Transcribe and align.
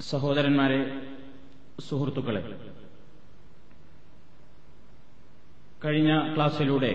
സഹോദരന്മാരെ 0.00 0.78
സുഹൃത്തുക്കളെ 1.80 2.42
കഴിഞ്ഞ 5.84 6.34
ക്ലാസ്സിലൂടെ 6.34 6.90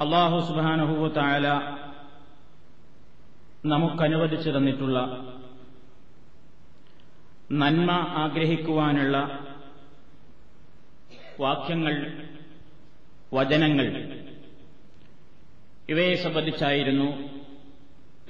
അള്ളാഹു 0.00 0.38
സുബാനഹുവത്തായ 0.40 1.46
നമുക്കനുവദിച്ചു 3.64 4.50
തന്നിട്ടുള്ള 4.50 4.98
നന്മ 7.52 7.90
ആഗ്രഹിക്കുവാനുള്ള 8.14 9.16
വാക്യങ്ങൾ 11.40 11.94
വചനങ്ങൾ 13.32 13.86
ഇവയെ 15.88 16.14
സംബന്ധിച്ചായിരുന്നു 16.14 17.08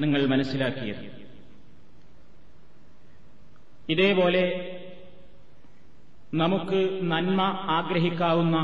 നിങ്ങൾ 0.03 0.27
മനസ്സിലാക്കിയത്. 0.27 1.23
ഇതേപോലെ 3.89 4.69
നമുക്ക് 6.35 6.99
നന്മ 7.03 7.43
ആഗ്രഹിക്കാവുന്ന 7.71 8.57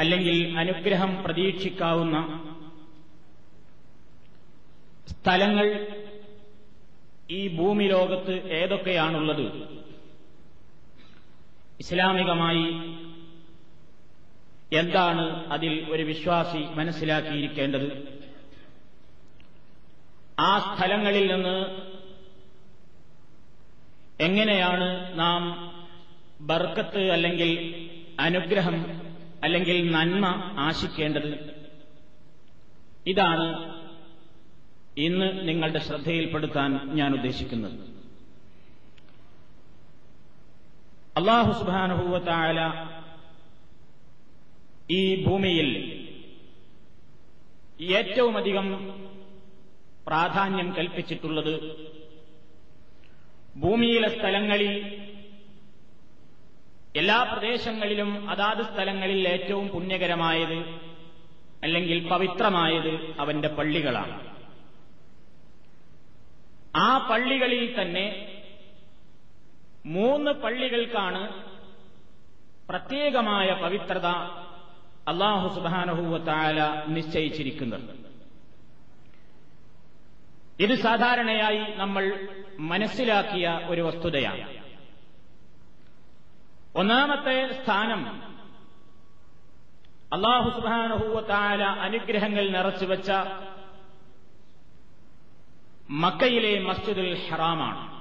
അല്ലെങ്കിൽ 0.00 0.58
അനുഗ്രഹം 0.58 1.22
പ്രതീക്ഷിക്കാവുന്ന 1.22 2.44
സ്ഥലങ്ങൾ 5.08 5.86
ഈ 7.30 7.56
ഭൂമി 7.56 7.84
ലോകത്ത് 7.84 8.52
ഏതൊക്കെയാണുള്ളത്? 8.52 9.68
ഇസ്ലാമികമായി 11.80 12.64
എന്താണ് 14.72 15.52
അതിൽ 15.52 15.86
ഒരു 15.90 16.02
വിശ്വാസി 16.02 16.74
മനസ്സിലാക്കിയിരിക്കേണ്ടത്? 16.74 18.17
ആ 20.38 20.76
സ്ഥലങ്ങളിൽ 20.76 21.32
നിന്ന് 21.32 21.56
എങ്ങനെയാണ് 24.22 25.18
നാം 25.18 25.42
ബർക്കത്ത് 26.40 27.10
അല്ലെങ്കിൽ 27.10 27.50
അനുഗ്രഹം 28.20 29.02
അല്ലെങ്കിൽ 29.44 29.92
നന്മ 29.92 30.26
ആശിക്കേണ്ടത്? 30.58 31.58
ഇതാണ് 33.06 33.78
ഇന്ന് 34.98 35.48
നിങ്ങളുടെ 35.48 35.78
ശ്രദ്ധയിൽപ്പെടുത്താൻ 35.78 36.94
ഞാൻ 36.94 37.14
ഉദ്ദേശിക്കുന്നത്. 37.14 37.88
അള്ളാഹു 41.16 41.52
സുബാനുഭൂവത്തായ 41.52 42.86
ഈ 44.90 45.24
ഭൂമിയിൽ 45.24 45.70
ഏറ്റവുമധികം 47.80 48.68
പ്രാധാന്യം 50.08 50.74
കൽപ്പിച്ചിട്ടുള്ളത്. 50.74 51.54
ഭൂമിയിലെ 53.56 54.08
സ്ഥലങ്ങളിൽ 54.08 54.72
എല്ലാ 56.96 57.22
പ്രദേശങ്ങളിലും 57.22 58.30
അതാത് 58.30 58.62
സ്ഥലങ്ങളിൽ 58.64 59.28
ഏറ്റവും 59.28 59.68
പുണ്യകരമായത് 59.68 60.58
അല്ലെങ്കിൽ 61.62 62.08
പവിത്രമായത് 62.08 63.20
അവന്റെ 63.20 63.48
പള്ളികളാണ്. 63.48 64.16
ആ 66.76 67.08
പള്ളികളിൽ 67.10 67.80
തന്നെ 67.80 68.06
മൂന്ന് 69.86 70.30
പള്ളികൾക്കാണ് 70.30 71.42
പ്രത്യേകമായ 72.68 73.48
പവിത്രത 73.62 74.06
അള്ളാഹു 75.08 75.54
സുബാനഹൂവത്തായ 75.54 76.84
നിശ്ചയിച്ചിരിക്കുന്നത്. 76.88 77.97
ഇത് 80.60 80.74
സാധാരണയായി 80.74 81.74
നമ്മൾ 81.76 82.28
മനസ്സിലാക്കിയ 82.58 83.60
ഒരു 83.66 83.80
വസ്തുതയാണ്. 83.80 84.58
ഒന്നാമത്തെ 86.74 87.62
സ്ഥാനം 87.62 88.22
അള്ളാഹു 90.12 90.50
സുബാനഹൂവത്തായ 90.50 91.56
അനുഗ്രഹങ്ങൾ 91.56 92.48
നിറച്ചുവെച്ച 92.48 93.10
മക്കയിലെ 95.90 96.60
മസ്ജിദുൽ 96.60 97.28
ഹറാമാണ്. 97.28 97.98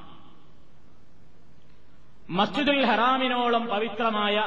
മസ്ജിദുൽ 2.30 2.86
ഹറാമിനോളം 2.86 3.68
പവിത്രമായ 3.68 4.38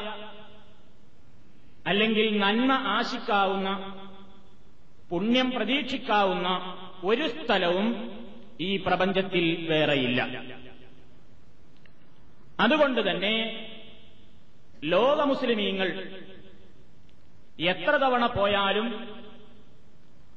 അല്ലെങ്കിൽ 1.87 2.38
നന്മ 2.38 2.72
ആശിക്കാവുന്ന 2.72 3.94
പുണ്യം 5.10 5.50
പ്രതീക്ഷിക്കാവുന്ന 5.50 6.49
ഒരു 7.05 7.28
സ്ഥലവും 7.28 7.87
ഈ 8.61 8.77
പ്രപഞ്ചത്തിൽ 8.77 9.66
വേറെയില്ല. 9.71 10.21
അതുകൊണ്ട് 12.61 13.11
തന്നെ 13.11 13.34
ലോക 14.84 15.21
മുസ്ലിമീങ്ങൾ 15.21 15.88
എത്ര 17.61 17.91
തവണ 17.91 18.27
പോയാലും 18.27 18.87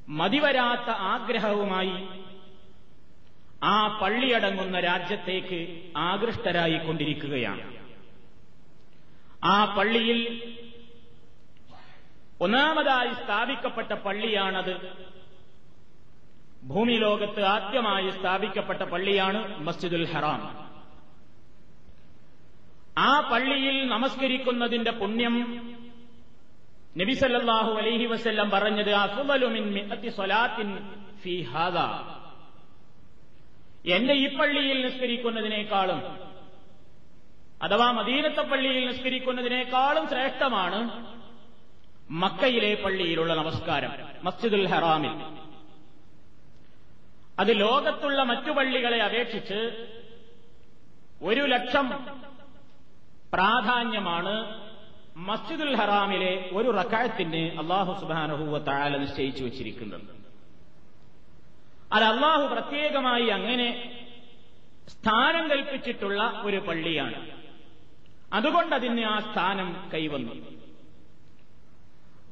മതിവരാത്ത 0.09 0.89
ആഗ്രഹവുമായി 0.89 2.23
ആ 3.63 3.99
പള്ളിയടങ്ങുന്ന 4.01 4.79
രാജ്യത്തേക്ക് 4.79 5.91
ആകൃഷ്ടരായിക്കൊണ്ടിരിക്കുകയാണ്. 5.97 7.73
ആ 9.43 9.75
പള്ളിയിൽ 9.77 10.19
ഒന്നാമതായി 12.41 13.13
സ്ഥാപിക്കപ്പെട്ട 13.13 13.91
പള്ളിയാണത് 13.93 15.03
ഭൂമി 16.63 16.93
ലോകത്ത് 16.93 17.41
ആദ്യമായി 17.43 18.09
സ്ഥാപിക്കപ്പെട്ട 18.09 18.81
പള്ളിയാണ് 18.83 19.61
മസ്ജിദുൽ 19.61 20.05
ഹറാം. 20.05 20.63
ആ 22.97 23.29
പള്ളിയിൽ 23.31 23.87
നമസ്കരിക്കുന്നതിന്റെ 23.87 24.91
പുണ്യം 24.91 25.35
നബിസല്ലാഹു 26.97 27.71
അലൈഹി 27.71 28.05
വസ്ല്ലം 28.05 28.49
പറഞ്ഞത് 28.49 28.89
എന്റെ 33.85 34.13
ഈ 34.13 34.37
പള്ളിയിൽ 34.37 34.85
നിസ്കരിക്കുന്നതിനേക്കാളും 34.85 36.01
അഥവാ 37.63 37.91
മദീനത്തെ 37.91 38.41
പള്ളിയിൽ 38.41 38.87
നിസ്കരിക്കുന്നതിനേക്കാളും 38.87 40.07
ശ്രേഷ്ഠമാണ് 40.07 40.79
മക്കയിലെ 42.09 42.75
പള്ളിയിലുള്ള 42.75 43.33
നമസ്കാരം 43.33 43.91
മസ്ജിദുൽ 44.23 44.67
ഹറാമിൽ. 44.67 45.42
അത് 47.39 47.59
ലോകത്തുള്ള 47.59 48.23
മറ്റു 48.23 48.51
പള്ളികളെ 48.51 49.03
അപേക്ഷിച്ച് 49.03 49.87
ഒരു 51.21 51.41
ലക്ഷം 51.41 51.89
പ്രാധാന്യമാണ് 53.33 54.63
മസ്ജിദുൽ 55.17 55.75
ഹറാമിലെ 55.75 56.49
ഒരു 56.53 56.69
റക്കായത്തിന് 56.71 57.59
അള്ളാഹു 57.59 58.01
സുബാനഹുവ 58.01 58.57
താല 58.57 58.97
നിശ്ചയിച്ചു 58.97 59.43
വച്ചിരിക്കുന്നത്. 59.43 60.01
അത് 61.91 62.03
അള്ളാഹു 62.03 62.53
പ്രത്യേകമായി 62.53 63.27
അങ്ങനെ 63.27 63.99
സ്ഥാനം 64.87 65.49
കൽപ്പിച്ചിട്ടുള്ള 65.49 66.41
ഒരു 66.45 66.57
പള്ളിയാണ്. 66.57 67.31
അതുകൊണ്ട് 68.33 68.75
അതിന് 68.75 69.05
ആ 69.05 69.19
സ്ഥാനം 69.19 69.89
കൈവന്നു. 69.93 70.33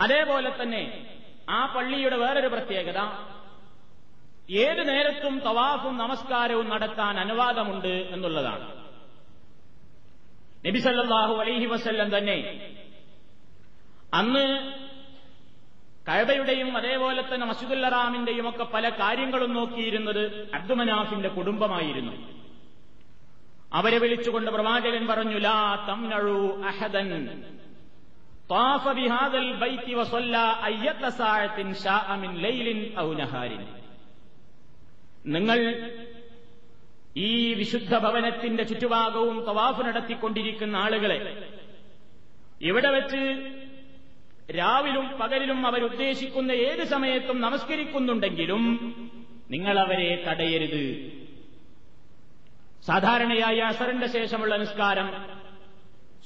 അതേപോലെ 0.01 0.63
തന്നെ 0.63 1.05
ആ 1.49 1.73
പള്ളിയുടെ 1.75 2.15
വേറൊരു 2.15 2.47
പ്രത്യേകത 2.47 2.97
ഏതു 4.60 4.82
നേരത്തും 4.90 5.34
തവാഫും 5.46 5.94
നമസ്കാരവും 5.98 6.66
നടത്താൻ 6.72 7.14
അനുവാദമുണ്ട് 7.18 7.94
എന്നുള്ളതാണ് 8.14 8.66
നബിസല്ലാഹു 10.66 11.34
അലൈഹി 11.42 11.66
വസ്ല്ലം 11.66 12.08
തന്നെ 12.12 12.38
അന്ന് 14.12 14.44
കഴബയുടെയും 16.06 16.68
അതേപോലെ 16.76 17.22
തന്നെ 17.22 17.46
മസുദുൽ 17.46 17.84
അറാമിന്റെയും 17.86 18.46
ഒക്കെ 18.48 18.64
പല 18.74 18.88
കാര്യങ്ങളും 19.00 19.52
നോക്കിയിരുന്നത് 19.54 20.22
അബ്ദുമനാഫിന്റെ 20.54 21.30
കുടുംബമായിരുന്നു 21.36 22.14
അവരെ 23.72 23.98
വിളിച്ചുകൊണ്ട് 23.98 24.50
പ്രവാചകൻ 24.50 25.04
പറഞ്ഞു 25.06 25.40
ലാ 25.46 25.58
തംനഴു 25.88 26.38
അഹദൻ 26.70 27.10
طاف 28.50 28.84
بهذا 28.90 29.38
البيت 29.40 29.88
وصلى 29.90 30.46
أية 30.64 31.02
ساعة 31.12 31.58
شاء 31.76 32.06
من 32.16 32.30
ليل 32.36 32.68
أو 32.96 33.08
نهار 33.14 33.50
നിങ്ങൾ 35.25 35.59
ഈ 37.15 37.53
വിശുദ്ധ 37.53 37.97
ഭവനത്തിന്റെ 37.97 38.63
ചുറ്റുഭാഗവും 38.63 39.45
തവാഫ് 39.47 39.81
നടത്തിക്കൊണ്ടിരിക്കുന്ന 39.87 40.75
ആളുകളെ 40.75 41.19
ഇവിടെ 42.61 42.89
വെച്ച് 42.89 43.21
രാവിലും 44.57 45.05
പകലിലും 45.19 45.67
അവരുദ്ദേശിക്കുന്ന 45.67 46.51
ഏത് 46.51 46.83
സമയത്തും 46.83 47.41
നമസ്കരിക്കുന്നുണ്ടെങ്കിലും 47.41 48.63
നിങ്ങൾ 49.49 49.79
അവരെ 49.79 50.23
തടയരുത്. 50.27 50.83
സാധാരണയായി 52.87 53.59
അസറിന്റെ 53.59 54.07
ശേഷമുള്ള 54.07 54.55
നിസ്കാരം 54.57 55.07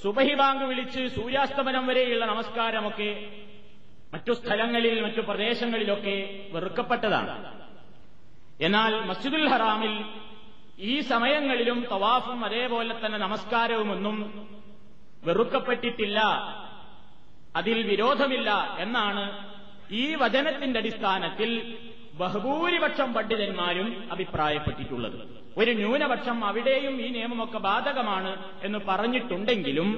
സുബഹി 0.03 0.33
ബാങ്ക് 0.33 0.63
വിളിച്ച് 0.63 1.07
സൂര്യാസ്തമനം 1.15 1.87
വരെയുള്ള 1.87 2.25
നമസ്കാരമൊക്കെ 2.25 3.09
മറ്റു 4.13 4.33
സ്ഥലങ്ങളിൽ 4.33 5.01
മറ്റു 5.01 5.21
പ്രദേശങ്ങളിലൊക്കെ 5.21 6.15
വെറുക്കപ്പെട്ടതാണ്. 6.53 7.64
എന്നാൽ 8.61 9.05
മസ്ജിദുൽ 9.05 9.49
ഹറാമിൽ 9.49 10.05
ഈ 10.79 11.01
സമയങ്ങളിലും 11.01 11.85
തവാഫും 11.91 12.45
അതേപോലെ 12.45 13.05
തന്നെ 13.05 13.17
നമസ്കാരവുമൊന്നും 13.17 14.49
വെറുക്കപ്പെട്ടിട്ടില്ല. 15.23 16.19
അതിൽ 17.55 17.87
വിരോധമില്ല 17.87 18.75
എന്നാണ് 18.79 19.55
ഈ 19.91 20.15
വചനത്തിന്റെ 20.15 20.79
അടിസ്ഥാനത്തിൽ 20.79 21.77
ബഹുഭൂരിപക്ഷം 22.13 23.13
പണ്ഡിതന്മാരും 23.13 24.11
അഭിപ്രായപ്പെട്ടിട്ടുള്ളത്. 24.11 25.27
ഒരു 25.57 25.71
ന്യൂനപക്ഷം 25.71 26.45
അവിടെയും 26.45 27.01
ഈ 27.01 27.09
നിയമമൊക്കെ 27.09 27.57
ബാധകമാണ് 27.57 28.37
എന്ന് 28.63 28.79
പറഞ്ഞിട്ടുണ്ടെങ്കിലും 28.87 29.89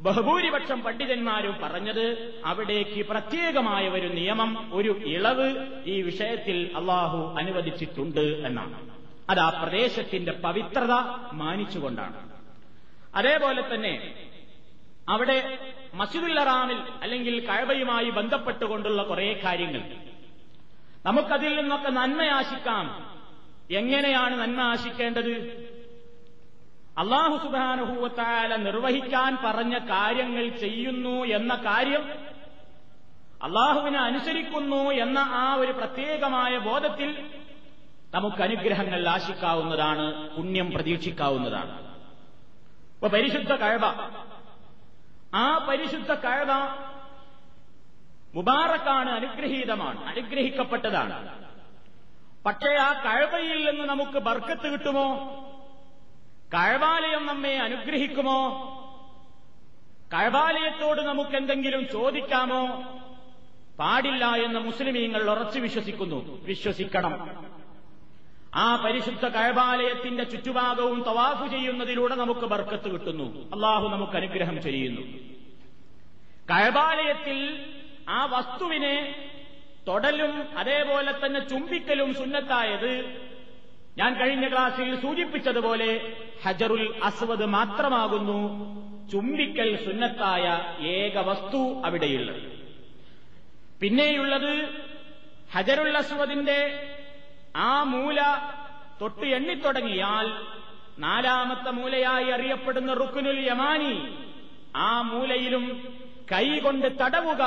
ബഹുഭൂരിപക്ഷം 0.00 0.82
പണ്ഡിതന്മാരും 0.82 1.56
പറഞ്ഞത് 1.62 2.34
അവിടേക്ക് 2.44 3.06
പ്രത്യേകമായ 3.06 3.88
ഒരു 3.88 4.06
നിയമം 4.06 4.70
ഒരു 4.72 5.02
ഇളവ് 5.06 5.66
ഈ 5.84 6.02
വിഷയത്തിൽ 6.02 6.70
അള്ളാഹു 6.76 7.34
അനുവദിച്ചിട്ടുണ്ട് 7.38 8.20
എന്നാണ്. 8.20 8.90
അത് 9.30 9.38
ആ 9.38 9.48
പ്രദേശത്തിന്റെ 9.48 10.32
പവിത്രത 10.32 10.92
മാനിച്ചുകൊണ്ടാണ്. 11.32 12.30
അതേപോലെ 13.14 13.74
തന്നെ 13.74 14.14
അവിടെ 15.08 15.58
മസ്ജിദുൽ 15.94 16.40
അല്ലെങ്കിൽ 17.02 17.46
കഴബയുമായി 17.46 18.10
ബന്ധപ്പെട്ടുകൊണ്ടുള്ള 18.10 19.02
കുറെ 19.02 19.40
കാര്യങ്ങൾ. 19.44 19.82
നമുക്കതിൽ 21.06 21.56
നിന്നൊക്കെ 21.56 21.90
നന്മയാശിക്കാം 21.90 22.86
എങ്ങനെയാണ് 23.70 24.40
നന്മ 24.40 24.60
ആശിക്കേണ്ടത്? 24.60 25.30
അള്ളാഹു 27.00 27.36
സുബാനുഭൂവത്താല 27.36 28.56
നിർവഹിക്കാൻ 28.56 29.38
പറഞ്ഞ 29.44 29.78
കാര്യങ്ങൾ 29.78 30.48
ചെയ്യുന്നു 30.48 31.24
എന്ന 31.24 31.54
കാര്യം 31.54 32.12
അള്ളാഹുവിനെ 33.42 33.98
അനുസരിക്കുന്നു 33.98 34.90
എന്ന 34.90 35.18
ആ 35.18 35.54
ഒരു 35.54 35.72
പ്രത്യേകമായ 35.72 36.58
ബോധത്തിൽ 36.58 37.30
നമുക്ക് 38.14 38.42
അനുഗ്രഹങ്ങൾ 38.42 39.08
ആശിക്കാവുന്നതാണ് 39.08 40.30
പുണ്യം 40.30 40.70
പ്രതീക്ഷിക്കാവുന്നതാണ്. 40.70 41.94
ഇപ്പൊ 42.94 43.08
പരിശുദ്ധ 43.08 43.52
കഴവ. 43.52 43.84
ആ 45.34 45.66
പരിശുദ്ധ 45.68 46.14
കഴവ 46.14 46.52
മുബാറക്കാണ് 48.34 49.10
അനുഗ്രഹീതമാണ് 49.10 50.04
അനുഗ്രഹിക്കപ്പെട്ടതാണ്. 50.04 51.38
പക്ഷേ 52.44 52.74
ആ 52.74 52.92
കഴവയിൽ 52.92 53.70
നിന്ന് 53.70 53.84
നമുക്ക് 53.84 54.18
ബർക്കത്ത് 54.18 54.72
കിട്ടുമോ? 54.72 55.46
കഴവാലയം 56.54 57.26
നമ്മെ 57.26 57.56
അനുഗ്രഹിക്കുമോ? 57.56 58.40
കഴവാലയത്തോട് 60.14 61.00
നമുക്ക് 61.00 61.36
എന്തെങ്കിലും 61.36 61.88
ചോദിക്കാമോ? 61.92 62.66
പാടില്ല 63.78 64.24
എന്ന് 64.24 64.60
മുസ്ലിമീങ്ങൾ 64.60 65.30
ഉറച്ചു 65.30 65.58
വിശ്വസിക്കുന്നു. 65.58 66.44
വിശ്വസിക്കണം. 66.44 67.44
ആ 68.54 68.76
പരിശുദ്ധ 68.76 69.28
കഴബാലയത്തിന്റെ 69.28 70.24
ചുറ്റുഭാഗവും 70.24 71.02
തവാഫു 71.02 71.46
ചെയ്യുന്നതിലൂടെ 71.46 72.14
നമുക്ക് 72.14 72.40
ബർക്കത്ത് 72.40 72.90
കിട്ടുന്നു. 72.92 73.54
അള്ളാഹു 73.54 73.88
നമുക്ക് 73.88 74.12
അനുഗ്രഹം 74.12 74.62
ചെയ്യുന്നു. 74.62 75.00
കഴബാലയത്തിൽ 76.50 77.64
ആ 78.08 78.24
വസ്തുവിനെ 78.24 79.14
തൊടലും 79.88 80.58
അതേപോലെ 80.58 81.26
തന്നെ 81.26 81.48
ചുംബിക്കലും 81.48 82.14
സുന്നത്തായത് 82.14 83.30
ഞാൻ 83.98 84.20
കഴിഞ്ഞ 84.20 84.48
ക്ലാസ്സിൽ 84.48 85.00
സൂചിപ്പിച്ചതുപോലെ 85.00 85.90
ഹജറുൽ 86.44 87.00
അസ്വദ് 87.02 87.46
മാത്രമാകുന്നു 87.46 88.40
ചുംബിക്കൽ 89.12 89.84
സുന്നത്തായ 89.86 90.44
ഏക 90.80 91.18
വസ്തു 91.18 91.82
അവിടെയുള്ളത്. 91.84 92.42
പിന്നെയുള്ളത് 93.80 94.52
ഹജറുൽ 95.54 95.96
അസ്വദിന്റെ 95.96 96.60
ആ 97.56 97.82
മൂല 97.82 98.20
തൊട്ട് 99.00 99.26
എണ്ണിത്തുടങ്ങിയാൽ 99.26 100.26
നാലാമത്തെ 100.98 101.70
മൂലയായി 101.70 102.30
അറിയപ്പെടുന്ന 102.30 102.94
റുക്കുനുൽ 102.94 103.40
യമാനി 103.48 103.94
ആ 104.76 105.02
മൂലയിലും 105.02 105.64
കൈകൊണ്ട് 106.32 107.00
തടവുക 107.00 107.42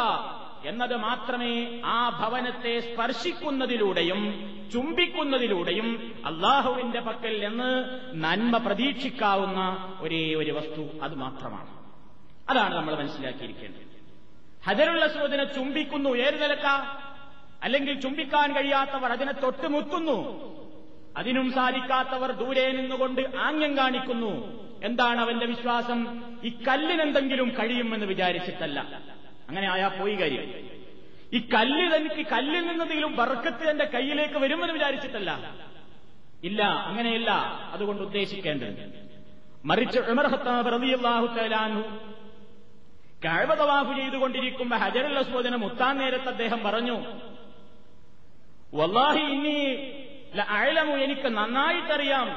എന്നത് 0.66 0.96
മാത്രമേ 0.96 1.82
ആ 1.86 2.10
ഭവനത്തെ 2.10 2.80
സ്പർശിക്കുന്നതിലൂടെയും 2.80 4.50
ചുംബിക്കുന്നതിലൂടെയും 4.74 6.14
അള്ളാഹുവിന്റെ 6.26 7.00
പക്കൽ 7.00 7.46
എന്ന് 7.46 8.00
നന്മ 8.14 8.58
പ്രതീക്ഷിക്കാവുന്ന 8.58 9.60
ഒരേ 10.02 10.36
ഒരു 10.36 10.52
വസ്തു 10.52 11.04
അത് 11.04 11.16
മാത്രമാണ്. 11.16 11.68
അതാണ് 12.50 12.76
നമ്മൾ 12.76 12.96
മനസ്സിലാക്കിയിരിക്കേണ്ടത്. 12.96 13.94
ഹജറുള്ള 14.66 15.08
സൂദിനെ 15.08 15.44
ചുംബിക്കുന്നു 15.44 16.10
ഏത് 16.10 16.44
നിലക്ക? 16.44 16.66
അല്ലെങ്കിൽ 17.64 18.02
ചുംബിക്കാൻ 18.02 18.56
കഴിയാത്തവർ 18.56 19.12
അതിനെ 19.12 19.32
തൊട്ടുമുത്തുന്നു. 19.32 20.54
അതിനും 21.18 21.52
സാധിക്കാത്തവർ 21.52 22.32
ദൂരെ 22.32 22.72
നിന്നുകൊണ്ട് 22.72 23.22
ആംഗ്യം 23.40 23.78
കാണിക്കുന്നു. 23.78 24.64
എന്താണ് 24.84 25.20
അവന്റെ 25.20 25.46
വിശ്വാസം? 25.46 26.24
ഈ 26.44 26.50
കല്ലിനെന്തെങ്കിലും 26.68 27.50
കഴിയുമെന്ന് 27.50 28.06
വിചാരിച്ചിട്ടല്ല. 28.06 29.13
അങ്ങനെ 29.48 29.68
ആയാ 29.72 29.88
പോയി 29.88 30.16
കാര്യം. 30.16 30.46
ഈ 31.34 31.40
കല്ല് 31.54 31.86
തനിക്ക് 31.94 32.24
കല്ലിൽ 32.32 32.62
നിന്നെന്തെങ്കിലും 32.68 33.16
ബർക്കത്ത് 33.16 33.70
എന്റെ 33.70 33.86
കയ്യിലേക്ക് 33.86 34.38
വരുമെന്ന് 34.44 34.74
വിചാരിച്ചിട്ടല്ല. 34.74 35.32
ഇല്ല 36.44 36.62
അങ്ങനെയല്ല 36.90 37.32
അതുകൊണ്ട് 37.74 38.02
ഉദ്ദേശിക്കേണ്ടത്. 38.04 39.04
മറിച്ച് 39.66 40.00
ഉമർ 40.12 40.26
ചെയ്തുകൊണ്ടിരിക്കും 40.36 40.68
റളിയല്ലാഹു 40.74 41.28
തആലാഹു 41.38 41.82
കഅബ 43.26 43.52
തവാഫ് 43.54 43.94
ചെയ്തുകൊണ്ടിരിക്കുമ്പോ 44.00 44.78
ഹജറുൽ 44.78 45.18
അസ്വദിനെ 45.18 45.58
മുത്താൻ 45.58 45.98
നേരത്ത് 45.98 46.28
അദ്ദേഹം 46.28 46.64
പറഞ്ഞു 46.64 46.98
വല്ലാഹി 48.80 49.24
ഇനി 49.36 49.58
അയലമു 50.58 50.94
എനിക്ക് 51.06 51.28
നന്നായിട്ടറിയാം. 51.38 52.30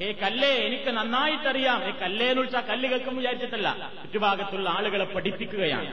ഹേ 0.00 0.08
കല്ലേ 0.12 0.52
എനിക്ക് 0.66 0.90
നന്നായിട്ടറിയാം. 0.90 1.80
ഹേ 1.80 1.90
കല്ലേ 2.02 2.26
എന്ന് 2.28 2.40
വിളിച്ചാൽ 2.40 2.64
കല്ല് 2.70 2.88
കേൾക്കും 2.88 3.16
വിചാരിച്ചിട്ടല്ല. 3.16 3.68
ചുറ്റുഭാഗത്തുള്ള 4.02 4.68
ആളുകളെ 4.68 5.04
പഠിപ്പിക്കുകയാണ്. 5.04 5.92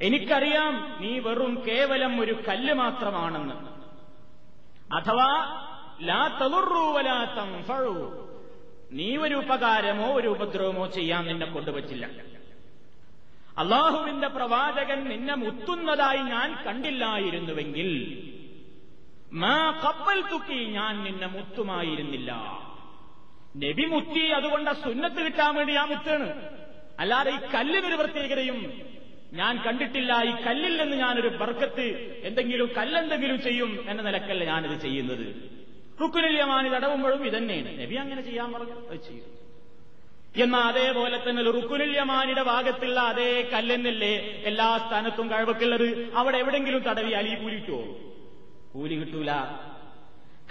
എനിക്കറിയാം 0.00 0.98
നീ 1.00 1.18
വെറും 1.18 1.64
കേവലം 1.66 2.20
ഒരു 2.20 2.34
കല്ല് 2.48 2.74
മാത്രമാണെന്ന്. 2.74 3.54
അഥവാ 4.94 5.30
ലാ 6.00 6.38
തളുറൂവലാ 6.40 7.24
തംഫഴു 7.24 7.94
നീ 8.92 9.16
ഒരു 9.16 9.34
ഉപകാരമോ 9.34 10.14
ഒരു 10.14 10.28
ഉപദ്രവമോ 10.28 10.86
ചെയ്യാൻ 10.86 11.26
നിന്നെ 11.26 11.46
കൊണ്ടുവച്ചില്ല. 11.46 12.06
അള്ളാഹുവിന്റെ 13.58 14.28
പ്രവാചകൻ 14.28 15.04
നിന്നെ 15.04 15.34
മുത്തുന്നതായി 15.34 16.18
ഞാൻ 16.18 16.64
കണ്ടില്ലായിരുന്നുവെങ്കിൽ 16.66 17.90
മാ 19.32 19.80
കപ്പൽ 19.84 20.22
തുക്കി 20.30 20.64
ഞാൻ 20.64 21.04
നിന്നെ 21.04 21.26
മുത്തുമായിരുന്നില്ല. 21.26 22.32
നബി 23.56 23.84
മുത്തി 23.84 24.20
അതുകൊണ്ട് 24.20 24.70
സുന്നത്ത് 24.70 25.20
കിട്ടാൻ 25.26 25.54
വേണ്ടി 25.54 25.72
ഞാൻ 25.74 25.88
മുത്താണ്. 25.88 26.28
അല്ലാതെ 26.98 27.30
ഈ 27.30 27.38
കല്ലിനൊരു 27.54 27.94
പ്രത്യേകതയും 27.94 28.88
ഞാൻ 29.32 29.62
കണ്ടിട്ടില്ല 29.66 30.22
ഈ 30.22 30.44
കല്ലിൽ 30.46 30.82
നിന്ന് 30.82 30.96
ഞാനൊരു 30.96 31.28
ബർക്കത്ത് 31.28 32.20
എന്തെങ്കിലും 32.22 32.70
കല്ലെന്തെങ്കിലും 32.76 33.42
ചെയ്യും 33.42 33.86
എന്ന 33.88 34.02
നിലക്കല്ല 34.02 34.44
ഞാനിത് 34.44 34.80
ചെയ്യുന്നത്. 34.80 35.58
റുക്കുനില്യമാനി 36.02 36.68
തടവുമ്പോഴും 36.68 37.26
ഇതന്നെയാണ്. 37.26 37.82
നബി 37.82 37.94
അങ്ങനെ 37.94 38.22
ചെയ്യാൻ 38.22 38.52
പറഞ്ഞു 38.52 38.72
അത് 38.72 38.96
ചെയ്യും. 38.96 39.38
എന്നാൽ 40.44 40.60
അതേപോലെ 40.60 41.30
തന്നെ 41.30 41.42
റുക്കുനില്യമാനിയുടെ 41.42 42.42
ഭാഗത്തുള്ള 42.42 43.00
അതേ 43.00 43.42
കല്ലെന്നല്ലേ 43.52 44.42
എല്ലാ 44.44 44.78
സ്ഥാനത്തും 44.78 45.30
കഴിവക്കുള്ളത്? 45.30 46.12
അവിടെ 46.14 46.38
എവിടെങ്കിലും 46.38 46.80
തടവിയാൽ 46.82 47.18
അലി 47.18 47.34
കൂലി 47.34 47.60
കൂലി 48.72 48.94
കിട്ടൂല. 48.94 49.30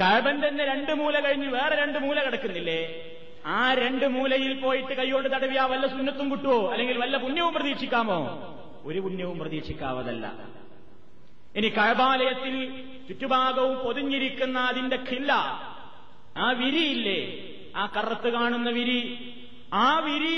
കഴബൻ 0.01 0.47
തന്നെ 0.47 0.65
രണ്ട് 0.65 0.91
മൂല 0.91 1.19
കഴിഞ്ഞ് 1.19 1.47
വേറെ 1.47 1.75
രണ്ട് 1.75 1.99
മൂല 1.99 2.23
കിടക്കുന്നില്ലേ? 2.23 3.11
ആ 3.45 3.73
രണ്ട് 3.73 4.07
മൂലയിൽ 4.07 4.59
പോയിട്ട് 4.59 4.93
കൈയോട് 4.93 5.31
തടവിയാ 5.31 5.65
വല്ല 5.65 5.87
സുന്നത്തും 5.87 6.31
കിട്ടുമോ 6.31 6.71
അല്ലെങ്കിൽ 6.71 6.97
വല്ല 6.97 7.17
പുണ്യവും 7.17 7.53
പ്രതീക്ഷിക്കാമോ? 7.53 8.53
ഒരു 8.87 8.99
പുണ്യവും 8.99 9.39
പ്രതീക്ഷിക്കാവതല്ല. 9.39 10.25
ഇനി 11.55 11.69
കഴബാലയത്തിൽ 11.77 12.55
ചുറ്റുഭാഗവും 13.07 13.75
പൊതിഞ്ഞിരിക്കുന്ന 13.85 14.57
അതിന്റെ 14.59 14.97
ഖില്ല 15.09 15.31
ആ 16.37 16.51
വിരിയില്ലേ? 16.51 17.19
ആ 17.75 17.85
കറുത്ത് 17.95 18.29
കാണുന്ന 18.29 18.69
വിരി 18.69 18.99
ആ 19.73 19.99
വിരി 19.99 20.35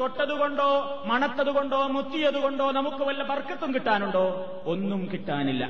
തൊട്ടതുകൊണ്ടോ 0.00 0.68
മണത്തതുകൊണ്ടോ 1.06 1.80
മുത്തിയതുകൊണ്ടോ 1.86 2.70
നമുക്ക് 2.70 3.02
വല്ല 3.04 3.22
ബർക്കത്തും 3.22 3.74
കിട്ടാനുണ്ടോ? 3.74 4.24
ഒന്നും 4.64 5.00
കിട്ടാനില്ല. 5.12 5.64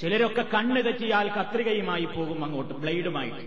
ചിലരൊക്കെ 0.00 0.44
കണ്ണ് 0.54 0.80
തെറ്റിയാൽ 0.84 1.26
കത്രികയുമായി 1.28 2.04
പോകും 2.04 2.44
അങ്ങോട്ട് 2.44 2.74
ബ്ലേഡുമായിട്ട്. 2.74 3.44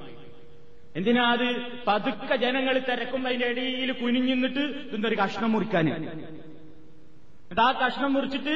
എന്തിനാ 0.96 1.24
അത് 1.32 1.48
പതുക്കെ 1.88 2.36
ജനങ്ങൾ 2.36 2.76
തിരക്കും 2.90 3.28
അതിന്റെ 3.28 3.48
ഇടയിൽ 3.54 3.92
കുനിഞ്ഞിന്നിട്ട് 3.92 4.64
ഇതൊരു 4.98 5.18
കഷ്ണം 5.24 5.52
മുറിക്കാൻ 5.52 5.88
എന്നിട്ട് 7.48 7.62
ആ 7.62 7.72
കഷ്ണം 7.72 8.14
മുറിച്ചിട്ട് 8.14 8.56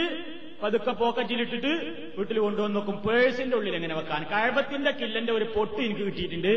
പതുക്കെ 0.63 0.91
പോക്കറ്റിലിട്ടിട്ട് 0.91 1.71
വീട്ടിൽ 2.17 2.39
കൊണ്ടുവന്ന് 2.39 2.75
നോക്കും 2.75 2.97
പേഴ്സിന്റെ 2.97 3.57
ഉള്ളിൽ 3.57 3.75
എങ്ങനെ 3.75 3.95
വെക്കാൻ? 3.95 4.23
കഴപത്തിന്റെ 4.23 4.91
കില്ലന്റെ 4.91 5.33
ഒരു 5.33 5.43
പൊട്ട് 5.55 5.75
എനിക്ക് 5.75 6.01
കിട്ടിയിട്ടുണ്ട്. 6.01 6.53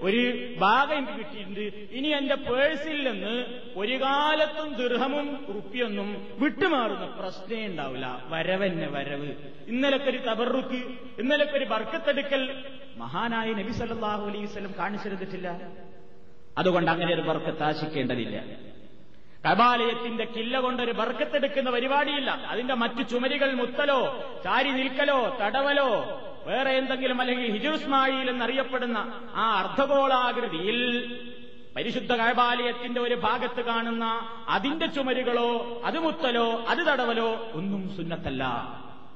ഒരു 0.00 0.20
ഭാഗം 0.58 0.98
എനിക്ക് 0.98 1.18
കിട്ടിയിട്ടുണ്ട്. 1.18 1.60
ഇനി 1.92 2.08
എന്റെ 2.08 2.34
പേഴ്സിൽ 2.34 3.10
നിന്ന് 3.10 3.34
ഒരു 3.76 4.00
കാലത്തും 4.02 4.74
ദൃഹമും 4.74 5.46
റുപ്പിയൊന്നും 5.54 6.26
വിട്ടുമാറുന്ന 6.38 7.06
പ്രശ്നേ 7.06 7.66
ഉണ്ടാവില്ല. 7.66 8.24
വരവന്നെ 8.28 8.88
വരവ്. 8.88 9.30
ഇന്നലൊക്കെ 9.68 10.10
ഒരു 10.10 10.18
തബറുക്ക് 10.18 10.80
ഇന്നലൊക്കെ 11.18 11.56
ഒരു 11.56 11.64
ബർക്കത്തെടുക്കൽ 11.64 12.64
മഹാനായ 12.96 13.52
നബി 13.52 13.72
സല്ലാഹു 13.72 14.28
അലൈഹി 14.28 14.44
വസല്ലം 14.44 14.74
കാണിച്ചിരുന്നിട്ടില്ല 14.78 15.48
അതുകൊണ്ട് 16.58 16.90
അങ്ങനെ 16.90 17.14
ഒരു 17.14 17.20
ബർക്കത്ത് 17.20 17.62
ആശിക്കേണ്ടതില്ല. 17.62 18.36
കബാലയത്തിന്റെ 19.44 20.24
കില്ല 20.24 20.60
കൊണ്ടൊരു 20.60 20.92
ബർക്കത്തെടുക്കുന്ന 20.92 21.70
പരിപാടിയില്ല. 21.70 22.30
അതിന്റെ 22.46 22.74
മറ്റു 22.74 23.02
ചുമരികൾ 23.02 23.52
മുത്തലോ 23.52 24.00
ചാരി 24.44 24.70
നിൽക്കലോ 24.70 25.36
തടവലോ 25.40 25.90
വേറെ 26.46 26.70
എന്തെങ്കിലും 26.70 27.20
അല്ലെങ്കിൽ 27.20 27.50
ഹിജുസ്മായിൽ 27.52 28.30
എന്നറിയപ്പെടുന്ന 28.30 28.98
ആ 29.34 29.54
അർദ്ധഗോളാകൃതിയിൽ 29.60 30.78
പരിശുദ്ധ 31.76 32.12
കൈബാലയത്തിന്റെ 32.14 33.00
ഒരു 33.00 33.14
ഭാഗത്ത് 33.14 33.60
കാണുന്ന 33.60 34.04
അതിന്റെ 34.48 34.86
ചുമരുകളോ 34.86 35.80
അത് 35.84 35.98
മുത്തലോ 35.98 36.64
അത് 36.68 36.78
തടവലോ 36.78 37.28
ഒന്നും 37.54 37.96
സുന്നത്തല്ല. 37.96 38.44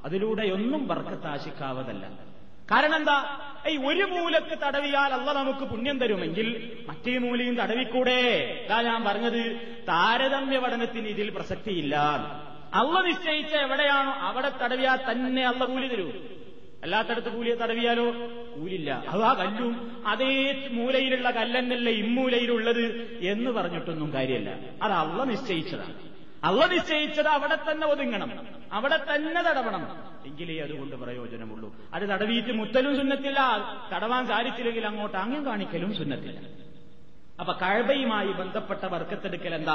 അതിലൂടെ 0.05 0.43
ഒന്നും 0.43 0.88
ബർക്കത്താശിക്കാവതല്ല. 0.88 2.05
കാരണം 2.71 2.97
എന്താ? 2.97 3.38
ഈ 3.69 3.76
ഒരു 3.76 4.02
മൂലക്ക് 4.02 4.59
തടവിയാൽ 4.66 5.12
അല്ല 5.12 5.33
നമുക്ക് 5.33 5.59
പുണ്യം 5.59 5.99
തരുമെങ്കിൽ 5.99 6.73
മറ്റേ 6.88 7.19
മൂലയും 7.19 7.54
തടവിക്കൂടെ. 7.54 8.21
ഇതാ 8.66 8.83
ഞാൻ 8.83 9.04
പറഞ്ഞത്. 9.04 9.61
താരതമ്യ 9.88 10.59
പഠനത്തിന് 10.59 11.09
ഇതിൽ 11.09 11.31
പ്രസക്തിയില്ല. 11.31 11.97
അള്ള 12.75 13.00
നിശ്ചയിച്ച 13.00 13.54
എവിടെയാണോ 13.54 14.12
അവിടെ 14.12 14.52
തടവിയാൽ 14.62 15.11
തന്നെ 15.11 15.47
അള്ള 15.47 15.64
കൂലി 15.64 15.88
തരൂ. 15.88 16.11
അല്ലാത്തടത്ത് 16.83 17.28
കൂലിയെ 17.28 17.54
തടവിയാലോ? 17.54 18.11
കൂലില്ല 18.54 19.04
അത് 19.09 19.23
ആ 19.23 19.35
കല്ലും 19.35 20.02
അതേ 20.07 20.69
മൂലയിലുള്ള 20.71 21.31
കല്ലെന്നല്ല 21.31 21.90
ഇമ്മൂലയിലുള്ളത് 21.90 23.19
എന്ന് 23.21 23.50
പറഞ്ഞിട്ടൊന്നും 23.50 24.12
കാര്യമല്ല. 24.12 24.50
അത് 24.83 24.92
അള്ള 24.92 25.25
നിശ്ചയിച്ചതാണ്. 25.25 26.12
അള്ള 26.45 26.67
നിശ്ചയിച്ചത് 26.67 27.29
അവിടെ 27.29 27.55
തന്നെ 27.55 27.87
ഒതുങ്ങണം. 27.87 28.49
അവിടെ 28.73 28.97
തന്നെ 28.97 29.43
തടവണം. 29.43 30.13
എങ്കിലേ 30.27 30.63
അതുകൊണ്ട് 30.63 30.97
പ്രയോജനമുള്ളൂ. 30.97 31.75
അത് 31.95 32.03
തടവിയിട്ട് 32.03 32.53
മുത്തലും 32.53 32.97
സുന്നത്തില്ല. 32.97 33.39
തടവാൻ 33.93 34.27
സാധിച്ചില്ലെങ്കിൽ 34.27 34.87
അങ്ങോട്ട് 34.87 35.17
അങ്ങും 35.17 35.47
കാണിക്കലും 35.47 35.97
സുന്നത്തില്ല. 35.97 36.41
അപ്പൊ 37.41 37.53
കഴബയുമായി 37.53 38.29
ബന്ധപ്പെട്ട 38.29 38.85
വർക്കത്തെടുക്കൽ 38.85 39.55
എന്താ? 39.55 39.73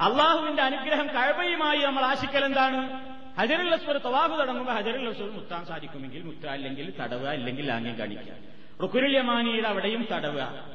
അള്ളാഹുവിന്റെ 0.00 0.62
അനുഗ്രഹം 0.62 1.06
കഴബയുമായി 1.06 1.78
നമ്മൾ 1.78 2.04
ആശിക്കൽ 2.04 2.44
എന്താണ്? 2.44 3.12
ഹജറുൽ 3.38 3.74
അസ്വർ 3.74 3.98
തവാഫ് 3.98 4.38
തുടങ്ങുമ്പോൾ 4.38 4.72
ഹജറുൽ 4.72 5.08
അസ്വർ 5.08 5.30
മുത്താൻ 5.30 5.66
സാധിക്കുമെങ്കിൽ 5.66 6.22
മുത്ത 6.22 6.46
അല്ലെങ്കിൽ 6.46 6.92
തടവുക 7.00 7.28
അല്ലെങ്കിൽ 7.28 7.72
ആംഗ്യം 7.72 7.98
കാണിക്കുക. 7.98 8.34
റുക്കുരുൽ 8.82 9.16
യമാനിയുടെ 9.16 9.68
അവിടെയും 9.68 10.08
തടവുക. 10.12 10.68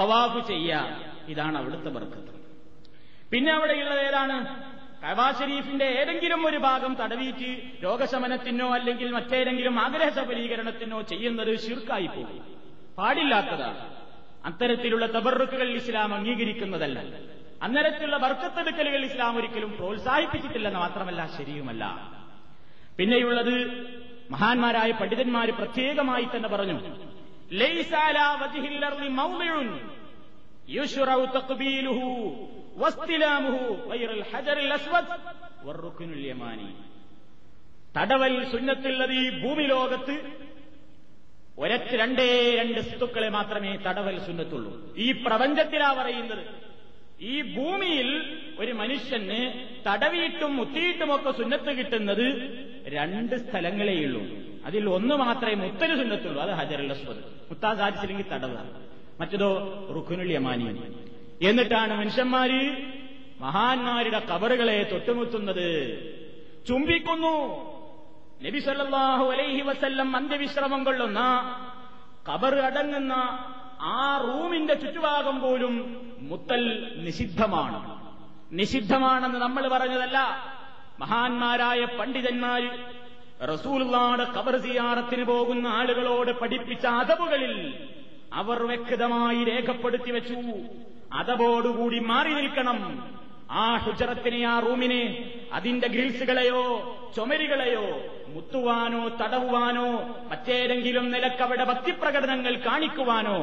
തവാഫ് 0.00 0.46
ചെയ്യുക. 0.46 1.00
ഇതാണ് 1.28 1.58
അവിടുത്തെ 1.58 1.90
ബർക്കത്ത് 1.90 2.41
പിന്നെ 3.32 3.52
അവിടെയുള്ള 3.52 3.94
ഏതാണ്? 3.94 4.62
കവാ 5.02 5.30
ഷരീഫിന്റെ 5.30 5.84
ഏതെങ്കിലും 5.84 6.46
ഒരു 6.46 6.56
ഭാഗം 6.56 6.94
തടവീറ്റ് 6.94 7.84
രോഗശമനത്തിനോ 7.84 8.74
അല്ലെങ്കിൽ 8.74 9.10
മറ്റേതെങ്കിലും 9.10 9.80
ആഗ്രഹ 9.80 10.08
സഫലീകരണത്തിനോ 10.08 11.00
ചെയ്യുന്നത് 11.00 11.56
ശിർക്കായി 11.56 12.06
പോകും. 12.06 12.56
പാടില്ലാത്തതാണ്. 12.98 13.94
അത്തരത്തിലുള്ള 14.44 15.06
തബറുക്കുകൾ 15.06 15.68
ഇസ്ലാം 15.68 16.14
അംഗീകരിക്കുന്നതല്ല. 16.14 16.98
അന്നരത്തിലുള്ള 17.62 18.16
വർക്കത്തെടുക്കലുകൾ 18.16 19.04
ഇസ്ലാം 19.04 19.36
ഒരിക്കലും 19.36 19.76
പ്രോത്സാഹിപ്പിച്ചിട്ടില്ലെന്ന് 19.76 20.80
മാത്രമല്ല 20.80 21.26
ശരിയുമല്ല. 21.36 22.12
പിന്നെയുള്ളത് 22.98 23.86
മഹാന്മാരായ 24.30 24.90
പണ്ഡിതന്മാർ 24.90 25.50
പ്രത്യേകമായി 25.50 26.28
തന്നെ 26.36 26.48
പറഞ്ഞു 26.48 26.80
ലൈസാല 27.52 28.18
തടവൽ 37.96 38.44
സുന്നത്തുള്ളത് 38.50 39.12
ഈ 39.12 39.42
ഭൂമി 39.42 39.62
ലോകത്ത് 39.62 40.14
ഒരൊറ്റ 41.58 41.94
രണ്ടേ 41.94 42.54
രണ്ട് 42.54 42.80
വസ്തുക്കളെ 42.80 43.28
മാത്രമേ 43.28 43.76
തടവൽ 43.76 44.18
സുന്നത്തുള്ളൂ. 44.18 44.94
ഈ 44.96 45.12
പ്രപഞ്ചത്തിലാ 45.12 45.92
പറയുന്നത്. 45.92 46.72
ഈ 47.20 47.54
ഭൂമിയിൽ 47.56 48.38
ഒരു 48.58 48.72
മനുഷ്യന് 48.72 49.68
തടവിയിട്ടും 49.86 50.56
മുത്തിയിട്ടുമൊക്കെ 50.56 51.30
സുന്നത്ത് 51.30 51.78
കിട്ടുന്നത് 51.78 52.26
രണ്ട് 52.86 53.50
സ്ഥലങ്ങളെയുള്ളൂ 53.50 54.22
അതിൽ 54.64 54.88
ഒന്ന് 54.88 55.14
മാത്രമേ 55.14 55.54
മുത്തൽ 55.54 55.96
സുന്നത്തുള്ളൂ. 55.96 56.42
അത് 56.42 56.50
ഹജറുൽ 56.50 56.90
അസ്വദ്. 56.92 57.24
മുത്താ 57.50 57.74
സാധിച്ചില്ലെങ്കിൽ 57.74 58.28
തടവ്. 58.32 58.56
മറ്റതോ 59.20 59.50
റുഖുനുൽ 59.94 60.32
യമാനി. 60.32 60.64
എന്നിട്ടാണ് 61.42 61.98
മനുഷ്യന്മാര് 61.98 62.86
മഹാന്മാരുടെ 63.40 64.18
കബറുകളെ 64.18 64.82
തൊട്ടുമുത്തുന്നത്. 64.82 65.68
ചുംബിക്കുന്നു. 66.68 67.36
നബി 68.42 68.58
സല്ലല്ലാഹു 68.58 69.24
അലൈഹി 69.24 69.60
വസല്ലം 69.60 70.16
അന്ത്യവിശ്രമം 70.16 70.84
കൊള്ളുന്ന 70.84 71.20
കബർ 72.28 72.54
അടങ്ങുന്ന 72.54 73.12
ആ 73.80 74.18
റൂമിന്റെ 74.18 74.74
ചുറ്റുഭാഗം 74.74 75.40
പോലും 75.40 75.74
മുത്തൽ 76.20 76.92
നിഷിദ്ധമാണ്. 76.96 78.02
നിഷിദ്ധമാണെന്ന് 78.52 79.38
നമ്മൾ 79.38 79.68
പറഞ്ഞതല്ല. 79.68 80.18
മഹാന്മാരായ 80.98 81.84
പണ്ഡിതന്മാർ 81.84 82.62
റസൂലുള്ളാടെ 83.46 84.24
കബർ 84.24 84.56
സിയാറത്തിന് 84.56 85.24
പോകുന്ന 85.24 85.66
ആളുകളോട് 85.66 86.30
പഠിപ്പിച്ച 86.30 86.86
അതവുകളിൽ 86.86 87.74
അവർ 88.32 88.62
വ്യക്തമായി 88.62 89.44
രേഖപ്പെടുത്തി 89.44 90.10
വെച്ചു. 90.10 90.34
അതവോടുകൂടി 91.12 91.98
മാറി 91.98 92.34
നിൽക്കണം. 92.34 92.78
ആ 93.50 93.76
ഹുജറത്തിനെ 93.76 94.46
ആ 94.46 94.58
റൂമിനെ 94.58 95.30
അതിന്റെ 95.52 95.88
ഗ്രിൽസുകളെയോ 95.88 96.62
ചുമരികളെയോ 97.16 98.00
മുത്തുവാനോ 98.28 99.08
തടവുവാനോ 99.08 99.86
മറ്റേതെങ്കിലും 100.30 101.10
നിലക്കവിടെ 101.10 101.64
ഭക്തിപ്രകടനങ്ങൾ 101.64 102.54
കാണിക്കുവാനോ 102.54 103.36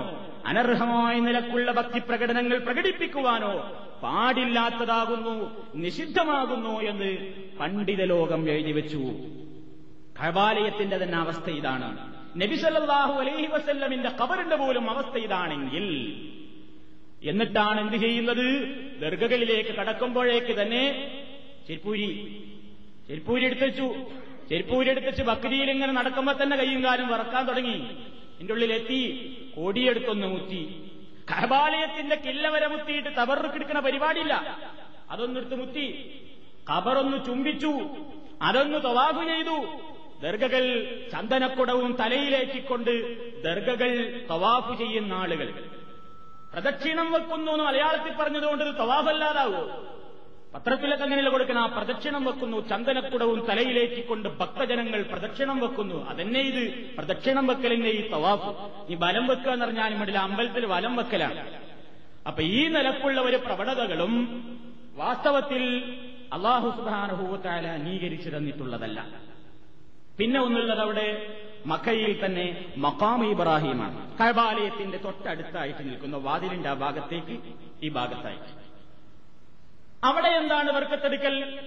അനർഹമായ 0.45 1.19
നിലക്കുള്ള 1.19 1.71
ഭക്തിപ്രകടനങ്ങൾ 1.71 2.57
പ്രകടിപ്പിക്കുവാനോ 2.57 3.51
പാടില്ലാത്തതാകുന്നു 4.03 5.65
നിഷിദ്ധമാകുന്നു 5.75 6.81
എന്ന് 6.81 7.33
പണ്ഡിത 7.59 8.03
ലോകം 8.03 8.49
എഴുതി 8.49 8.71
വെച്ചു. 8.71 9.01
കബാലയത്തിന്റെ 10.19 10.97
തന്നെ 10.97 11.17
അവസ്ഥ 11.17 11.49
ഇതാണ്. 11.49 12.13
നബിസല്ലാഹു 12.41 13.13
അലൈഹി 13.13 13.47
വസല്ലമിന്റെ 13.47 14.09
കബറിന്റെ 14.09 14.55
പോലും 14.55 14.89
അവസ്ഥ 14.89 15.17
ഇതാണെങ്കിൽ 15.17 15.85
എന്നിട്ടാണ് 17.23 17.81
എന്ത് 17.81 17.97
ചെയ്യുന്നത്? 17.97 18.63
ദർഗകളിലേക്ക് 19.01 19.69
കടക്കുമ്പോഴേക്ക് 19.69 20.61
തന്നെ 20.61 21.11
ചെരിപ്പൂരി 21.67 22.37
ചെരിപ്പൂരി 23.07 23.45
എടുത്തുവെച്ചു. 23.45 23.95
ചെരിപ്പൂരി 24.49 24.89
എടുത്തുവെച്ച് 24.89 25.23
ബക്രിയിൽ 25.23 25.71
ഇങ്ങനെ 25.71 25.93
നടക്കുമ്പോ 25.93 26.33
തന്നെ 26.33 26.57
കയ്യും 26.57 26.83
കാലും 26.83 27.07
വറക്കാൻ 27.07 27.45
തുടങ്ങി. 27.45 27.85
എന്റെ 28.39 28.53
ഉള്ളിലെത്തി 28.53 29.37
കോടിയെടുത്തൊന്ന് 29.55 30.27
മുത്തി. 30.27 30.91
കബാലയത്തിന്റെ 31.31 32.15
കില്ല 32.15 32.49
വരെ 32.49 32.67
മുത്തിയിട്ട് 32.67 33.09
തബറുക്കെടുക്കുന്ന 33.09 33.79
പരിപാടിയില്ല. 33.79 34.57
അതൊന്നെടുത്ത് 35.09 35.55
മുത്തി. 35.55 36.15
കബറൊന്ന് 36.69 37.25
ചുംബിച്ചു. 37.25 37.79
അതൊന്ന് 38.41 38.79
തവാഹു 38.79 39.23
ചെയ്തു. 39.23 39.65
ദർഗകൾ 40.21 40.85
ചന്ദനക്കുടവും 41.11 41.97
തലയിലേക്കിക്കൊണ്ട് 41.99 42.91
ദർഗകൾ 43.43 44.21
തവാഫ് 44.29 44.77
ചെയ്യുന്ന 44.77 45.13
ആളുകൾ. 45.13 45.68
പ്രദക്ഷിണം 46.53 47.11
വെക്കുന്നു 47.11 47.51
എന്ന് 47.51 47.63
മലയാളത്തിൽ 47.63 48.13
പറഞ്ഞതുകൊണ്ട് 48.13 48.63
ഇത് 48.63 48.75
തവാഫല്ലാതാവോ 48.75 49.63
പത്രത്തിലൊക്കെ 50.53 51.03
അങ്ങനെയല്ല 51.03 51.29
കൊടുക്കണം 51.29 51.61
ആ 51.61 51.65
പ്രദക്ഷിണം 51.65 52.23
വെക്കുന്നു 52.25 52.57
ചന്ദനക്കുടവും 52.69 53.39
തലയിലേക്കിക്കൊണ്ട് 53.49 54.29
ഭക്തജനങ്ങൾ 54.39 55.01
പ്രദക്ഷിണം 55.01 55.59
വെക്കുന്നു. 55.59 55.97
അതന്നെ 56.09 56.39
ഇത് 56.39 56.63
പ്രദക്ഷിണം 56.97 57.47
വെക്കലിന്റെ 57.47 57.89
ഈ 57.89 58.09
തവാഫ്. 58.09 58.51
ഈ 58.91 58.95
ബലം 58.95 59.27
വെക്കുക 59.27 59.51
എന്ന് 59.51 59.65
പറഞ്ഞാലും 59.65 59.99
വേണ്ടില്ല 59.99 60.19
അമ്പലത്തിൽ 60.19 60.65
വലം 60.65 60.95
വെക്കലാണ്. 60.95 61.43
അപ്പൊ 62.27 62.41
ഈ 62.43 62.67
നിലക്കുള്ള 62.67 63.21
ഒരു 63.21 63.37
പ്രവണതകളും 63.37 64.13
വാസ്തവത്തിൽ 64.95 65.63
അള്ളാഹു 66.33 66.67
സുബാനുഭൂത്താല 66.77 67.67
അംഗീകരിച്ചു 67.67 68.29
തന്നിട്ടുള്ളതല്ല. 68.29 69.05
പിന്നെ 70.17 70.39
ഒന്നുള്ളത് 70.41 70.79
അവിടെ 70.79 71.07
മക്കയിൽ 71.65 72.25
തന്നെ 72.25 72.73
മക്കാം 72.77 73.31
ഇബ്രാഹിമാണ്. 73.31 74.17
കൈബാലയത്തിന്റെ 74.17 74.97
തൊട്ടടുത്തായിട്ട് 74.97 75.89
നിൽക്കുന്ന 75.89 76.17
വാതിലിന്റെ 76.17 76.69
ആ 76.69 76.73
ഭാഗത്തേക്ക് 76.73 77.39
ഈ 77.83 77.89
ഭാഗത്തായിട്ട്. 77.89 78.59
അവിടെ 80.03 80.27
എന്താണ് 80.27 80.71
വർക്കത്തെടുക്കൽ 80.71 81.59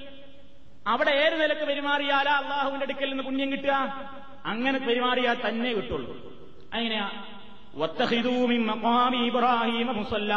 അവിടെ 0.86 1.10
ഏത് 1.10 1.42
നിലയ്ക്ക് 1.42 1.64
പെരുമാറിയാലാ 1.64 2.38
അള്ളാഹുവിന്റെ 2.38 2.84
അടുക്കൽ 2.84 3.08
നിന്ന് 3.08 3.22
പുണ്യം 3.22 3.52
കിട്ടുക? 3.52 4.10
അങ്ങനെ 4.46 4.78
പെരുമാറിയാൽ 4.78 5.36
തന്നെ 5.48 5.72
കിട്ടുള്ളൂ. 5.72 6.32
അങ്ങനെയാ 6.74 7.24
ഇബ്രാഹിം 9.24 9.96
മുസല്ല. 9.96 10.34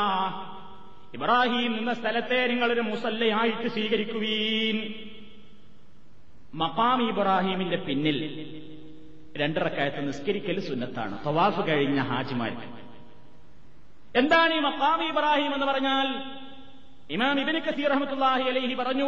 ഇബ്രാഹിം 1.13 1.77
എന്ന 1.77 1.93
സ്ഥലത്തെ 1.93 2.47
നിങ്ങളൊരു 2.47 2.81
മുസല്ലയായിട്ട് 2.81 3.67
സ്വീകരിക്കുവീൻ. 3.67 4.93
മക്കാം 6.53 7.09
ഇബ്രാഹിമിന്റെ 7.09 7.77
പിന്നിൽ 7.77 8.62
രണ്ടിറക്കായത്ത് 9.35 10.01
നിസ്കരിക്കൽ 10.07 10.57
സുന്നത്താണ്. 10.67 11.15
തവാഫ് 11.25 11.61
കഴിഞ്ഞ 11.69 11.99
ഹാജിമാർ 12.09 12.51
എന്താണ് 14.15 14.53
ഈ 14.53 14.61
മക്കാം 14.61 14.99
ഇബ്രാഹിം 15.05 15.51
എന്ന് 15.55 15.65
പറഞ്ഞാൽ? 15.65 16.07
ഇമാം 17.09 17.37
ഇബ്നു 17.41 17.59
കസീർ 17.65 17.89
റഹ്മത്തുള്ളാഹി 17.93 18.45
അലൈഹി 18.51 18.75
പറഞ്ഞു 18.75 19.07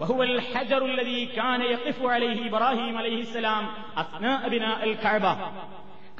വഹുവൽ 0.00 0.34
ഹജറുൽ 0.48 1.00
കാന 1.36 1.60
യഖിഫു 1.72 2.06
അലൈഹി 2.14 2.42
ഇബ്രാഹിം 2.48 2.94
അലൈഹിസ്സലാം 2.98 3.64
അസ്നാ 3.96 4.32
ബിനാഅൽ 4.52 4.94
കഅബ. 5.04 5.26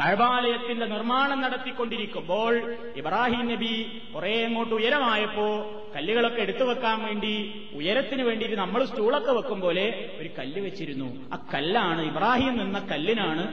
കഴബാലയത്തിന്റെ 0.00 0.86
നിർമ്മാണം 0.86 1.38
നടത്തിക്കൊണ്ടിരിക്കുമ്പോൾ 1.44 2.52
ഇബ്രാഹിം 3.00 3.44
നബി 3.52 3.74
കുറെ 4.14 4.34
അങ്ങോട്ട് 4.46 4.74
ഉയരമായപ്പോ 4.78 5.48
കല്ലുകളൊക്കെ 5.96 6.40
എടുത്തു 6.42 6.64
വെക്കാൻ 6.64 7.04
വേണ്ടി 7.04 7.32
ഉയരത്തിന് 7.74 8.22
വേണ്ടിയിട്ട് 8.22 8.56
നമ്മൾ 8.56 8.84
സ്റ്റൂളൊക്കെ 8.84 9.32
വെക്കും 9.32 9.60
പോലെ 9.60 9.84
ഒരു 10.20 10.30
കല്ല് 10.38 10.60
വെച്ചിരുന്നു. 10.60 11.08
ആ 11.32 11.36
കല്ലാണ് 11.54 12.02
ഇബ്രാഹിം 12.06 12.56
നിന്ന 12.58 12.78
കല്ലിനാണ് 12.92 13.44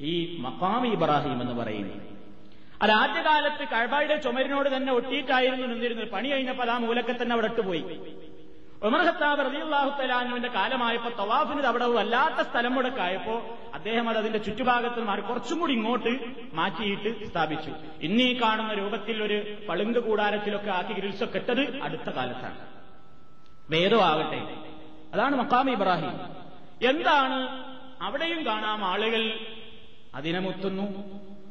ഈ 0.00 0.36
മക്കാം 0.40 0.92
ഇബ്രാഹിം 0.92 1.42
എന്ന് 1.42 1.54
പറയുന്നത്. 1.62 2.00
അത് 2.82 2.90
ആദ്യകാലത്ത് 2.90 3.64
കഴബായുടെ 3.68 4.16
ചുമരിനോട് 4.16 4.68
തന്നെ 4.76 4.92
ഒട്ടിയിട്ടായിരുന്നു 4.92 5.66
നിന്നിരുന്നത്. 5.66 6.08
പണി 6.08 6.28
കഴിഞ്ഞപ്പോൾ 6.28 6.70
ആ 6.70 6.78
മൂലക്കെ 6.78 7.14
തന്നെ 7.22 7.32
അവിടെ 7.32 7.46
ഇട്ടുപോയി. 7.46 7.82
ഉമർ 8.82 9.00
ഖത്താബ് 9.06 9.40
റളിയല്ലാഹു 9.46 9.90
തലാനുവിന്റെ 10.00 10.48
കാലമായപ്പോ 10.48 11.10
തവാഫിന് 11.24 11.66
അവിടെ 11.66 11.86
വല്ലാത്ത 11.86 12.48
സ്ഥലം 12.48 12.74
മുടക്കായപ്പോ 12.74 13.34
അദ്ദേഹം 13.74 14.08
അത് 14.08 14.18
അതിന്റെ 14.18 14.38
ചുറ്റുഭാഗത്ത് 14.38 15.00
മാറി 15.00 15.20
കുറച്ചും 15.20 15.60
കൂടി 15.60 15.72
ഇങ്ങോട്ട് 15.72 16.12
മാറ്റിയിട്ട് 16.54 17.30
സ്ഥാപിച്ചു. 17.30 17.72
ഇന്നീ 18.02 18.32
കാണുന്ന 18.32 18.72
രൂപത്തിൽ 18.72 19.22
ഒരു 19.22 19.56
പളുങ്ക് 19.68 19.98
കൂടാരത്തിലൊക്കെ 19.98 20.70
ആക്കി 20.70 20.92
ഗ്രിൽസൊക്കെ 20.92 21.38
ഇട്ടത് 21.38 21.80
അടുത്ത 21.82 22.10
കാലത്താണ്. 22.10 22.58
വേദോ 23.70 24.00
ആവട്ടെ 24.00 24.40
അതാണ് 25.14 25.36
മക്കാം 25.36 25.70
ഇബ്രാഹിം. 25.70 26.14
എന്താണ് 26.90 27.38
അവിടെയും 28.02 28.46
കാണാം 28.46 28.84
ആളുകൾ 28.84 29.22
അതിനെ 30.14 30.38
മുത്തുന്നു. 30.38 30.86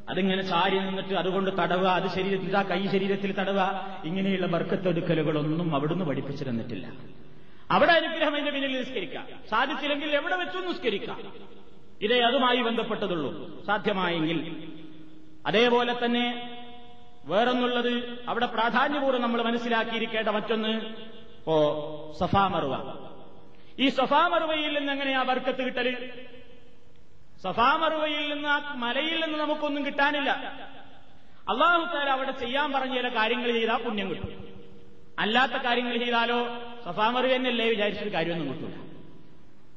അതിങ്ങനെ 0.10 0.42
ചാരി 0.42 0.80
നിന്നിട്ട് 0.80 1.13
അതുകൊണ്ട് 1.13 1.51
തടവുക 1.51 1.88
അത് 1.88 2.08
ശരീരത്തിൽ 2.16 2.58
ആ 2.58 2.62
കൈ 2.62 2.88
ശരീരത്തിൽ 2.88 3.32
തടവുക 3.32 3.63
ഇങ്ങനെയുള്ള 4.06 4.48
ബർക്കത്തൊടുക്കലുകളൊന്നും 4.48 5.75
അവിടുന്ന് 5.75 6.06
പഠിപ്പിച്ചു 6.06 6.44
തന്നിട്ടില്ല 6.44 6.86
അവിടെ 7.72 7.92
അനുഗ്രഹം 7.92 8.38
എന്റെ 8.38 8.51
പിന്നിൽ 8.51 8.80
നിസ്കരിക്കാം. 8.80 9.28
സാധിച്ചില്ലെങ്കിൽ 9.50 10.10
എവിടെ 10.10 10.36
വെച്ചും 10.36 10.68
നിസ്കരിക്കാം. 10.68 11.20
ഇതേ 12.01 12.20
അതുമായി 12.20 12.62
ബന്ധപ്പെട്ടതുള്ളൂ. 12.62 13.32
സാധ്യമായെങ്കിൽ 13.66 14.39
അതേപോലെ 15.48 16.06
തന്നെ 16.06 16.25
വേറൊന്നുള്ളത് 17.25 18.20
അവിടെ 18.28 18.46
പ്രാധാന്യപൂർവം 18.46 19.22
നമ്മൾ 19.22 19.42
മനസ്സിലാക്കിയിരിക്കേണ്ട 19.42 20.30
മറ്റൊന്ന് 20.30 20.72
ഓ 21.48 21.56
സഫാമറുവ 22.20 22.75
ഈ 23.80 23.89
സഫാമറുവയിൽ 23.89 24.80
നിന്ന് 24.80 24.92
എങ്ങനെയാ 24.92 25.24
ബർക്കത്ത് 25.24 25.66
കിട്ടൽ? 25.66 25.88
സഫാമറുവയിൽ 27.43 28.34
നിന്ന് 28.34 28.50
ആ 28.50 28.74
മലയിൽ 28.75 29.25
നിന്ന് 29.25 29.39
നമുക്കൊന്നും 29.39 29.86
കിട്ടാനില്ല. 29.86 30.31
അള്ളാഹു 31.50 31.96
താല 31.96 32.10
അവിടെ 32.10 32.31
ചെയ്യാൻ 32.31 32.72
പറഞ്ഞ 32.72 32.96
ചില 32.96 33.08
കാര്യങ്ങൾ 33.08 33.51
ചെയ്താൽ 33.51 33.75
പുണ്യം 33.75 34.10
കിട്ടും. 34.10 34.50
അല്ലാത്ത 35.19 35.51
കാര്യങ്ങൾ 35.51 35.98
ചെയ്താലോ 35.98 36.48
സഫാമറു 36.86 37.27
തന്നെയല്ലേ 37.27 37.69
വിചാരിച്ചൊരു 37.69 38.13
കാര്യമൊന്നും 38.13 38.50
കിട്ടില്ല 38.50 38.89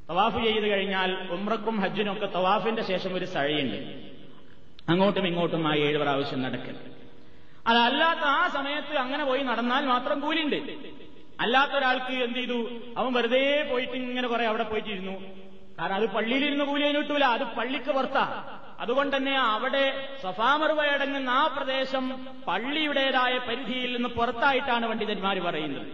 തവാഫ് 0.09 0.43
ചെയ്ത് 0.43 0.67
കഴിഞ്ഞാൽ 0.67 1.27
ഉമ്രക്കും 1.31 1.79
ഹജ്ജിനും 1.79 2.13
ഒക്കെ 2.13 2.25
തവാഫിന്റെ 2.25 2.83
ശേഷം 2.83 3.15
ഒരു 3.15 3.25
സഴയുണ്ട്. 3.25 3.79
അങ്ങോട്ടും 4.89 5.27
ഇങ്ങോട്ടും 5.27 5.67
ആ 5.67 5.75
ഏഴ് 5.75 5.97
പ്രാവശ്യം 5.97 6.41
നടക്കൽ. 6.41 6.75
അതല്ലാത്ത 7.67 8.19
ആ 8.19 8.47
സമയത്ത് 8.47 8.97
അങ്ങനെ 8.97 9.25
പോയി 9.25 9.43
നടന്നാൽ 9.43 9.85
മാത്രം 9.85 10.19
കൂലിണ്ട്. 10.19 10.55
അല്ലാത്ത 11.39 11.71
ഒരാൾക്ക് 11.71 12.13
എന്ത് 12.23 12.39
ചെയ്തു? 12.39 12.69
അവൻ 12.97 13.13
വെറുതെ 13.13 13.67
പോയിട്ട് 13.71 13.93
ഇങ്ങനെ 13.93 14.27
കുറെ 14.27 14.45
അവിടെ 14.45 14.63
പോയിട്ടിരുന്നു. 14.63 15.42
കാരണം 15.79 15.95
അത് 15.95 16.07
പള്ളിയിലിരുന്ന് 16.09 16.65
കൂലി 16.65 16.83
അതിന് 16.83 16.97
കിട്ടൂല 16.97 17.23
അത് 17.23 17.43
പള്ളിക്ക് 17.43 17.91
വർത്ത 17.91 18.19
അതുകൊണ്ട് 18.79 19.17
തന്നെ 19.17 19.37
അവിടെ 19.39 20.15
സഫാമറുവയടങ്ങുന്ന 20.23 21.29
ആ 21.29 21.47
പ്രദേശം 21.47 22.25
പള്ളിയുടേതായ 22.47 23.37
പരിധിയിൽ 23.37 23.95
നിന്ന് 23.95 24.09
പുറത്തായിട്ടാണ് 24.09 24.87
പണ്ഡിതന്മാർ 24.87 25.39
പറയുന്നത്. 25.39 25.87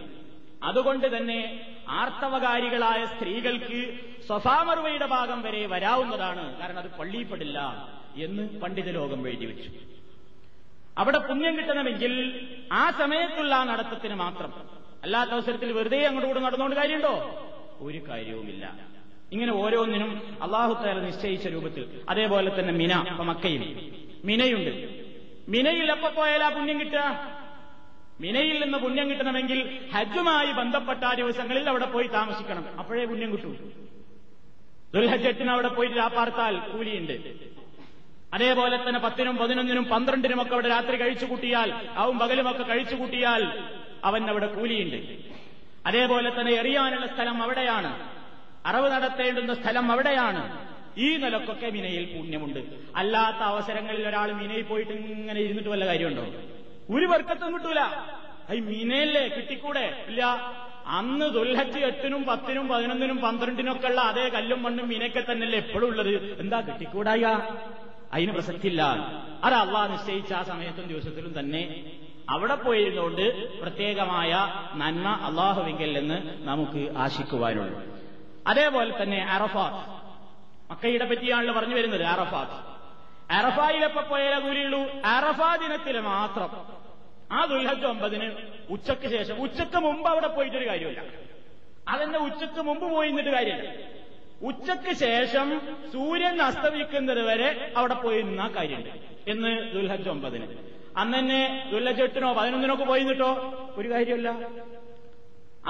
അതുകൊണ്ട് 0.62 1.16
തന്നെ 1.16 1.66
ആർത്തവകാരികളായ 1.88 3.06
സ്ത്രീകൾക്ക് 3.06 3.80
സ്വഫാമറുവയുടെ 4.26 5.06
ഭാഗം 5.06 5.42
വരെ 5.42 5.66
വരാവുന്നതാണ്. 5.66 6.58
കാരണം 6.58 6.78
അത് 6.78 6.90
പള്ളിയിൽപ്പെടില്ല 6.90 7.58
എന്ന് 8.16 8.60
പണ്ഡിത 8.60 8.90
ലോകം 8.90 9.28
എഴുതി 9.28 9.46
വെച്ചു. 9.46 9.70
അവിടെ 10.98 11.18
പുണ്യം 11.18 11.56
കിട്ടണമെങ്കിൽ 11.58 12.12
ആ 12.72 12.90
സമയത്തുള്ള 12.90 13.54
ആ 13.54 13.64
നടത്തത്തിന് 13.64 14.14
മാത്രം. 14.14 14.52
അല്ലാത്ത 15.02 15.30
അവസരത്തിൽ 15.30 15.72
വെറുതെ 15.72 16.06
അങ്ങോട്ട് 16.06 16.44
നടന്നുകൊണ്ട് 16.44 16.76
കാര്യമുണ്ടോ? 16.76 17.14
ഒരു 17.80 17.98
കാര്യവുമില്ല. 18.08 18.90
ഇങ്ങനെ 19.32 19.52
ഓരോന്നിനും 19.52 20.38
അള്ളാഹുത്താല 20.42 21.00
നിശ്ചയിച്ച 21.00 21.46
രൂപത്തിൽ. 21.46 22.00
അതേപോലെ 22.08 22.58
തന്നെ 22.58 22.72
മിന 22.72 22.92
ഇപ്പൊ 23.10 23.24
മക്കയിൽ. 23.24 23.92
മിനയുണ്ട്. 24.24 25.04
മിനയിൽ 25.48 25.90
എപ്പോ 25.90 26.08
പോയാലാ 26.08 26.48
പുണ്യം 26.48 26.80
കിട്ടുക? 26.80 27.40
മിനയിൽ 28.20 28.64
നിന്ന് 28.64 28.78
പുണ്യം 28.78 29.10
കിട്ടണമെങ്കിൽ 29.10 29.78
ഹജ്ജുമായി 29.94 30.52
ബന്ധപ്പെട്ട 30.52 31.04
ആ 31.04 31.14
ദിവസങ്ങളിൽ 31.14 31.68
അവിടെ 31.68 31.84
പോയി 31.84 32.06
താമസിക്കണം. 32.06 32.78
അപ്പോഴേ 32.78 33.04
പുണ്യം 33.04 33.32
കിട്ടൂ. 33.32 33.56
ദുൽഹജ്ജത്തിന് 34.94 35.50
അവിടെ 35.50 35.68
പോയിട്ട് 35.68 35.96
രാപ്പാർത്താൽ 35.96 36.56
കൂലിയുണ്ട്. 36.58 37.12
അതേപോലെ 38.34 38.76
തന്നെ 38.76 39.00
പത്തിനും 39.00 39.36
പതിനൊന്നിനും 39.36 39.84
പന്ത്രണ്ടിനും 39.84 40.42
ഒക്കെ 40.42 40.52
അവിടെ 40.52 40.68
രാത്രി 40.68 40.96
കഴിച്ചു 40.96 41.26
കൂട്ടിയാൽ 41.26 41.72
ആവും 41.96 42.18
പകലുമൊക്കെ 42.18 42.62
കഴിച്ചു 42.62 42.94
കൂട്ടിയാൽ 42.94 43.64
അവൻ 44.04 44.30
അവിടെ 44.30 44.46
കൂലിയുണ്ട്. 44.46 45.18
അതേപോലെ 45.86 46.40
തന്നെ 46.40 46.52
എറിയാനുള്ള 46.52 47.06
സ്ഥലം 47.06 47.42
അവിടെയാണ്. 47.42 48.19
അറവ് 48.66 48.92
നടത്തേണ്ടുന്ന 48.92 49.54
സ്ഥലം 49.54 49.92
അവിടെയാണ്. 49.92 50.70
ഈ 50.98 51.16
നിലക്കൊക്കെ 51.16 51.70
മിനയിൽ 51.70 52.18
പുണ്യമുണ്ട്. 52.18 52.58
അല്ലാത്ത 52.96 53.36
അവസരങ്ങളിൽ 53.36 54.08
ഒരാൾ 54.08 54.32
മിനയിൽ 54.32 54.62
പോയിട്ട് 54.62 54.90
ഇങ്ങനെ 54.90 55.40
ഇരുന്നിട്ട് 55.40 55.68
വല്ല 55.68 55.86
കാര്യമുണ്ടോ? 55.86 56.24
ഒരു 56.96 57.06
വർക്കത്തും 57.06 57.54
കിട്ടൂല. 57.54 57.80
ഈ 58.54 58.60
മിനയല്ലേ? 58.60 59.28
കിട്ടിക്കൂടെ? 59.28 60.04
ഇല്ല. 60.08 60.24
അന്ന് 60.86 61.26
ദുൽഹജ് 61.26 61.78
എട്ടിനും 61.78 62.24
പത്തിനും 62.24 62.68
പതിനൊന്നിനും 62.68 63.16
പന്ത്രണ്ടിനും 63.16 63.72
ഒക്കെ 63.72 63.86
ഉള്ള 63.86 64.00
അതേ 64.00 64.28
കല്ലും 64.28 64.62
മണ്ണും 64.62 64.88
മിനയ്ക്കെ 64.88 65.24
തന്നെയല്ലേ 65.32 65.58
എപ്പോഴും 65.58 65.88
ഉള്ളത്? 65.88 66.40
എന്താ 66.40 66.60
കിട്ടിക്കൂടായ 66.60 67.40
അതിന് 68.12 68.32
പ്രസക്തിയില്ല. 68.32 68.82
അത് 69.44 69.54
അള്ളാഹ് 69.54 69.92
നിശ്ചയിച്ച 69.92 70.32
ആ 70.32 70.42
സമയത്തും 70.42 70.86
ദിവസത്തിലും 70.86 71.38
തന്നെ 71.38 71.92
അവിടെ 72.30 72.54
പോയിരുന്നുകൊണ്ട് 72.54 73.60
പ്രത്യേകമായ 73.60 74.32
നന്മ 74.74 75.08
അള്ളാഹുവിങ്കിൽ 75.08 75.98
നിന്ന് 75.98 76.46
നമുക്ക് 76.46 76.96
ആശിക്കുവാനുള്ളൂ. 76.96 77.99
അതേപോലെ 78.46 79.02
തന്നെ 79.02 79.24
അറഫാത്ത്. 79.24 80.00
മക്കയുടെ 80.70 81.04
പറ്റിയാണല്ലോ 81.04 81.54
പറഞ്ഞു 81.54 81.74
വരുന്നത് 81.74 82.02
അറഫാത്ത്. 82.02 82.80
അറഫായിലെപ്പോ 83.32 84.02
പോയാലേ 84.02 84.38
കൂലിയുള്ളൂ 84.38 84.80
അറഫാ 85.04 85.56
ദിനത്തിൽ 85.56 86.00
മാത്രം. 86.00 86.80
ആ 87.32 87.44
ദുൽഹജ് 87.44 87.86
ഒമ്പതിന് 87.86 88.32
ഉച്ചയ്ക്ക് 88.70 89.10
ശേഷം 89.10 89.42
ഉച്ചയ്ക്ക് 89.42 89.76
മുമ്പ് 89.76 90.08
അവിടെ 90.08 90.26
പോയിട്ടൊരു 90.26 90.68
കാര്യമില്ല. 90.68 91.02
അതെന്നെ 91.88 92.18
ഉച്ചയ്ക്ക് 92.18 92.60
മുമ്പ് 92.60 92.90
പോയി 92.90 93.08
നിന്നിട്ട് 93.08 93.30
കാര്യമില്ല. 93.30 93.72
ഉച്ചയ്ക്ക് 94.42 94.92
ശേഷം 94.92 95.60
സൂര്യൻ 95.92 96.42
അസ്തമിക്കുന്നത് 96.42 97.22
വരെ 97.22 97.72
അവിടെ 97.76 97.94
പോയി 97.94 98.22
നിന്നാ 98.22 98.48
കാര്യമുണ്ട്. 98.48 98.88
എന്ന് 99.30 99.72
ദുൽഹജ് 99.72 100.08
ഒമ്പതിന്. 100.08 100.46
അന്ന് 100.96 101.18
തന്നെ 101.18 101.70
ദുൽഹജ് 101.72 102.02
എട്ടിനോ 102.02 102.32
പതിനൊന്നിനോ 102.32 102.74
ഒക്കെ 102.74 102.84
പോയി 102.84 103.00
നിന്നിട്ടോ 103.00 103.54
ഒരു 103.76 103.90
കാര്യമില്ല. 103.90 104.28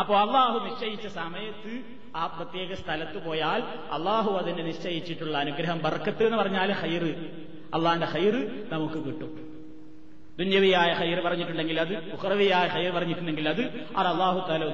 അപ്പോ 0.00 0.20
അള്ളാഹു 0.20 0.68
നിശ്ചയിച്ച 0.68 1.06
സമയത്ത് 1.06 1.99
ആ 2.16 2.26
പ്രത്യേക 2.26 2.74
സ്ഥലത്ത് 2.74 3.24
പോയാൽ 3.24 3.62
അള്ളാഹു 3.92 4.32
അതിന് 4.32 4.66
നിശ്ചയിച്ചിട്ടുള്ള 4.66 5.38
അനുഗ്രഹം 5.38 5.78
ബർക്കത്ത് 5.78 6.24
എന്ന് 6.24 6.36
പറഞ്ഞാൽ 6.36 6.72
ഹൈറ് 6.72 7.10
അള്ളാന്റെ 7.74 8.06
ഹൈറ് 8.06 8.68
നമുക്ക് 8.72 8.94
കിട്ടും. 8.94 9.50
ദുന്യവിയായ 10.38 10.92
ഹൈർ 10.92 11.20
പറഞ്ഞിട്ടുണ്ടെങ്കിൽ 11.20 11.80
അത് 11.80 12.12
ഉഹറവിയായ 12.12 12.66
ഹൈർ 12.66 12.90
പറഞ്ഞിട്ടുണ്ടെങ്കിൽ 12.90 13.48
അത് 13.48 13.62
അത് 13.96 14.06
അള്ളാഹു 14.06 14.48
താല 14.48 14.64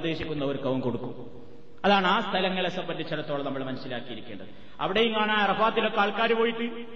അവൻ 0.66 0.80
കൊടുക്കും. 0.80 1.42
അതാണ് 1.84 2.06
ആ 2.06 2.20
സ്ഥലങ്ങളെ 2.20 2.68
സംബന്ധിച്ചിടത്തോളം 2.68 3.44
നമ്മൾ 3.44 3.64
മനസ്സിലാക്കിയിരിക്കേണ്ടത്. 3.64 4.46
അവിടെയും 4.80 5.14
കാണാൻ 5.14 5.38
അറഫാത്തിലൊക്കെ 5.38 6.00
ആൾക്കാർ 6.00 6.32
പോയിട്ട് 6.32 6.86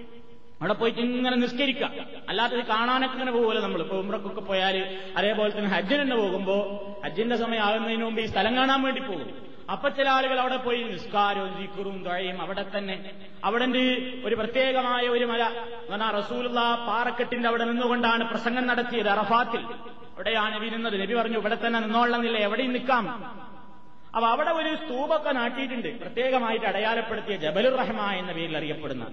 അവിടെ 0.61 0.72
പോയിട്ട് 0.72 1.00
ഇങ്ങനെ 1.00 1.37
നിസ്കരിക്കാം. 1.37 1.94
അല്ലാത്തത് 2.29 2.64
കാണാനൊക്കെ 2.66 3.14
ഇങ്ങനെ 3.14 3.33
പോകുമല്ലോ 3.33 3.62
നമ്മൾ 3.62 3.81
ഇപ്പൊ 3.81 3.96
ഉമ്രക്കൊക്കെ 3.96 4.40
പോയാൽ 4.40 4.98
അതേപോലെ 5.16 5.59
തന്നെ 5.59 5.70
ഹജ്ജിന് 5.70 6.03
തന്നെ 6.03 6.16
പോകുമ്പോ 6.16 6.57
ഹജ്ജിന്റെ 7.05 7.37
സമയം 7.37 7.62
ആകുന്നതിന് 7.62 8.05
മുമ്പ് 8.05 8.20
ഈ 8.20 8.26
സ്ഥലം 8.26 8.57
കാണാൻ 8.57 8.83
വേണ്ടി 8.83 9.00
പോകും. 9.00 9.49
അപ്പൊ 9.72 9.88
ചില 9.88 10.09
ആളുകൾ 10.09 10.40
അവിടെ 10.40 10.56
പോയി 10.56 10.83
നിസ്കാരവും 10.83 11.61
ദിക്കുറും 11.61 12.04
തഴയും 12.04 12.42
അവിടെ 12.42 12.64
തന്നെ. 12.78 13.11
അവിടെ 13.44 13.66
ഒരു 14.24 14.35
പ്രത്യേകമായ 14.35 15.09
ഒരു 15.09 15.24
മല. 15.24 15.42
എന്നാ 15.94 16.11
റസൂലുള്ള 16.11 16.61
പാറക്കെട്ടിന്റെ 16.88 17.48
അവിടെ 17.48 17.64
നിന്നുകൊണ്ടാണ് 17.64 18.24
പ്രസംഗം 18.24 18.66
നടത്തിയത് 18.66 19.09
അറഫാത്തിൽ. 19.09 19.62
അവിടെയാണ് 20.14 20.54
നബി 20.54 20.68
നിന്നത്. 20.68 21.00
നബി 21.02 21.14
പറഞ്ഞു 21.14 21.38
ഇവിടെ 21.38 21.59
തന്നെ 21.66 21.80
നിന്നോളന്നില്ല 21.80 22.38
എവിടെയും 22.38 22.72
നിൽക്കാം. 22.72 23.06
അപ്പൊ 24.14 24.28
അവിടെ 24.28 24.50
ഒരു 24.50 24.74
സ്തൂപൊക്കെ 24.74 25.30
നാട്ടിയിട്ടുണ്ട്. 25.30 26.00
പ്രത്യേകമായിട്ട് 26.00 26.66
അടയാളപ്പെടുത്തിയ 26.66 27.37
ജബലുർ 27.37 27.76
റഹ്മ 27.76 28.11
എന്ന 28.11 28.33
പേരിൽ 28.33 28.56
അറിയപ്പെടുന്ന. 28.56 29.04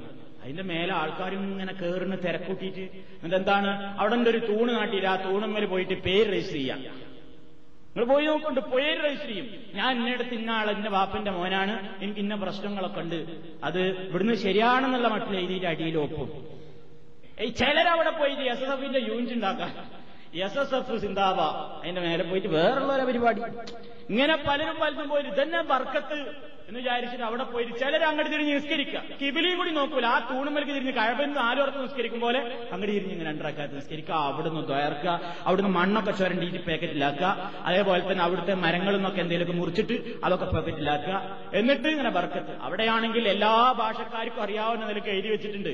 അതിന്റെ 0.43 0.63
മേലെ 0.63 0.93
ആൾക്കാരും 0.93 1.41
ഇങ്ങനെ 1.51 1.73
കയറിന് 1.73 2.17
തിരക്കൂട്ടിയിട്ട്. 2.25 2.85
എന്നിട്ട് 3.17 3.35
എന്താണ് 3.35 3.99
അവിടെ 3.99 4.29
ഒരു 4.29 4.37
തൂണ് 4.37 4.71
നാട്ടിയിട്ട് 4.75 5.07
ആ 5.07 5.15
തൂണുമ്മൽ 5.15 5.65
പോയിട്ട് 5.65 5.93
പേര് 5.93 6.29
രജിസ്റ്റർ 6.29 6.57
ചെയ്യാം 6.57 7.06
നിങ്ങൾ 7.97 8.09
പോയി 8.13 8.25
നോക്കൊണ്ട് 8.25 8.59
പേര് 8.71 8.97
രജിസ്റ്റർ 9.05 9.29
ചെയ്യും. 9.29 9.45
ഞാൻ 9.75 9.91
ഇന്നയിടത്ത് 9.97 10.33
ഇന്നാൾ 10.33 10.65
എന്റെ 10.71 10.89
ബാപ്പന്റെ 10.89 11.31
മോനാണ് 11.31 11.75
എനിക്ക് 12.03 12.19
ഇന്ന 12.19 12.35
പ്രശ്നങ്ങളൊക്കെ 12.35 12.99
ഉണ്ട്. 12.99 13.19
അത് 13.63 13.79
ഇവിടുന്ന് 14.09 14.35
ശരിയാണെന്നുള്ള 14.43 15.07
മട്ടിൽ 15.07 15.33
എഴുതിയിട്ട് 15.39 15.65
അടിയിൽ 15.65 15.97
ഒപ്പും. 15.97 16.29
ചിലരവിടെ 17.61 18.11
പോയിട്ട് 18.19 18.43
എസ് 18.53 18.63
എസ് 18.63 18.73
എഫിന്റെ 18.75 18.99
യൂണിറ്റ് 18.99 19.33
ഉണ്ടാക്കാം 19.33 19.71
എസ് 20.33 20.59
എസ് 20.59 20.75
എഫ് 20.75 20.97
സിന്താബ 21.01 21.39
അതിന്റെ 21.81 22.01
മേലെ 22.01 22.23
പോയിട്ട് 22.23 22.47
വേറുള്ള 22.47 23.03
പരിപാടി. 23.05 23.41
ഇങ്ങനെ 24.09 24.35
പലരും 24.35 24.79
പലരും 24.79 25.09
പോയി 25.09 25.23
ഇതന്നെ 25.23 25.61
ബർക്കത്ത് 25.61 26.47
എന്ന് 26.67 26.79
വിചാരിച്ചിട്ട് 26.79 27.23
അവിടെ 27.23 27.43
പോയിട്ട് 27.43 27.79
ചിലർ 27.79 28.03
അങ്ങോട്ട് 28.03 28.31
തിരിഞ്ഞ് 28.31 28.55
നിസ്കരിക്കുക. 28.55 29.01
കിബിലിയും 29.21 29.57
കൂടി 29.57 29.69
നോക്കൂല. 29.69 30.05
ആ 30.05 30.27
തൂണുമലക്ക് 30.31 30.71
തിരിഞ്ഞ് 30.71 30.93
കഴപ്പിന് 30.93 31.39
ആരോർത്ത് 31.39 31.83
നിസ്കരിക്കും 31.83 32.19
പോലെ 32.19 32.39
അങ്ങോട്ട് 32.71 32.93
തിരിഞ്ഞ് 32.93 33.13
ഇങ്ങനെ 33.13 33.29
രണ്ടരക്കാലത്ത് 33.29 33.75
നിസ്കരിക്കുക. 33.75 34.13
അവിടുന്ന് 34.13 34.61
ദ്വയർക്കുക 34.67 35.33
അവിടുന്ന് 35.45 35.71
മണ്ണൊക്കെ 35.71 36.11
ചുരണ്ടിയിട്ട് 36.11 36.59
പാക്കറ്റിലാക്കുക 36.67 37.51
അതേപോലെ 37.65 38.11
തന്നെ 38.11 38.23
അവിടുത്തെ 38.23 38.53
മരങ്ങളിൽ 38.53 38.97
നിന്നൊക്കെ 38.97 39.21
എന്തെങ്കിലുമൊക്കെ 39.21 39.59
മുറിച്ചിട്ട് 39.61 40.19
അതൊക്കെ 40.23 40.45
പാക്കറ്റിലാക്കുക 40.45 41.37
എന്നിട്ട് 41.53 41.87
ഇങ്ങനെ 41.87 42.09
ബർക്കത്ത്. 42.09 42.59
അവിടെയാണെങ്കിൽ 42.61 43.27
എല്ലാ 43.27 43.71
ഭാഷക്കാർക്കും 43.71 44.43
അറിയാവുന്ന 44.43 44.85
നിലയ്ക്ക് 44.85 45.09
എഴുതി 45.09 45.27
വെച്ചിട്ടുണ്ട്. 45.27 45.69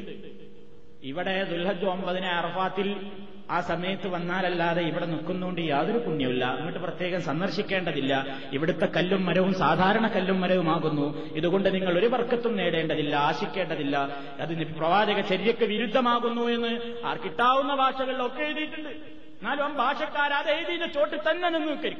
ഇവിടെ 1.03 1.43
ദുൽഹജ് 1.43 1.85
ഒമ്പതിനെ 1.85 2.29
അറഫാത്തിൽ 2.29 3.11
ആ 3.51 3.61
സമയത്ത് 3.61 4.07
വന്നാലല്ലാതെ 4.07 4.81
ഇവിടെ 4.81 5.05
നിൽക്കുന്നുകൊണ്ട് 5.05 5.61
യാതൊരു 5.61 5.97
പുണ്യമില്ല 5.97 6.55
എന്നിട്ട് 6.57 6.79
പ്രത്യേകം 6.79 7.21
സന്ദർശിക്കേണ്ടതില്ല. 7.21 8.39
ഇവിടുത്തെ 8.51 8.85
കല്ലും 8.85 9.25
മരവും 9.25 9.53
സാധാരണ 9.53 10.07
കല്ലും 10.07 10.41
മരവുമാകുന്നു. 10.41 11.27
ഇതുകൊണ്ട് 11.35 11.75
നിങ്ങൾ 11.75 11.99
ഒരു 11.99 12.05
വർക്കത്തും 12.05 12.57
നേടേണ്ടതില്ല 12.57 13.15
ആശിക്കേണ്ടതില്ല. 13.15 13.97
അത് 14.39 14.75
പ്രവാചക 14.75 15.21
ചര്യക്ക് 15.21 15.65
വിരുദ്ധമാകുന്നു 15.65 16.41
എന്ന് 16.41 16.95
ആ 17.05 17.15
കിട്ടാവുന്ന 17.15 17.75
ഭാഷകളിലൊക്കെ 17.75 18.43
എഴുതിയിട്ടുണ്ട്. 18.43 18.89
എന്നാലും 18.89 19.63
ആ 19.63 19.67
ഭാഷക്കാർ 19.67 20.33
അത് 20.33 20.51
എഴുതിയിന്റെ 20.51 20.87
ചോട്ടിൽ 20.87 21.19
തന്നെ 21.31 21.49
നിന്ന് 21.49 21.91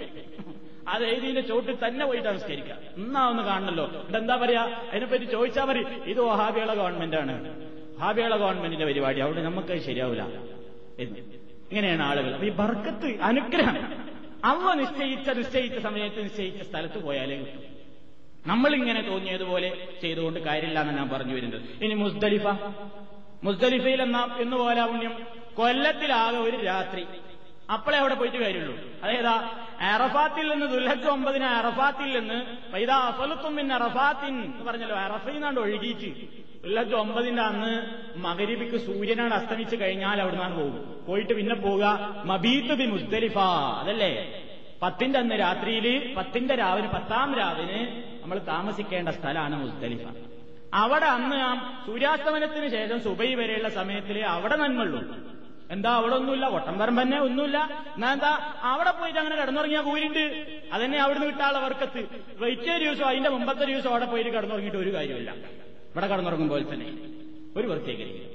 അത് 0.87 1.03
എഴുതിയതിന്റെ 1.03 1.41
ചോട്ടിൽ 1.41 1.77
തന്നെ 1.87 2.05
പോയി 2.05 2.19
സംസ്കരിക്കുക 2.19 2.75
എന്നാ 2.97 3.29
ഒന്ന് 3.29 3.43
കാണണല്ലോ. 3.43 4.05
എന്താ 4.17 4.35
പറയാ? 4.35 4.61
അതിനെപ്പറ്റി 4.91 5.25
ചോദിച്ചാൽ 5.25 5.65
മതി. 5.65 5.85
ഇത് 6.05 6.21
വഹാബിയുള്ള 6.21 6.73
ഗവൺമെന്റാണ്. 6.73 7.59
വഹാബിയുള്ള 7.97 8.37
ഗവൺമെന്റിന്റെ 8.37 8.85
പരിപാടി. 8.85 9.19
അവിടെ 9.19 9.43
നമുക്ക് 9.43 9.81
ശരിയാവില്ല 9.81 10.23
എന്ന്. 10.99 11.32
ഇങ്ങനെയാണ് 11.73 12.03
ആളുകൾ. 12.03 12.33
അപ്പൊ 12.33 12.47
ഈ 12.47 12.51
ബർക്കത്ത് 12.51 13.21
അനുഗ്രഹം. 13.21 13.77
അവ 14.45 14.73
നിശ്ചയിച്ച 14.73 15.29
നിശ്ചയിച്ച 15.29 15.77
സമയത്ത് 15.77 16.23
നിശ്ചയിച്ച 16.23 16.61
സ്ഥലത്ത് 16.61 17.03
പോയാലേ 17.03 17.37
കിട്ടും. 17.37 17.61
നമ്മളിങ്ങനെ 18.47 19.01
തോന്നിയതുപോലെ 19.01 19.87
ചെയ്തുകൊണ്ട് 20.01 20.39
കാര്യമില്ല 20.39 20.79
എന്ന് 20.79 20.93
ഞാൻ 20.93 21.09
പറഞ്ഞു 21.09 21.33
വരുന്നത്. 21.33 21.61
ഇനി 21.83 21.93
മുസ്ദലിഫ. 21.93 22.47
മുസ്ദലിഫയിൽ 23.43 24.01
എന്നാ 24.01 24.35
എന്ന് 24.37 24.57
പോലെ 24.57 24.85
പുണ്യം. 24.85 25.27
കൊല്ലത്തിലാകെ 25.53 26.37
ഒരു 26.37 26.57
രാത്രി. 26.57 27.05
അപ്പോഴേ 27.73 27.97
അവിടെ 27.97 28.13
പോയിട്ട് 28.13 28.37
കാര്യമുള്ളൂ. 28.37 28.77
അതേതാ? 29.03 29.51
അറഫാത്തിൽ 29.81 30.51
നിന്ന് 30.51 30.65
ദുൽഹജ് 30.65 31.07
ഒമ്പതിന് 31.07 31.45
അറഫാത്തിൽ 31.45 32.19
നിന്ന് 32.19 32.71
പൈതാ 32.73 32.95
അഫലത്തും 32.95 33.55
പിന്നെ 33.55 33.75
അറഫാത്തിൻ 33.75 34.43
എന്ന് 34.43 34.65
പറഞ്ഞല്ലോ 34.65 34.95
അറഫയിൽ 34.95 35.33
നിന്നാണ്ട് 35.33 35.59
ഒഴുകിയിട്ട്. 35.59 36.52
ദുൽഹജ് 36.63 36.93
ഒമ്പതിന്റെ 36.93 37.41
അന്ന് 37.41 37.71
മകരിബിക്ക് 38.17 38.77
സൂര്യനാണ് 38.77 39.33
അസ്തമിച്ച് 39.33 39.75
കഴിഞ്ഞാൽ 39.75 40.21
അവിടുന്ന് 40.21 40.55
പോകും 40.55 41.03
പോയിട്ട് 41.07 41.33
പിന്നെ 41.33 41.55
പോവുക 41.55 41.85
മബീത്ത് 42.25 42.73
ബി 42.73 42.85
മുസ്തലിഫ. 42.85 43.37
അതല്ലേ? 43.79 44.41
പത്തിന്റെ 44.81 45.19
അന്ന് 45.19 45.39
രാത്രിയിൽ 45.39 46.15
പത്തിന്റെ 46.17 46.55
രാവിന് 46.55 46.87
പത്താം 46.87 47.35
രാവിന് 47.35 47.79
നമ്മൾ 48.23 48.39
താമസിക്കേണ്ട 48.39 49.09
സ്ഥലമാണ് 49.09 49.55
മുസ്തലിഫ. 49.55 50.05
അവിടെ 50.73 51.05
അന്ന് 51.05 51.35
ആ 51.35 51.81
സൂര്യാസ്തമനത്തിന് 51.85 52.69
ശേഷം 52.69 52.99
സുബൈ 52.99 53.33
വരെയുള്ള 53.33 53.69
സമയത്തിൽ 53.69 54.21
അവിടെ 54.25 54.55
നന്മയുള്ളൂ. 54.55 55.01
എന്താ 55.69 55.91
അവിടെ 55.95 56.15
ഒന്നുമില്ല? 56.15 56.45
ഒട്ടംപറമ്പ് 56.45 57.01
തന്നെ 57.01 57.19
ഒന്നുമില്ല. 57.21 57.57
എന്നാ 57.95 58.13
എന്താ? 58.13 58.61
അവിടെ 58.61 58.91
പോയിട്ട് 58.91 59.19
അങ്ങനെ 59.19 59.35
കിടന്നുറങ്ങിയ 59.35 59.81
കൂലിണ്ട് 59.81 60.23
അതന്നെ 60.73 60.97
അവിടുന്ന് 60.97 61.27
വിട്ടാളെ 61.27 61.59
വർക്കത്ത്. 61.59 62.01
വൈറ്റേ 62.39 62.77
ദിവസം 62.77 63.05
അതിന്റെ 63.05 63.29
മുമ്പത്തെ 63.29 63.65
ദിവസം 63.65 63.89
അവിടെ 63.89 64.05
പോയിട്ട് 64.05 64.29
കിടന്നുറങ്ങിയിട്ട് 64.29 64.77
ഒരു 64.77 64.93
കാര്യമില്ല 64.93 65.31
ഇവിടെ 65.93 66.07
കടന്നുറങ്ങുമ്പോൾ 66.07 66.61
തന്നെ 66.73 66.87
ഒരു 67.57 67.67
പ്രത്യേകത 67.67 68.33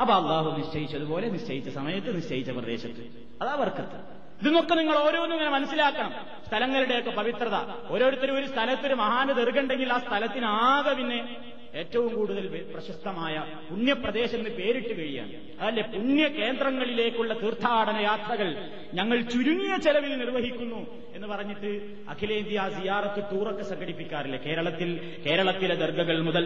അപ്പൊ 0.00 0.14
അള്ളാഹു 0.14 0.58
നിശ്ചയിച്ചതുപോലെ 0.58 1.28
നിശ്ചയിച്ച 1.28 1.68
സമയത്ത് 1.68 2.16
നിശ്ചയിച്ച 2.16 2.50
പ്രദേശത്ത്. 2.50 3.04
അതാ 3.42 3.54
വർക്കത്ത്. 3.54 3.98
ഇതൊക്കെ 4.42 4.74
നിങ്ങൾ 4.74 4.96
ഓരോന്നും 4.98 5.32
ഇങ്ങനെ 5.32 5.50
മനസ്സിലാക്കണം. 5.50 6.12
സ്ഥലങ്ങളുടെയൊക്കെ 6.46 7.10
പവിത്രത. 7.10 7.54
ഓരോരുത്തരും 7.90 8.38
ഒരു 8.38 8.46
സ്ഥലത്തൊരു 8.46 8.94
മഹാന് 8.94 9.36
തെറുകണ്ടെങ്കിൽ 9.36 9.92
ആ 9.92 9.98
സ്ഥലത്തിനാകെ 9.98 10.92
പിന്നെ 10.92 11.36
ഏറ്റവും 11.74 12.14
കൂടുതൽ 12.14 12.70
പ്രശസ്തമായ 12.74 13.34
പുണ്യപ്രദേശം 13.70 14.38
എന്ന് 14.38 14.50
പേരിട്ട് 14.50 14.98
കഴിയാണ് 14.98 15.32
അതല്ലേ 15.60 15.82
പുണ്യ 15.82 16.28
കേന്ദ്രങ്ങളിലേക്കുള്ള 16.28 17.34
തീർത്ഥാടന 17.34 18.00
യാത്രകൾ 18.00 18.48
ഞങ്ങൾ 18.94 19.20
ചുരുങ്ങിയ 19.20 19.76
ചെലവിൽ 19.76 20.18
നിർവഹിക്കുന്നു 20.18 20.86
എന്ന് 21.14 21.28
പറഞ്ഞിട്ട് 21.28 21.70
അഖിലേന്ത്യാ 22.08 22.68
സിയാറത്ത് 22.68 23.22
ടൂറൊക്കെ 23.32 23.62
സംഘടിപ്പിക്കാറില്ല? 23.62 24.36
കേരളത്തിൽ 24.36 24.88
കേരളത്തിലെ 25.26 25.74
ദർഗകൾ 25.74 26.22
മുതൽ 26.22 26.44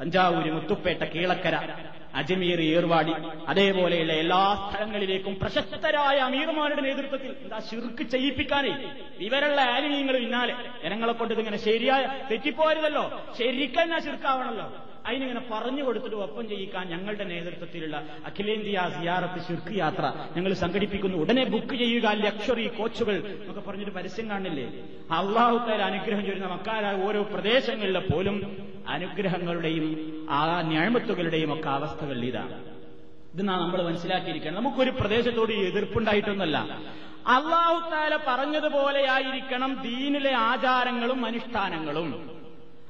തഞ്ചാവൂര് 0.00 0.52
മുത്തുപ്പേട്ട 0.52 1.02
കീളക്കര 1.04 1.56
അജ്മീർ 2.14 2.60
ഏർവാടി 2.60 3.12
അതേപോലെയുള്ള 3.48 4.12
എല്ലാ 4.12 4.70
സ്ഥലങ്ങളിലേക്കും 4.70 5.38
പ്രശസ്തരായ 5.38 6.18
അമീർമാരുടെ 6.18 6.82
നേതൃത്വത്തിൽ 6.82 7.36
എന്താ 7.42 7.58
ശിർക്ക് 7.58 8.02
ചെയ്യിപ്പിക്കാനേ? 8.02 8.72
ഇവരുള്ള 9.18 9.60
ആലിമീങ്ങൾ 9.60 10.18
പിന്നാലെ 10.18 10.54
ജനങ്ങളെ 10.84 11.12
കൊണ്ട് 11.12 11.34
ഇതിങ്ങനെ 11.34 11.56
ശരിയായ 11.56 12.20
തെറ്റിപ്പോരുതല്ലോ. 12.30 13.04
ശരിക്കന്നെ 13.38 14.00
ശിർക്കാവണല്ലോ. 14.00 14.66
അതിനിങ്ങനെ 15.06 15.42
പറഞ്ഞു 15.52 15.82
കൊടുത്തിട്ട് 15.82 16.16
ഒപ്പം 16.16 16.48
ചെയ്യിക്കാൻ 16.48 16.88
ഞങ്ങളുടെ 16.88 17.24
നേതൃത്വത്തിലുള്ള 17.24 17.96
അഖിലേന്ത്യാ 18.26 18.88
സിയാറത്ത് 18.88 19.40
ശുർക്ക് 19.48 19.74
യാത്ര 19.78 20.12
ഞങ്ങൾ 20.36 20.52
സംഘടിപ്പിക്കുന്നു. 20.52 21.18
ഉടനെ 21.18 21.44
ബുക്ക് 21.44 21.74
ചെയ്യുക 21.74 22.06
ലക്ഷറി 22.10 22.66
കോച്ചുകൾ 22.68 23.16
എന്നൊക്കെ 23.16 23.60
പറഞ്ഞിട്ട് 23.60 23.92
പരസ്യം 23.92 24.30
കാണില്ലേ? 24.30 24.66
അള്ളാഹുത്താൽ 25.10 25.82
അനുഗ്രഹം 25.82 26.24
ചെയ്യുന്ന 26.24 26.46
മക്കാരായ 26.46 26.96
ഓരോ 27.02 27.22
പ്രദേശങ്ങളിലെ 27.22 28.00
പോലും 28.00 28.36
അനുഗ്രഹങ്ങളുടെയും 28.88 29.86
ആ 30.30 30.62
ഞാഴ്മത്തുകളുടെയും 30.62 31.52
ഒക്കെ 31.52 31.68
അവസ്ഥകൾ 31.68 32.24
ഇതാണ്. 32.24 32.56
ഇത് 33.34 33.42
നമ്മൾ 33.42 33.82
മനസ്സിലാക്കിയിരിക്കണം 33.82 34.54
നമുക്കൊരു 34.54 34.90
പ്രദേശത്തോട് 34.90 35.52
എതിർപ്പുണ്ടായിട്ടൊന്നല്ല 35.52 36.56
അള്ളാഹുത്താല 37.26 38.18
പറഞ്ഞതുപോലെയായിരിക്കണം 38.26 39.70
ദീനിലെ 39.82 40.32
ആചാരങ്ങളും 40.32 41.26
അനുഷ്ഠാനങ്ങളും. 41.26 42.08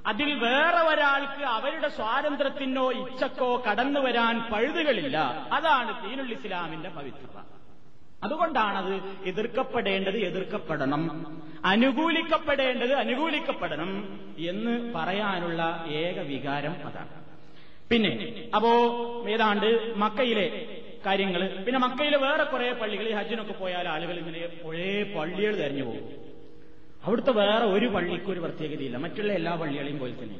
അതിൽ 0.07 0.35
വേറെ 0.35 0.81
ഒരാൾക്ക് 0.81 1.45
അവരുടെ 1.45 1.88
സ്വാതന്ത്ര്യത്തിനോ 1.88 2.93
ഇച്ഛക്കോ 2.93 3.62
കടന്നു 3.71 4.01
വരാൻ 4.01 4.40
പഴുതുകളില്ല. 4.53 5.19
അതാണ് 5.53 6.09
ദീനുൽ 6.09 6.33
ഇസ്ലാമിന്റെ 6.33 6.88
പവിത്രത. 6.88 7.43
അതുകൊണ്ടാണത് 8.25 8.95
എതിർക്കപ്പെടേണ്ടത് 9.25 10.17
എതിർക്കപ്പെടണം. 10.17 11.27
അനുകൂലിക്കപ്പെടേണ്ടത് 11.64 12.93
അനുകൂലിക്കപ്പെടണം 12.93 14.21
എന്ന് 14.38 14.93
പറയാനുള്ള 14.95 15.85
ഏക 15.88 16.21
വികാരം 16.21 16.77
അതാണ്. 16.85 17.25
പിന്നെ 17.90 18.35
അപ്പോ 18.55 18.71
ഏതാണ്ട് 19.29 19.95
മക്കയിലെ 19.97 20.79
കാര്യങ്ങൾ 21.07 21.62
പിന്നെ 21.67 21.81
മക്കയിലെ 21.81 22.19
വേറെ 22.19 22.45
കുറെ 22.45 22.73
പള്ളികൾ 22.73 23.14
ഹജ്ജിനൊക്കെ 23.14 23.53
പോയാൽ 23.53 23.88
ആളുകൾ 23.88 24.19
ഇങ്ങനെ 24.19 24.49
ഒരേ 24.62 25.14
പള്ളികൾ 25.17 25.57
തെരഞ്ഞു 25.57 25.85
പോകും. 25.85 26.23
അവിടുത്തെ 27.07 27.33
വേറെ 27.38 27.64
ഒരു 27.77 27.87
പള്ളിക്കും 27.95 28.33
ഒരു 28.35 28.40
പ്രത്യേകതയില്ല. 28.45 28.97
മറ്റുള്ള 29.05 29.33
എല്ലാ 29.40 29.53
പള്ളികളെയും 29.62 29.99
പോലെ 30.03 30.14
തന്നെ. 30.23 30.38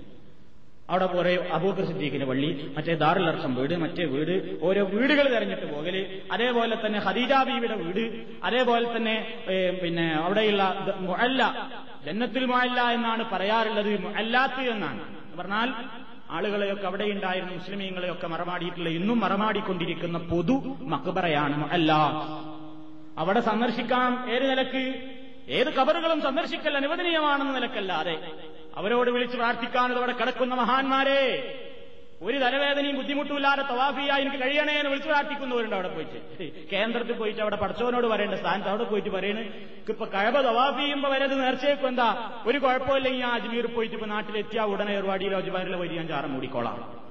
അവിടെ 0.93 1.07
കുറെ 1.13 1.33
അബൂബക്കർ 1.57 1.85
സിദ്ദീഖിന്റെ 1.91 2.27
പള്ളി 2.31 2.49
മറ്റേ 2.77 2.95
ദാറുലർഷം 3.03 3.53
വീട് 3.59 3.75
മറ്റേ 3.83 4.05
വീട് 4.15 4.33
ഓരോ 4.67 4.83
വീടുകൾ 4.95 5.27
തെരഞ്ഞിട്ട് 5.35 5.67
പോകൽ. 5.75 5.97
അതേപോലെ 6.35 6.75
തന്നെ 6.85 6.99
ഹദീജ 7.07 7.33
വീട് 7.51 8.03
അതേപോലെ 8.49 8.87
തന്നെ 8.97 9.15
പിന്നെ 9.83 10.07
അവിടെയുള്ള 10.25 10.65
മുഅല്ല 11.09 11.43
ജന്നത്തിൽ 12.07 12.45
മുഅല്ല 12.53 12.81
എന്നാണ് 12.97 13.23
പറയാറുള്ളത്. 13.33 13.93
മുഅല്ലാത്ത് 14.07 14.65
എന്നാണ്. 14.75 15.03
പറഞ്ഞാൽ 15.39 15.71
ആളുകളെയൊക്കെ 16.37 16.87
അവിടെ 16.91 17.07
ഉണ്ടായിരുന്ന 17.15 17.53
മുസ്ലിമീങ്ങളെയൊക്കെ 17.61 18.29
മറമാടിയിട്ടുള്ള 18.35 18.91
ഇന്നും 18.99 19.19
മറമാടിക്കൊണ്ടിരിക്കുന്ന 19.25 20.19
പൊതു 20.33 20.57
മക്ബറയാണ് 20.93 21.57
മുഅല്ല 21.65 21.93
അവിടെ 23.23 23.41
സന്ദർശിക്കാം. 23.49 24.13
ഏത് 24.35 24.45
നിലയ്ക്ക്? 24.53 24.85
ഏത് 25.49 25.75
കബറുകളും 25.75 26.23
സന്ദർശിക്കൽ 26.23 26.77
അനുവദനീയമാണെന്ന 26.77 27.53
നിലക്കല്ലാതെ 27.53 28.33
അവരോട് 28.77 29.11
വിളിച്ച് 29.11 29.37
പ്രാർത്ഥിക്കാനത് 29.37 29.99
അവിടെ 29.99 30.13
കിടക്കുന്ന 30.13 30.55
മഹാന്മാരെ 30.55 31.61
ഒരു 32.23 32.39
തലവേദനയും 32.39 32.97
ബുദ്ധിമുട്ടുമില്ലാതെ 32.97 33.63
തവാഫിയായി 33.63 34.23
എനിക്ക് 34.23 34.37
കഴിയണേ 34.37 34.73
എന്ന് 34.73 34.91
വിളിച്ചു 34.91 35.09
പ്രാർത്ഥിക്കുന്നവരുണ്ട് 35.09 35.75
അവിടെ 35.75 35.89
പോയിട്ട്. 35.89 36.69
കേന്ദ്രത്തിൽ 36.73 37.13
പോയിട്ട് 37.13 37.41
അവിടെ 37.41 37.57
പഠിച്ചവനോട് 37.57 38.07
പറയേണ്ട 38.07 38.35
സ്ഥാനത്ത് 38.35 38.69
അവിടെ 38.69 38.85
പോയിട്ട് 38.85 39.09
പറയണ്. 39.09 39.41
ഇപ്പൊ 39.89 40.05
കഴബ 40.05 40.41
തവാഫ് 40.41 40.79
ചെയ്യുമ്പോ 40.79 41.11
വരത് 41.11 41.45
നേർച്ചയ്ക്കും 41.45 41.89
എന്താ? 41.89 42.33
ഒരു 42.47 42.59
കുഴപ്പമില്ലെങ്കിൽ 42.59 43.25
ആ 43.25 43.35
അജ്മീർ 43.35 43.67
പോയിട്ട് 43.67 43.95
ഇപ്പൊ 43.95 44.07
നാട്ടിലെത്തിയ 44.07 44.61
ഉടനെ 44.61 44.99
ഒരുപാടി 44.99 45.33
അജ്മാരിലോ 45.35 45.79
വരി 45.79 45.97
ഞാൻ 45.97 46.09
ചാറ 46.09 46.27
മൂടിക്കോളാം. 46.27 47.05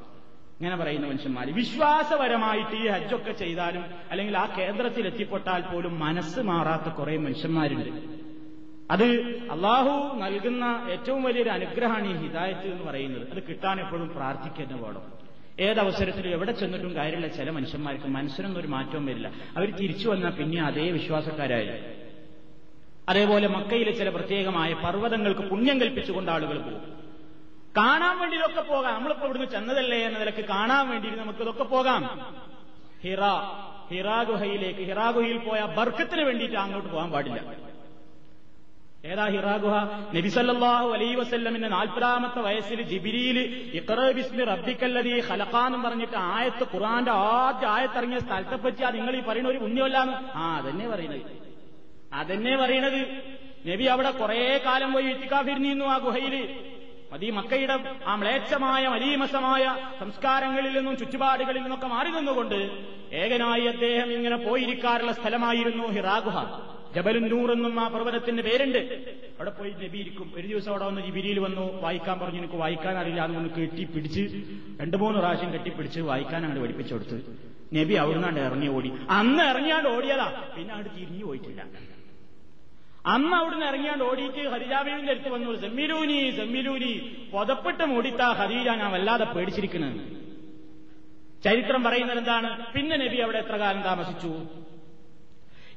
ഇങ്ങനെ 0.58 0.76
പറയുന്ന 0.76 1.08
മനുഷ്യന്മാര്. 1.08 1.48
വിശ്വാസപരമായിട്ട് 1.48 2.76
ഈ 2.76 2.88
ഹജ്ജൊക്കെ 2.88 3.32
ചെയ്താലും 3.32 3.86
അല്ലെങ്കിൽ 4.12 4.38
ആ 4.38 4.56
കേന്ദ്രത്തിൽ 4.58 5.08
എത്തിപ്പെട്ടാൽ 5.08 5.62
പോലും 5.62 6.00
മനസ്സ് 6.00 6.39
മാറാത്ത 6.39 6.96
കുറെ 6.96 7.17
മനുഷ്യന്മാരുണ്ട്. 7.17 8.22
അത് 8.91 9.04
അള്ളാഹു 9.52 10.17
നൽകുന്ന 10.17 10.88
ഏറ്റവും 10.91 11.24
വലിയൊരു 11.24 11.50
അനുഗ്രഹമാണ് 11.50 12.08
ഈ 12.08 12.28
ഹിദായത്ത് 12.28 12.67
എന്ന് 12.67 12.84
പറയുന്നത്. 12.84 13.32
അത് 13.32 13.43
കിട്ടാൻ 13.43 13.80
എപ്പോഴും 13.80 14.10
പ്രാർത്ഥിക്കുന്ന 14.15 14.86
വേണം 14.86 15.24
ഏതവസരത്തിലും 15.60 16.30
എവിടെ 16.30 16.52
ചെന്നിട്ടും 16.52 16.96
കാര്യമില്ല. 16.96 17.28
ചില 17.28 17.50
മനുഷ്യന്മാർക്ക് 17.50 18.08
മനസ്സിനൊന്നും 18.08 18.60
ഒരു 18.60 18.67
മാറ്റവും 18.67 19.06
വരില്ല. 19.06 19.28
അവർ 19.28 19.76
തിരിച്ചു 19.76 20.10
വന്നാൽ 20.10 20.32
പിന്നെ 20.32 20.63
അതേ 20.63 20.91
വിശ്വാസക്കാരായി. 20.91 21.69
അതേപോലെ 23.10 23.48
മക്കയിലെ 23.48 23.91
ചില 23.91 24.10
പ്രത്യേകമായ 24.10 24.74
പർവതങ്ങൾക്ക് 24.74 25.41
പുണ്യം 25.41 25.82
കൽപ്പിച്ചുകൊണ്ട് 25.82 26.32
ആളുകൾ 26.32 26.58
പോകും. 26.62 26.93
കാണാൻ 27.78 28.19
വേണ്ടി 28.19 28.38
ഇതൊക്കെ 28.38 28.62
പോകാം. 28.62 28.93
നമ്മളിപ്പോ 28.93 29.26
ഇവിടുന്ന് 29.26 29.48
ചെന്നതല്ലേ 29.48 29.98
എന്ന 29.98 30.19
നിലയ്ക്ക് 30.19 30.46
കാണാൻ 30.46 30.89
വേണ്ടി 30.89 31.10
നമുക്ക് 31.10 31.39
ഇതൊക്കെ 31.39 31.63
പോകാം. 31.63 32.04
ഹിറ 33.04 33.19
ഹിറാഗുഹയിലേക്ക് 33.91 34.80
ഹിറാഗുഹയിൽ 34.80 34.86
ഹിറാ 34.86 35.10
ഗുഹയിൽ 35.10 35.38
പോയ 35.38 35.76
ബർക്കത്തിന് 35.78 36.22
വേണ്ടിയിട്ട് 36.22 36.58
അങ്ങോട്ട് 36.58 36.89
പോകാൻ 36.89 37.12
പാടില്ല. 37.12 37.72
ഏതാ 39.04 39.28
ഹിറാഗുഹ? 39.28 39.76
നബിസല്ലാഹു 40.16 40.89
അലൈ 40.89 41.16
വസ്ല്ലമിന്റെ 41.16 41.68
നാൽപ്പതാമത്തെ 41.68 42.42
വയസ്സിൽ 42.42 42.82
ജിബിരിയിൽ 42.82 43.38
ഇഖ്റബിസ്മി 43.74 44.44
റബ്ബിക്കല്ലതി 44.44 45.24
ഖലഖാന്നും 45.30 45.84
പറഞ്ഞിട്ട് 45.84 46.18
ആയത്ത് 46.18 46.63
ഖുറാന്റെ 46.76 47.12
ആദ്യ 47.12 47.68
ആയത്തിറങ്ങിയ 47.68 48.20
സ്ഥലത്തെ 48.20 48.56
പറ്റി 48.56 48.84
നിങ്ങൾ 48.92 49.16
ഈ 49.16 49.22
പറയുന്ന 49.22 49.50
ഒരു 49.50 49.58
പുണ്യമല്ലാന്ന്? 49.58 50.13
ആ 50.38 50.58
അതന്നെ 50.58 50.88
പറയുന്നത്. 50.88 51.22
അതന്നെ 52.13 52.58
പറയണത് 52.58 53.00
നബി 53.68 53.84
അവിടെ 53.84 54.12
കുറെ 54.12 54.62
കാലം 54.66 54.94
പോയി 54.94 55.06
ഇത്തിക്കാഫിരുന്നിരുന്നു 55.06 55.86
ആ 55.86 55.98
ഗുഹയിൽ 55.98 56.36
മതി 57.12 57.30
മക്കയുടെ 57.30 57.76
ആ 58.08 58.16
മ്ലേച്ഛമായ 58.16 58.88
മലീമസമായ 58.88 59.63
സംസ്കാരങ്ങളിൽ 60.00 60.78
നിന്നും 60.78 60.98
ചുറ്റുപാടുകളിൽ 60.98 61.62
നിന്നൊക്കെ 61.62 61.88
മാറി 61.88 62.10
നിന്നുകൊണ്ട് 62.10 62.60
ഏകനായി 63.13 63.66
അദ്ദേഹം 63.66 64.13
ഇങ്ങനെ 64.13 64.36
പോയിരിക്കാറുള്ള 64.36 65.12
സ്ഥലമായിരുന്നു 65.12 65.84
ഹിറാഗുഹ. 65.88 66.38
ജബലുൻ 66.95 67.27
നൂർ 67.27 67.51
എന്നും 67.51 67.79
ആ 67.79 67.88
പർവതത്തിന്റെ 67.88 68.43
പേരുണ്ട്. 68.43 68.77
അവിടെ 68.77 69.49
പോയി 69.49 69.71
നബിയിരിക്കും. 69.71 70.32
ഒരു 70.36 70.47
ദിവസം 70.47 70.71
അവിടെ 70.71 70.86
വന്ന് 70.86 71.01
ജിബിരിയിൽ 71.01 71.39
വന്നു 71.39 71.82
വായിക്കാൻ 71.82 72.19
പറഞ്ഞു. 72.19 72.38
എനിക്ക് 72.38 72.53
വായിക്കാൻ 72.53 72.97
അറിയില്ല. 72.97 73.21
അതുകൊണ്ട് 73.21 73.53
കെട്ടിപ്പിടിച്ച് 73.53 74.21
രണ്ടു 74.82 74.97
മൂന്ന് 74.97 75.19
പ്രാവശ്യം 75.19 75.53
കെട്ടിപ്പിടിച്ച് 75.53 75.99
വായിക്കാൻ 75.99 76.36
അങ്ങോട്ട് 76.36 76.62
പഠിപ്പിച്ചു 76.62 76.93
കൊടുത്ത്. 76.93 77.21
നബി 77.75 77.93
അവിടുന്നാണ്ട് 77.93 78.39
ഇറങ്ങി 78.39 78.67
ഓടി. 78.67 78.91
അന്ന് 79.10 79.43
ഇറങ്ങിയാണ്ട് 79.43 79.89
ഓടിയതാ. 79.89 80.43
പിന്നെ 80.58 80.73
അങ്ങോട്ട് 80.73 81.01
തിരിഞ്ഞു 81.01 81.25
പോയിട്ടില്ല. 81.25 81.65
അന്ന് 83.06 83.36
അവിടുന്ന് 83.36 83.65
ഇറങ്ങിയാണ്ട് 83.65 84.03
ഓടിയിട്ട് 84.03 84.49
ഹരിജാബിന്റെ 84.49 85.12
അടുത്ത് 85.12 85.29
വന്നു. 85.29 85.62
സെമ്മിലൂനി 85.62 86.32
സെമ്മിലൂനി. 86.32 87.15
പുതപ്പെട്ട് 87.34 87.84
മൂടിത്താ 87.84 88.32
ഹരീജ 88.32 88.67
ഞാൻ 88.67 88.91
വല്ലാതെ 88.91 89.25
പേടിച്ചിരിക്കുന്നത് 89.25 90.01
ചരിത്രം 91.43 91.84
പറയുന്നത് 91.84 92.17
എന്താണ്? 92.17 92.73
പിന്നെ 92.73 92.97
നബി 92.97 93.17
അവിടെ 93.17 93.38
എത്ര 93.38 93.56
കാലം 93.56 93.82
താമസിച്ചു? 93.82 94.62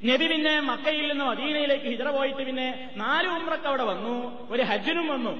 നബി 0.06 0.26
പിന്നെ 0.26 0.60
മക്കയിൽ 0.60 1.08
നിന്ന് 1.08 1.24
മദീനയിലേക്ക് 1.24 1.84
ഹിജറ 1.84 2.10
പോയിട്ട് 2.10 2.46
പിന്നെ 2.46 2.90
നാല് 2.96 3.28
ഉമ്രക്ക് 3.28 3.66
അവിടെ 3.66 3.82
വന്നു. 3.82 4.46
ഒരു 4.50 4.62
ഹജ്ജിനും 4.62 5.06
വന്നു. 5.08 5.32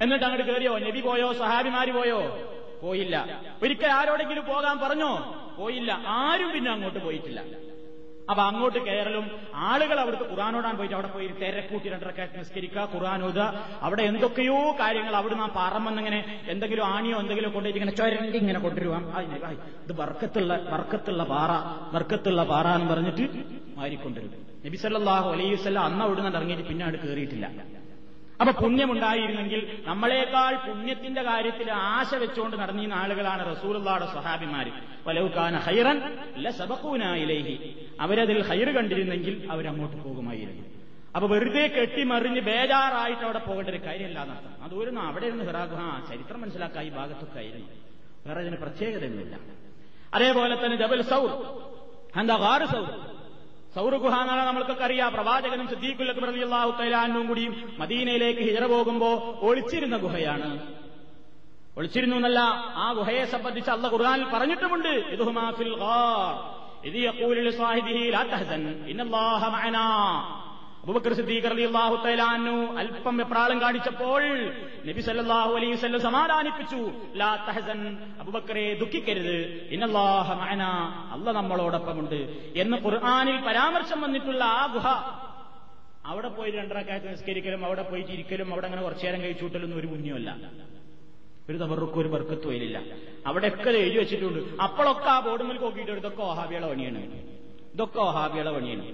എന്നിട്ട് 0.00 0.24
അങ്ങോട്ട് 0.24 0.52
കയറിയോ 0.52 0.78
നബി 0.78 1.00
പോയോ? 1.00 1.32
സഹാബിമാര് 1.32 1.92
പോയോ? 1.92 2.20
പോയില്ല. 2.82 3.40
ഒരിക്കൽ 3.62 3.86
ആരോടെങ്കിലും 3.86 4.44
പോകാൻ 4.46 4.78
പറഞ്ഞോ? 4.78 5.12
പോയില്ല. 5.58 6.02
ആരും 6.06 6.52
പിന്നെ 6.52 6.70
അങ്ങോട്ട് 6.70 6.98
പോയിട്ടില്ല. 6.98 7.40
അപ്പൊ 8.26 8.42
അങ്ങോട്ട് 8.42 8.78
കയറലും 8.86 9.26
ആളുകൾ 9.66 9.96
അവിടുത്തെ 10.00 10.24
ഖുറാനോടാൻ 10.30 10.74
പോയിട്ട് 10.78 10.94
അവിടെ 10.94 11.08
പോയി 11.08 11.26
തിരക്കൂട്ടി 11.40 11.88
രണ്ടരക്കായിട്ട് 11.88 12.36
നിസ്കരിക്കുക 12.38 12.84
ഖുറാനോദ 12.92 13.40
അവിടെ 13.82 14.02
എന്തൊക്കെയോ 14.02 14.56
കാര്യങ്ങൾ 14.80 15.14
അവിടെ 15.20 15.36
നാം 15.36 15.50
പറമ്പെന്നിങ്ങനെ 15.56 16.20
എന്തെങ്കിലും 16.48 16.84
ആണിയോ 16.88 17.18
എന്തെങ്കിലും 17.22 17.52
കൊണ്ടുപോയിട്ട് 17.52 17.80
ഇങ്ങനെ 17.80 17.96
ചൊരണ്ടി 18.00 18.38
ഇങ്ങനെ 18.38 18.60
കൊണ്ടുവരുവാം. 18.60 19.04
ഇത് 19.84 19.94
വർക്കത്തുള്ള 20.00 20.52
വർക്കത്തുള്ള 20.72 21.24
പാറ 21.32 21.50
വർക്കത്തുള്ള 21.94 22.42
പാറ 22.50 22.66
എന്ന് 22.76 22.90
പറഞ്ഞിട്ട് 22.92 23.26
മാറിക്കൊണ്ടിരും 23.76 24.32
നബിസല്ലാഹു 24.66 25.28
അലൈവല്ല 25.34 25.78
അന്ന് 25.88 26.04
അവിടുന്ന് 26.04 26.32
ഇറങ്ങിയിട്ട് 26.34 26.66
പിന്നെ 26.68 26.84
അവിടെ 26.84 27.00
കയറിയിട്ടില്ല 27.02 27.46
അപ്പൊ 28.40 28.52
പുണ്യമുണ്ടായിരുന്നെങ്കിൽ 28.58 29.60
നമ്മളെക്കാൾ 29.86 30.54
പുണ്യത്തിന്റെ 30.64 31.22
കാര്യത്തിൽ 31.22 31.68
ആശ 31.90 32.10
വെച്ചുകൊണ്ട് 32.22 32.56
നടന്നിരുന്ന 32.56 32.94
ആളുകളാണ് 32.94 33.42
റസൂലുള്ളാടെ 33.50 34.06
സ്വഹാബിമാര്. 34.06 34.72
വലവുക്കാന 35.06 35.56
ഹൈറൻ 35.66 35.98
ലസബക്കൂനായിലേഹി 36.44 37.54
അവരതിൽ 38.00 38.42
ഹൈർ 38.42 38.68
കണ്ടിരുന്നെങ്കിൽ 38.70 39.48
അവരങ്ങോട്ട് 39.50 39.96
പോകുമായിരുന്നു. 39.96 40.64
അപ്പൊ 41.16 41.28
വെറുതെ 41.28 41.66
കെട്ടിമറിഞ്ഞ് 41.66 42.40
ബേജാറായിട്ട് 42.40 43.22
അവിടെ 43.22 43.38
പോകേണ്ട 43.38 43.68
ഒരു 43.68 43.76
കാര്യമല്ല 43.76 44.22
എന്നർത്ഥം 44.22 44.64
അതൊരു 44.64 44.98
അവിടെ 44.98 45.26
ഇരുന്ന് 45.26 45.44
ഹിറാഖ് 45.44 45.74
ആ 45.74 46.06
ചരിത്രം 46.10 46.40
മനസ്സിലാക്കാൻ 46.40 46.86
ഈ 46.86 46.90
ഭാഗത്തൊക്കെ 46.90 47.38
ആയിരുന്നു. 47.38 47.66
വേറെ 48.26 48.40
അതിന് 48.40 48.56
പ്രത്യേകതയൊന്നുമില്ല. 48.56 49.36
അതേപോലെ 50.14 50.64
തന്നെ 50.64 50.76
ജബൽ 50.76 51.02
സൗർ. 51.02 51.30
എന്താ 52.20 52.36
ഹാറ് 52.36 52.66
സൗർ? 53.74 53.96
ഗുഹ 53.96 54.20
എന്നാണ് 54.20 54.46
നമ്മൾക്കൊക്കെ 54.46 54.84
അറിയാം. 54.84 55.12
പ്രവാചകനും 55.12 55.68
സിദ്ദീഖുൽ 55.68 56.12
റളിയല്ലാഹു 56.26 56.82
തൈലാനും 56.82 57.26
കൂടിയും 57.28 57.76
മദീനയിലേക്ക് 57.78 58.40
ഹിജറ 58.40 58.66
പോകുമ്പോ 58.66 59.38
ഒളിച്ചിരുന്ന 59.42 59.96
ഗുഹയാണ്. 59.96 60.66
ഒളിച്ചിരുന്നു 61.76 62.16
എന്നല്ല 62.16 62.38
ആ 62.84 62.92
ഗുഹയെ 62.92 63.24
സംബന്ധിച്ച് 63.24 63.70
അള്ള 63.70 63.88
ഖുർആനിൽ 63.88 64.24
പറഞ്ഞിട്ടുമുണ്ട്. 64.24 64.88
ഇതുഹുമാഫിൽ 64.88 65.74
ഇത് 66.84 66.96
അല്പം 72.78 73.16
വെപ്രാളം 73.16 73.60
കാണിച്ചപ്പോൾ 73.60 74.22
നബി 74.86 75.00
സല്ലല്ലാഹു 75.00 75.54
അലൈഹി 75.54 75.98
സമാധാനിപ്പിച്ചു. 75.98 76.90
ലാ 77.14 77.36
തഹസൻ 77.36 77.98
ദുഃഖിക്കരുത്. 78.74 79.68
അല്ല 81.12 81.30
നമ്മളോടൊപ്പമുണ്ട്. 81.30 82.14
എന്ന് 82.56 82.76
ഖുർആനിൽ 82.76 83.36
പരാമർശം 83.36 84.00
വന്നിട്ടുള്ള 84.00 84.44
ആ 84.44 84.66
ഗുഹ. 84.66 84.86
അവിടെ 86.06 86.28
പോയി 86.28 86.50
രണ്ടരക്കാലത്ത് 86.50 87.10
നിസ്കരിക്കലും 87.10 87.64
അവിടെ 87.64 87.82
പോയി 87.82 88.02
ഇരിക്കലും 88.02 88.52
അവിടെ 88.52 88.66
അങ്ങനെ 88.66 88.82
കുറച്ചു 88.82 89.06
നേരം 89.06 89.22
കഴിച്ചുകൂട്ടലൊന്നും 89.22 89.78
ഒരു 89.78 89.86
പുണ്യമല്ല. 89.86 90.36
ഒരു 91.50 91.56
തവറുക്കും 91.62 92.00
ഒരു 92.00 92.08
ബർക്കത്തും 92.08 92.50
അതിലില്ല 92.50 92.78
അവിടെയൊക്കെ 93.28 93.70
എഴുതി 93.82 93.98
വെച്ചിട്ടുണ്ട്. 94.02 94.40
അപ്പോഴൊക്കെ 94.62 95.08
ആ 95.14 95.20
ബോർഡ് 95.20 95.26
ബോർഡുമിൽ 95.26 95.58
നോക്കിയിട്ട് 95.64 95.92
ഇതൊക്കെ 96.02 96.22
ഓഹാബിയുടെ 96.22 96.68
പണിയാണ്. 96.72 97.00
ഇതൊക്കെ 97.74 97.98
ഓഹാബിയുടെ 97.98 98.52
പണിയാണ്. 98.56 98.84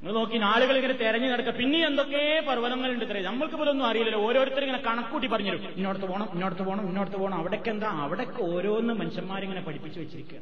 നിങ്ങൾ 0.00 0.14
നോക്കി 0.18 0.38
ആളുകൾ 0.52 0.76
ഇങ്ങനെ 0.76 0.94
തെരഞ്ഞു 1.02 1.28
നടക്കുക. 1.32 1.52
പിന്നെ 1.60 1.78
എന്തൊക്കെ 1.88 2.22
പർവതങ്ങളുണ്ട് 2.48 3.04
ഇത്രേ. 3.04 3.20
നമ്മൾക്ക് 3.28 3.56
ഇതൊന്നും 3.64 3.86
അറിയില്ലല്ലോ. 3.90 4.20
ഓരോരുത്തർ 4.26 4.62
ഇങ്ങനെ 4.66 4.82
കണക്കൂട്ടി 4.88 5.28
പറഞ്ഞു 5.34 5.52
ഇന്നോടത്ത് 5.78 6.06
പോകണം 6.10 6.28
ഇന്നോടത്ത് 6.34 6.64
പോകണം 6.68 6.84
ഇന്നോടത്ത് 6.90 7.18
പോകണം 7.22 7.36
അവിടേക്ക് 7.42 7.70
എന്താ? 7.74 7.90
അവിടേക്ക് 8.04 8.40
ഓരോന്ന് 8.52 8.94
മനുഷ്യന്മാരിങ്ങനെ 9.00 9.62
പഠിപ്പിച്ചു 9.68 9.98
വെച്ചിരിക്കുക. 10.00 10.40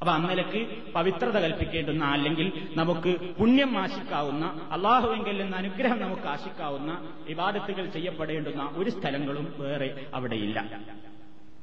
അപ്പൊ 0.00 0.12
അന്നലക്ക് 0.12 0.92
പവിത്രത 0.92 1.38
കൽപ്പിക്കേണ്ടുന്ന 1.38 2.04
അല്ലെങ്കിൽ 2.04 2.68
നമുക്ക് 2.74 3.34
പുണ്യം 3.38 3.78
ആശിക്കാവുന്ന 3.78 4.68
അള്ളാഹുവിങ്കിൽ 4.72 5.42
നിന്ന് 5.42 5.56
അനുഗ്രഹം 5.56 6.00
നമുക്ക് 6.00 6.22
ആശിക്കാവുന്ന 6.22 7.16
വിവാദത്തുകൾ 7.28 7.86
ചെയ്യപ്പെടേണ്ടുന്ന 7.86 8.72
ഒരു 8.74 8.90
സ്ഥലങ്ങളും 8.90 9.54
വേറെ 9.58 10.06
അവിടെയില്ല. 10.14 10.80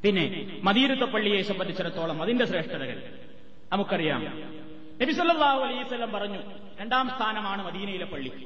പിന്നെ 0.03 0.59
മദീരുത്ത 0.63 1.01
പള്ളിയെ 1.01 1.41
സംബന്ധിച്ചിടത്തോളം 1.41 2.21
അതിന്റെ 2.21 2.45
ശ്രേഷ്ഠതകൾ 2.45 3.03
നമുക്കറിയാം. 3.71 4.25
നബിസല്ലാഹു 5.01 5.59
അലൈവല്ലം 5.59 6.11
പറഞ്ഞു 6.11 6.39
രണ്ടാം 6.81 7.11
സ്ഥാനമാണ് 7.15 7.65
മദീനയിലെ 7.65 8.05
പള്ളിക്ക്. 8.05 8.45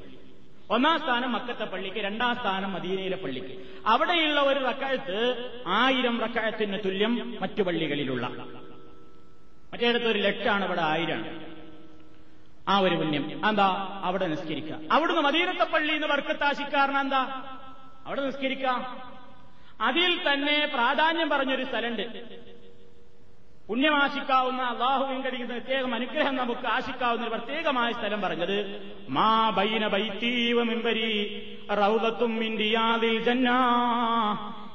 ഒന്നാം 0.70 0.98
സ്ഥാനം 0.98 1.32
മക്കത്തെ 1.32 1.64
പള്ളിക്ക് 1.64 1.96
രണ്ടാം 1.96 2.34
സ്ഥാനം 2.34 2.72
മദീനയിലെ 2.72 3.16
പള്ളിക്ക്. 3.16 3.54
അവിടെയുള്ള 3.86 4.40
ഒരു 4.40 4.58
റക്കായത്ത് 4.58 5.50
ആയിരം 5.66 6.20
റക്കായത്തിന് 6.20 6.78
തുല്യം 6.84 7.36
മറ്റു 7.40 7.62
പള്ളികളിലുള്ള. 7.62 8.26
മറ്റേടത്ത് 9.72 10.04
ഒരു 10.04 10.18
ലക്ഷാണ് 10.18 10.64
ഇവിടെ 10.64 10.80
ആയിരമാണ് 10.82 11.32
ആ 12.68 12.78
ഒരു 12.78 12.94
പുണ്യം. 12.94 13.48
എന്താ 13.48 13.66
അവിടെ 14.02 14.26
നിസ്കരിക്കുക 14.26 14.78
അവിടുന്ന് 14.92 15.22
മദീനത്തെ 15.22 15.64
പള്ളി 15.64 15.92
എന്ന് 15.92 16.06
വർക്കത്താശിക്കാരണം 16.06 17.00
എന്താ? 17.00 17.22
അവിടെ 18.06 18.20
നിസ്കരിക്കാം. 18.20 18.80
അതിൽ 19.80 20.32
തന്നെ 20.32 20.70
പ്രാധാന്യം 20.74 21.28
പറഞ്ഞൊരു 21.28 21.64
സ്ഥലമുണ്ട് 21.64 22.04
പുണ്യമാശിക്കാവുന്ന 23.68 24.62
അള്ളാഹുവിങ്കടിക്കുന്ന 24.62 25.52
പ്രത്യേകം 25.52 25.94
അനുഗ്രഹം 25.94 26.36
നമുക്ക് 26.36 26.66
ആശിക്കാവുന്ന 26.66 27.24
ഒരു 27.24 27.30
പ്രത്യേകമായ 27.30 27.92
സ്ഥലം 27.92 28.20
പറഞ്ഞത് 28.20 28.58
മാ 29.08 29.50
ബൈന 29.50 29.86
ബൈത്തീവ 29.86 30.62
മിമ്പരി 30.62 31.08
റൗദത്തും 31.70 32.44
ഇന്ത്യയാദിൽ 32.44 33.24
ജന്നാ. 33.24 33.58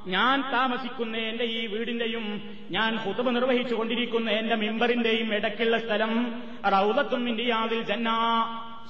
ഞാൻ 0.07 0.51
താമസിക്കുന്ന 0.51 1.17
എന്റെ 1.17 1.43
ഈ 1.43 1.67
വീടിന്റെയും 1.67 2.57
ഞാൻ 2.71 2.95
ഹുതുബ് 2.95 3.35
നിർവഹിച്ചു 3.35 3.75
കൊണ്ടിരിക്കുന്ന 3.75 4.31
എന്റെ 4.31 4.55
മിമ്പറിന്റെയും 4.55 5.33
ഇടയ്ക്കുള്ള 5.33 5.77
സ്ഥലം 5.77 6.43
റൗദത്തും 6.73 7.29
ഇന്ത്യയാതിൽ 7.29 7.81
ജന്നാ 7.81 8.17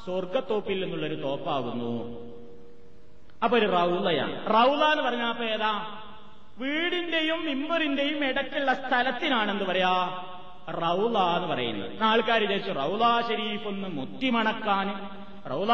സ്വർഗത്തോപ്പിൽ 0.05 0.83
നിന്നുള്ളൊരു 0.83 1.15
തോപ്പാകുന്നു. 1.15 2.21
അപ്പൊ 3.43 3.57
ഒരു 3.57 3.65
റൗലയാണ് 3.65 4.53
റൗല 4.53 4.83
എന്ന് 4.83 5.03
പറഞ്ഞാൽ 5.03 5.27
അപ്പൊ 5.27 5.43
ഏതാ? 5.43 6.01
വീടിന്റെയും 6.57 7.45
മിമ്പറിന്റെയും 7.45 8.25
ഇടയ്ക്കുള്ള 8.25 8.73
സ്ഥലത്തിനാണെന്ന് 8.73 9.63
പറയാ 9.63 10.25
റൌല 10.71 11.17
എന്ന് 11.17 11.47
പറയുന്നത്. 11.47 12.03
ആൾക്കാർ 12.03 12.41
വിചാരിച്ചു 12.41 12.71
റൌല 12.71 13.21
ഷെരീഫ് 13.27 13.67
ഒന്ന് 13.67 13.87
മുത്തിമണക്കാൻ 13.89 15.09
റൗല 15.49 15.71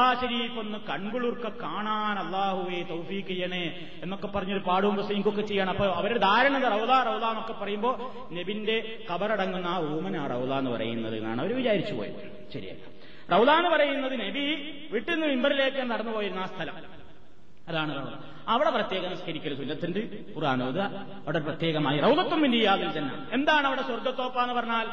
ഒന്ന് 0.59 0.77
കൺകുളിർക്ക 0.89 1.47
കാണാൻ 1.63 2.15
അള്ളാഹുവേ 2.19 2.81
തൗഫീക്ക് 2.89 3.27
ചെയ്യണേ 3.27 3.63
എന്നൊക്കെ 4.03 4.27
പറഞ്ഞൊരു 4.27 4.63
പാടും 4.67 4.95
പ്രസംഗിക്കൊക്കെ 4.95 5.41
ചെയ്യണം. 5.41 5.69
അപ്പൊ 5.69 5.85
അവരുടെ 5.85 6.19
ധാരണ 6.19 6.55
റൗല 6.75 6.93
റൗല 7.09 7.25
എന്നൊക്കെ 7.25 7.53
പറയുമ്പോ 7.53 7.91
നബിന്റെ 8.31 8.77
കബറടങ്ങുന്ന 9.11 9.67
ആ 9.67 9.77
ഊമന 9.79 10.27
റൗല 10.27 10.53
എന്ന് 10.53 10.71
പറയുന്നത് 10.71 11.17
എന്നാണ് 11.17 11.41
അവർ 11.41 11.55
വിചാരിച്ചു 11.55 11.93
പോയത് 11.93 12.21
ശരിയല്ല. 12.53 12.83
റൗല 13.31 13.51
എന്ന് 13.51 13.69
പറയുന്നത് 13.69 14.15
നബി 14.19 14.43
വീട്ടിൽ 14.91 15.15
മിമ്പറിലേക്ക് 15.15 15.91
നടന്നു 15.91 16.11
പോയിരുന്ന 16.11 16.39
ആ 16.39 16.45
സ്ഥലം. 16.45 16.75
അതാണ് 17.67 17.93
അവിടെ 18.47 18.69
പ്രത്യേക 18.69 19.05
നിസ്കരിക്കൽ 19.07 19.55
സുന്നത്തുണ്ട്. 19.55 19.99
ഖുറാനോദ 20.35 20.79
അവിടെ 21.25 21.39
പ്രത്യേകമായി 21.39 21.99
റൗദത്വം 21.99 22.45
ഇന്ത്യാതിൽ 22.45 22.97
തന്നെ 22.97 23.15
എന്താണ് 23.31 23.67
അവിടെ 23.67 23.81
സ്വർഗത്തോപ്പ 23.81 24.41
എന്ന് 24.41 24.53
പറഞ്ഞാൽ? 24.53 24.87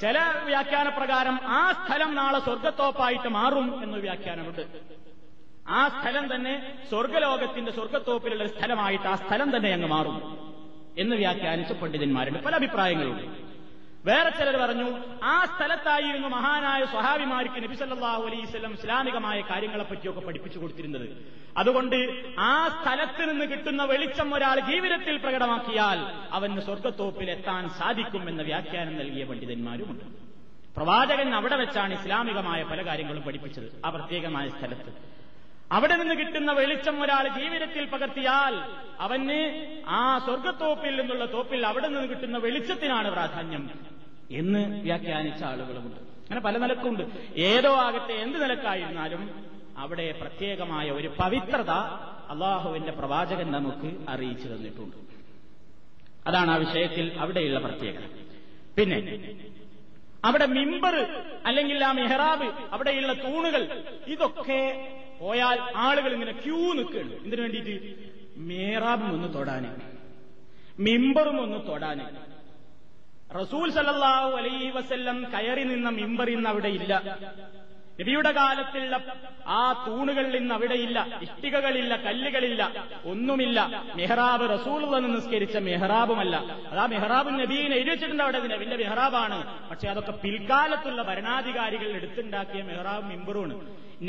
ചില 0.00 0.18
വ്യാഖ്യാന 0.44 0.88
പ്രകാരം 0.88 1.40
ആ 1.42 1.72
സ്ഥലം 1.72 2.14
നാളെ 2.14 2.40
സ്വർഗത്തോപ്പായിട്ട് 2.40 3.28
മാറും 3.28 3.82
എന്ന് 3.82 3.98
വ്യാഖ്യാനമുണ്ട്. 3.98 4.66
ആ 5.68 5.88
സ്ഥലം 5.88 6.34
തന്നെ 6.34 6.78
സ്വർഗലോകത്തിന്റെ 6.90 7.72
സ്വർഗത്തോപ്പിലുള്ള 7.72 8.46
സ്ഥലമായിട്ട് 8.46 9.08
ആ 9.08 9.14
സ്ഥലം 9.14 9.56
തന്നെ 9.56 9.72
അങ്ങ് 9.72 9.88
മാറും 9.88 10.38
എന്ന് 10.98 11.16
വ്യാഖ്യാനിച്ച 11.16 11.72
പണ്ഡിതന്മാരുണ്ട്. 11.72 12.44
പല 12.44 12.54
അഭിപ്രായങ്ങളുണ്ട്. 12.54 13.45
വേറെ 14.06 14.30
ചിലർ 14.30 14.56
പറഞ്ഞു 14.56 14.88
ആ 15.24 15.44
സ്ഥലത്തായിരുന്നു 15.44 16.28
മഹാനായ 16.28 16.84
സ്വഹാബിമാർക്ക് 16.84 17.62
നബിസല്ലാഹു 17.62 18.22
അലൈവല്ലം 18.22 18.72
ഇസ്ലാമികമായ 18.72 19.40
കാര്യങ്ങളെ 19.40 19.84
പറ്റിയൊക്കെ 19.84 20.20
പഠിപ്പിച്ചു 20.20 20.58
കൊടുത്തിരുന്നത്. 20.58 21.08
അതുകൊണ്ട് 21.56 21.96
ആ 22.38 22.68
സ്ഥലത്ത് 22.68 23.30
നിന്ന് 23.30 23.44
കിട്ടുന്ന 23.44 23.84
വെളിച്ചം 23.84 24.34
ഒരാൾ 24.34 24.60
ജീവിതത്തിൽ 24.60 25.16
പ്രകടമാക്കിയാൽ 25.16 25.98
അവന് 26.32 26.60
സ്വർഗത്തോപ്പിൽ 26.60 27.30
എത്താൻ 27.30 27.68
സാധിക്കും 27.68 28.28
എന്ന 28.28 28.42
വ്യാഖ്യാനം 28.42 28.98
നൽകിയ 28.98 29.24
പണ്ഡിതന്മാരുമുണ്ട്. 29.24 30.04
പ്രവാചകൻ 30.76 31.34
അവിടെ 31.34 31.56
വെച്ചാണ് 31.56 31.92
ഇസ്ലാമികമായ 32.00 32.62
പല 32.62 32.86
കാര്യങ്ങളും 32.86 33.22
പഠിപ്പിച്ചത് 33.22 33.68
ആ 33.84 33.90
പ്രത്യേകമായ 33.90 34.48
സ്ഥലത്ത്. 34.48 34.92
അവിടെ 35.72 35.96
നിന്ന് 35.96 36.14
കിട്ടുന്ന 36.14 36.52
വെളിച്ചം 36.52 37.02
ഒരാൾ 37.02 37.28
ജീവിതത്തിൽ 37.28 37.84
പകർത്തിയാൽ 37.84 38.54
അവന് 39.00 39.40
ആ 39.88 40.18
സ്വർഗത്തോപ്പിൽ 40.18 41.00
നിന്നുള്ള 41.00 41.24
തോപ്പിൽ 41.32 41.66
അവിടെ 41.66 41.88
നിന്ന് 41.88 42.08
കിട്ടുന്ന 42.08 42.38
വെളിച്ചത്തിനാണ് 42.38 43.10
പ്രാധാന്യം. 43.10 43.95
എന്ന് 44.30 44.82
വ്യാഖ്യാനിച്ച 44.82 45.44
ആളുകളുമുണ്ട്. 45.44 45.96
അങ്ങനെ 45.96 46.40
പല 46.40 46.58
നിലക്കുണ്ട്. 46.58 47.02
ഏതോ 47.36 47.76
ആകട്ടെ 47.76 48.12
എന്ത് 48.12 48.42
നിലക്കായിരുന്നാലും 48.42 49.46
അവിടെ 49.76 50.12
പ്രത്യേകമായ 50.20 50.90
ഒരു 50.90 51.08
പവിത്രത 51.08 51.70
അള്ളാഹുവിന്റെ 52.30 52.92
പ്രവാചകൻ 52.92 53.52
നമുക്ക് 53.52 53.96
അറിയിച്ചു 54.08 54.48
തന്നിട്ടുണ്ട്. 54.48 54.96
അതാണ് 56.26 56.50
ആ 56.50 56.56
വിഷയത്തിൽ 56.56 57.12
അവിടെയുള്ള 57.18 57.58
പ്രത്യേകത. 57.58 58.02
പിന്നെ 58.78 59.34
അവിടെ 60.24 60.46
മിമ്പർ 60.46 61.24
അല്ലെങ്കിൽ 61.46 61.84
ആ 61.84 61.92
മെഹ്റാബ് 61.92 62.52
അവിടെയുള്ള 62.72 63.12
തൂണുകൾ 63.12 63.84
ഇതൊക്കെ 64.06 64.88
പോയാൽ 65.20 65.60
ആളുകൾ 65.76 66.12
ഇങ്ങനെ 66.12 66.32
ക്യൂ 66.32 66.72
നിൽക്കുകയാണ്. 66.72 67.12
എന്തിനു 67.12 67.42
വേണ്ടിയിട്ട്? 67.42 67.94
മെഹ്റാബും 68.36 69.12
ഒന്ന് 69.12 69.34
തൊടാന് 69.34 69.96
മിമ്പറും 70.78 71.40
ഒന്ന് 71.40 71.68
തൊടാന് 71.68 72.35
റസൂൽ 73.40 73.70
സല്ലാഹു 73.70 74.30
അലൈ 74.38 74.70
വസല്ലം 74.70 75.18
കയറി 75.34 75.64
നിന്ന 75.64 75.88
മിമ്പർ 75.88 76.30
ഇന്ന് 76.30 76.48
അവിടെ 76.48 76.68
ഇല്ല. 76.68 76.92
നബിയുടെ 78.00 78.30
കാലത്തുള്ള 78.30 78.94
ആ 79.46 79.60
തൂണുകൾ 79.86 80.36
ഇന്ന് 80.36 80.54
അവിടെയില്ല 80.54 80.98
ഇഷ്ടികകളില്ല 81.22 81.96
കല്ലുകളില്ല 81.96 82.62
ഒന്നുമില്ല. 83.04 83.58
മെഹ്റാബ് 83.94 84.46
വന്ന് 84.94 85.08
നിസ്കരിച്ച 85.16 85.56
മെഹ്റാബുമല്ല. 85.56 86.36
അതാ 86.72 86.86
മെഹ്റാബ് 86.86 87.30
നബീനെ 87.40 87.76
എഴുതിച്ചിട്ടുണ്ട് 87.76 88.22
അവിടെ 88.22 88.38
നബിന്റെ 88.54 88.76
മെഹ്റാബാണ്. 88.76 89.38
പക്ഷെ 89.70 89.88
അതൊക്കെ 89.88 90.12
പിൽക്കാലത്തുള്ള 90.24 91.02
ഭരണാധികാരികൾ 91.02 91.88
എടുത്തുണ്ടാക്കിയ 91.88 92.62
മെഹ്റാബ് 92.62 93.06
മിമ്പറുമാണ്. 93.12 93.54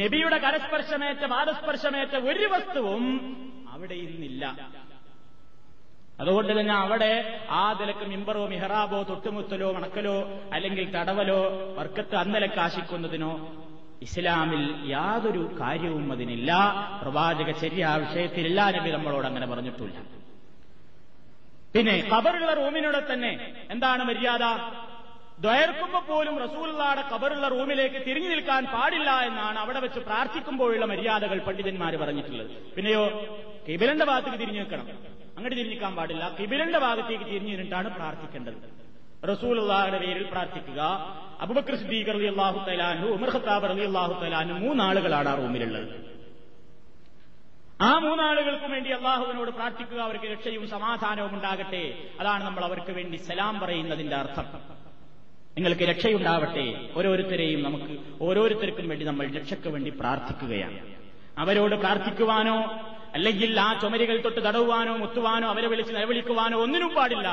നബിയുടെ 0.02 0.38
കരസ്പർശമേറ്റ 0.38 1.26
പാദസ്പർശമേറ്റ 1.36 2.16
ഒരു 2.16 2.48
വസ്തുവും 2.56 3.06
അവിടെ 3.74 3.94
ഇന്നില്ല. 3.94 4.44
അതുകൊണ്ട് 6.20 6.60
തന്നെ 6.60 6.74
അവിടെ 6.74 7.12
ആ 7.50 7.64
നിലയ്ക്ക് 7.80 8.06
മിമ്പറോ 8.12 8.44
മിഹറാബോ 8.48 9.04
തൊട്ടുമുത്തലോ 9.04 9.72
മണക്കലോ 9.72 10.18
അല്ലെങ്കിൽ 10.54 10.86
തടവലോ 10.96 11.40
വർക്കത്ത് 11.78 12.16
അന്നലക്ക് 12.16 12.60
ആശിക്കുന്നതിനോ 12.60 13.32
ഇസ്ലാമിൽ 14.02 14.64
യാതൊരു 14.90 15.44
കാര്യവും 15.62 16.12
അതിനില്ല. 16.12 16.52
പ്രവാചക 17.02 17.52
ശരി 17.62 17.82
ആ 17.82 17.96
വിഷയത്തിലില്ല 17.96 18.60
നബി 18.76 18.90
നമ്മളോട് 18.92 19.28
അങ്ങനെ 19.28 19.48
പറഞ്ഞിട്ടില്ല. 19.48 19.98
പിന്നെ 21.74 21.96
കബറുള്ള 22.12 22.52
റൂമിനോടെ 22.54 23.02
തന്നെ 23.14 23.32
എന്താണ് 23.72 24.04
മര്യാദ? 24.04 24.44
ദ്വയർക്കുമ്പോ 25.40 26.00
പോലും 26.00 26.36
റസൂലുള്ളാടെ 26.46 27.04
കബറുള്ള 27.14 27.48
റൂമിലേക്ക് 27.48 28.00
തിരിഞ്ഞു 28.08 28.30
നിൽക്കാൻ 28.30 28.66
പാടില്ല 28.66 29.10
എന്നാണ് 29.30 29.60
അവിടെ 29.60 29.80
വെച്ച് 29.80 30.00
പ്രാർത്ഥിക്കുമ്പോഴുള്ള 30.00 30.86
മര്യാദകൾ 30.86 31.40
പണ്ഡിതന്മാർ 31.48 31.96
പറഞ്ഞിട്ടുള്ളത്. 31.96 32.50
പിന്നെയോ 32.76 33.04
കിബിലന്റെ 33.68 34.06
ഭാഗത്തേക്ക് 34.06 34.40
തിരിഞ്ഞു 34.44 34.60
നിൽക്കണം. 34.60 34.88
അങ്ങോട്ട് 35.38 35.58
തിരിഞ്ഞിക്കാൻ 35.58 35.96
പാടില്ല. 35.96 36.36
കിബിലന്റെ 36.40 36.80
ഭാഗത്തേക്ക് 36.80 37.24
തിരിഞ്ഞു 37.24 37.50
നിന്നിട്ടാണ് 37.50 37.96
പ്രാർത്ഥിക്കേണ്ടത്. 37.96 38.54
റസൂലുള്ളാഹിയുടെ 39.28 39.98
പേരിൽ 39.98 40.24
പ്രാർത്ഥിക്കുക. 40.24 40.82
അബുബക്കർ 41.40 41.76
സിദ്ദീഖ് 41.76 42.10
അലി 42.10 42.26
അള്ളാഹു 42.26 42.70
തലാനു 42.70 43.08
ഉമർ 43.08 43.30
ഖത്താബ് 43.30 43.66
അലി 43.66 43.86
അള്ളാഹു 43.86 44.24
തലാനു 44.24 44.54
മൂന്നാളുകളാണ് 44.54 45.30
ആ 45.30 45.36
റൂമിലുള്ളത്. 45.36 46.18
ആ 47.82 48.00
മൂന്നാളുകൾക്കും 48.00 48.72
വേണ്ടി 48.72 48.90
അള്ളാഹുവിനോട് 48.90 49.52
പ്രാർത്ഥിക്കുക. 49.52 49.98
അവർക്ക് 49.98 50.26
രക്ഷയും 50.26 50.68
സമാധാനവും 50.68 51.34
ഉണ്ടാകട്ടെ. 51.34 51.94
അതാണ് 52.20 52.44
നമ്മൾ 52.44 52.66
അവർക്ക് 52.66 52.92
വേണ്ടി 52.92 53.18
സലാം 53.18 53.60
പറയുന്നതിന്റെ 53.60 54.16
അർത്ഥം. 54.16 54.46
നിങ്ങൾക്ക് 55.56 55.84
രക്ഷയുണ്ടാവട്ടെ. 55.84 56.90
ഓരോരുത്തരെയും 56.96 57.64
നമുക്ക് 57.64 58.00
ഓരോരുത്തർക്കും 58.22 58.90
വേണ്ടി 58.90 59.06
നമ്മൾ 59.06 59.32
രക്ഷയ്ക്ക് 59.32 59.68
വേണ്ടി 59.68 59.90
പ്രാർത്ഥിക്കുകയാണ്. 59.90 60.80
അവരോട് 61.38 61.76
പ്രാർത്ഥിക്കുവാനോ 61.76 62.58
അല്ലെങ്കിൽ 63.18 63.60
ആ 63.60 63.80
ചുമരികൾ 63.80 64.22
തൊട്ട് 64.22 64.48
തടവുവാനോ 64.48 64.98
മുത്തുവാനോ 64.98 65.50
അവരെ 65.50 65.68
വിളിച്ച് 65.68 65.94
നിലവിളിക്കുവാനോ 65.96 66.62
ഒന്നിനും 66.62 66.96
പാടില്ല. 66.96 67.28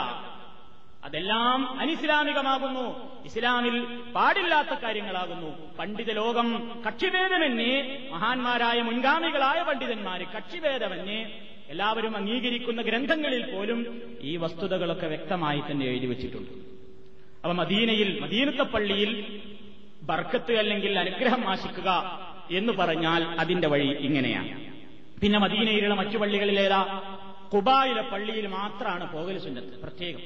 അതെല്ലാം 1.04 1.80
അനിസ്ലാമികമാകുന്നു. 1.80 3.10
ഇസ്ലാമിൽ 3.24 3.84
പാടില്ലാത്ത 4.14 4.68
കാര്യങ്ങളാകുന്നു. 4.68 5.76
പണ്ഡിത 5.78 6.12
ലോകം 6.12 6.82
കക്ഷിഭേദമന്യേ. 6.86 8.08
മഹാന്മാരായ 8.12 8.82
മുൻഗാമികളായ 8.82 9.62
പണ്ഡിതന്മാര് 9.62 10.20
കക്ഷിഭേദമെന്നെ 10.20 11.48
എല്ലാവരും 11.68 12.16
അംഗീകരിക്കുന്ന 12.16 12.82
ഗ്രന്ഥങ്ങളിൽ 12.82 13.54
പോലും 13.54 14.02
ഈ 14.20 14.36
വസ്തുതകളൊക്കെ 14.36 15.06
വ്യക്തമായി 15.06 15.62
തന്നെ 15.70 15.86
എഴുതി 15.86 16.06
വച്ചിട്ടുണ്ട്. 16.06 16.50
അപ്പൊ 17.36 17.52
മദീനയിൽ 17.52 18.20
മദീനത്തെ 18.20 18.62
പള്ളിയിൽ 18.62 19.40
ബർക്കത്ത് 20.02 20.52
അല്ലെങ്കിൽ 20.52 20.98
അനുഗ്രഹം 20.98 21.48
ആശിക്കുക 21.48 22.20
എന്ന് 22.50 22.72
പറഞ്ഞാൽ 22.72 23.24
അതിന്റെ 23.24 23.68
വഴി 23.68 23.88
ഇങ്ങനെയാണ്. 23.88 24.73
പിന്നെ 25.24 25.38
മദീനയിലുള്ള 25.38 25.94
മറ്റു 25.94 26.16
പള്ളികളിലേതാ? 26.18 26.78
കുബായിലെ 27.52 28.02
പള്ളിയിൽ 28.02 28.46
മാത്രമാണ് 28.46 29.12
പോകൽ 29.12 29.38
സുന്നത്ത് 29.44 29.82
പ്രത്യേകം. 29.82 30.24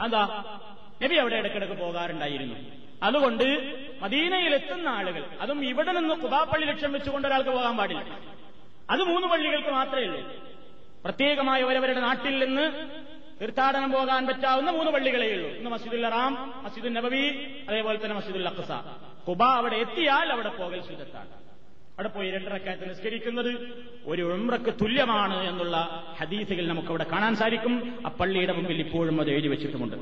അതാ 0.00 0.22
നബി 1.02 1.14
അവിടെ 1.14 1.36
ഇടയ്ക്കിടയ്ക്ക് 1.36 1.74
പോകാറുണ്ടായിരുന്നു. 1.74 2.56
അതുകൊണ്ട് 3.02 3.44
മദീനയിൽ 4.02 4.54
എത്തുന്ന 4.54 4.88
ആളുകൾ 4.88 5.24
അതും 5.40 5.64
ഇവിടെ 5.64 5.92
നിന്ന് 5.92 6.14
കുബാ 6.14 6.44
പള്ളി 6.44 6.66
ലക്ഷ്യം 6.66 6.92
വെച്ചുകൊണ്ട് 6.92 7.28
ഒരാൾക്ക് 7.28 7.50
പോകാൻ 7.50 7.76
പാടില്ല. 7.76 8.02
അത് 8.90 9.02
മൂന്ന് 9.02 9.26
പള്ളികൾക്ക് 9.26 9.68
മാത്രമേ 9.68 10.04
ഉള്ളൂ. 10.04 10.22
പ്രത്യേകമായി 11.04 11.62
അവരവരുടെ 11.62 12.00
നാട്ടിൽ 12.00 12.38
നിന്ന് 12.44 12.64
തീർത്ഥാടനം 13.40 13.92
പോകാൻ 13.92 14.26
പറ്റാവുന്ന 14.26 14.70
മൂന്ന് 14.70 14.92
പള്ളികളേ 14.92 15.28
ഉള്ളൂ. 15.36 15.48
ഇന്ന് 15.48 15.70
മസ്ജിദുൽ 15.70 16.08
റാം 16.16 16.32
മസ്ജിദുൽ 16.64 16.92
നബവി 16.92 17.24
അതേപോലെ 17.68 18.04
തന്നെ 18.04 18.16
മസ്ജിദുൽ 18.16 18.48
അഖസ. 18.48 18.72
കുബ 19.28 19.42
അവിടെ 19.42 19.76
എത്തിയാൽ 19.76 20.32
അവിടെ 20.32 20.48
പോകൽ 20.48 20.82
സുജത്താണ് 20.88 21.39
അവിടെ 21.96 22.08
പോയി 22.08 22.30
രണ്ടരക്കാലത്ത് 22.30 22.90
നിസ്കരിക്കുന്നത് 22.90 23.52
ഒരു 24.06 24.22
ഉമ്രക്ക് 24.22 24.74
തുല്യമാണ് 24.82 25.48
എന്നുള്ള 25.48 25.76
ഹദീസുകൾ 26.20 26.66
നമുക്കവിടെ 26.66 27.06
കാണാൻ 27.12 27.36
സാധിക്കും. 27.36 27.74
ആ 28.06 28.08
പള്ളിയുടെ 28.08 28.52
മുമ്പിൽ 28.52 28.78
ഇപ്പോഴും 28.78 29.20
അത് 29.20 29.30
എഴുതി 29.30 29.48
വെച്ചിട്ടുമുണ്ട്. 29.48 29.96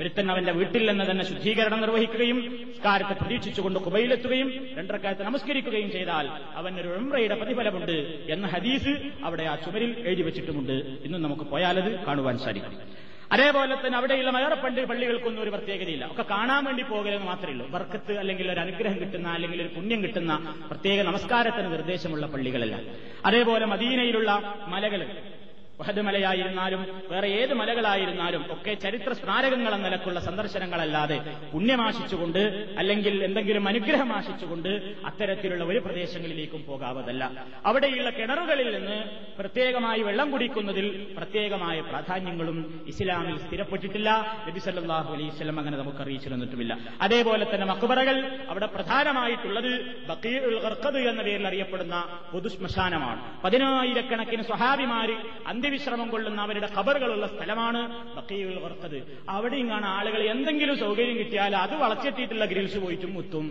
ഒരുത്തൻ 0.00 0.30
അവന്റെ 0.30 0.52
വീട്ടിൽ 0.52 0.90
നിന്ന് 0.90 1.10
തന്നെ 1.10 1.24
ശുദ്ധീകരണം 1.24 1.80
നിർവഹിക്കുകയും 1.80 2.38
സ്കാരത്തെ 2.76 3.12
പ്രതീക്ഷിച്ചുകൊണ്ട് 3.12 3.78
കുബയിലെത്തുകയും 3.78 4.68
രണ്ടരക്കാലത്ത് 4.78 5.22
നമസ്കരിക്കുകയും 5.22 5.90
ചെയ്താൽ 5.90 6.28
അവനൊരു 6.54 6.88
ഉംറയുടെ 6.88 7.34
പ്രതിഫലമുണ്ട് 7.34 8.24
എന്ന 8.28 8.46
ഹദീസ് 8.46 8.92
അവിടെ 9.24 9.42
ആ 9.42 9.54
ചുമരിൽ 9.56 9.90
എഴുതി 10.06 10.22
വെച്ചിട്ടുമുണ്ട്. 10.22 10.72
ഇന്നും 10.72 11.22
നമുക്ക് 11.22 11.42
പോയാലത് 11.42 12.04
കാണുവാൻ 12.06 12.38
സാധിക്കും. 12.38 12.72
അതേപോലെ 13.32 13.74
തന്നെ 13.74 13.96
അവിടെയുള്ള 13.98 14.30
വേറെ 14.30 14.54
പള്ളികൾക്കൊന്നും 14.84 15.42
ഒരു 15.42 15.50
പ്രത്യേകതയില്ല. 15.50 16.06
ഒക്കെ 16.10 16.24
കാണാൻ 16.30 16.64
വേണ്ടി 16.64 16.82
പോകലെന്ന് 16.82 17.26
മാത്രമേ 17.26 17.52
ഉള്ളൂ. 17.52 17.66
ബർക്കത്ത് 17.68 18.12
അല്ലെങ്കിൽ 18.18 18.52
ഒരു 18.52 18.60
അനുഗ്രഹം 18.60 19.00
കിട്ടുന്ന 19.00 19.28
അല്ലെങ്കിൽ 19.28 19.60
ഒരു 19.62 19.70
പുണ്യം 19.76 20.02
കിട്ടുന്ന 20.02 20.32
പ്രത്യേക 20.70 21.02
നമസ്കാരത്തിന് 21.02 21.72
നിർദ്ദേശമുള്ള 21.72 22.26
പള്ളികളല്ല. 22.26 22.76
അതേപോലെ 23.24 23.66
മദീനയിലുള്ള 23.66 24.30
മലകൾ 24.68 25.00
വഹദ് 25.80 26.02
മലയായിരുന്നാലും 26.06 26.80
വേറെ 27.10 27.28
ഏത് 27.40 27.52
മലകളായിരുന്നാലും 27.60 28.42
ഒക്കെ 28.54 28.72
ചരിത്ര 28.84 29.12
സ്മാരകങ്ങൾ 29.20 29.72
എന്ന 29.74 29.86
നിലക്കുള്ള 29.86 30.20
സന്ദർശനങ്ങളല്ലാതെ 30.26 31.18
പുണ്യമാശിച്ചുകൊണ്ട് 31.52 32.40
അല്ലെങ്കിൽ 32.80 33.14
എന്തെങ്കിലും 33.28 33.64
അനുഗ്രഹം 33.70 34.10
ആശിച്ചുകൊണ്ട് 34.18 34.70
അത്തരത്തിലുള്ള 35.08 35.64
ഒരു 35.70 35.80
പ്രദേശങ്ങളിലേക്കും 35.86 36.62
പോകാവതല്ല. 36.68 37.22
അവിടെയുള്ള 37.70 38.10
കിണറുകളിൽ 38.18 38.68
നിന്ന് 38.76 38.98
പ്രത്യേകമായി 39.38 40.00
വെള്ളം 40.08 40.28
കുടിക്കുന്നതിൽ 40.32 40.86
പ്രത്യേകമായ 41.18 41.76
പ്രാധാന്യങ്ങളും 41.90 42.58
ഇസ്ലാമിൽ 42.92 43.36
സ്ഥിരപ്പെട്ടിട്ടില്ല. 43.44 44.08
നബി 44.48 44.60
സല്ലല്ലാഹു 44.66 45.10
അലൈഹി 45.14 45.30
വസല്ലം 45.32 45.58
അങ്ങനെ 45.60 45.76
നമുക്ക് 45.82 46.02
അറിയിച്ചിരുന്നിട്ടുമില്ല 46.04 46.72
അതേപോലെ 47.06 47.44
തന്നെ 47.52 47.66
മക്ബറകൾ 47.72 48.16
അവിടെ 48.52 48.68
പ്രധാനമായിട്ടുള്ളത് 48.76 49.70
ബക്കീഉൽ 50.10 50.58
ഖർഖദ് 50.66 51.02
എന്ന 51.10 51.20
പേരിൽ 51.22 51.46
അറിയപ്പെടുന്ന 51.50 51.96
പൊതുശ്മശാനമാണ് 52.32 53.20
പതിനായിരക്കണക്കിന് 53.44 54.44
സ്വഹാബിമാര് 54.50 55.16
അന്ത്യവിശ്രമം 55.70 56.08
കൊള്ളുന്ന 56.12 56.40
അവരുടെ 56.44 56.68
ഖബറുകളുള്ള 56.76 57.24
സ്ഥലമാണ് 57.32 57.80
ബക്കീഉൽ 58.16 58.56
ഖർഖദ് 58.64 58.98
അവിടെ 59.34 59.56
ഇങ്ങാണ് 59.62 59.86
ആളുകൾ 59.96 60.20
എന്തെങ്കിലും 60.32 60.76
സൗകര്യം 60.82 61.16
കിട്ടിയാൽ 61.20 61.52
അത് 61.64 61.74
വളച്ചെത്തിയിട്ടുള്ള 61.82 62.44
ഗ്രിൽസ് 62.52 62.78
പോയിട്ടും 62.84 63.12
മുത്തും. 63.16 63.46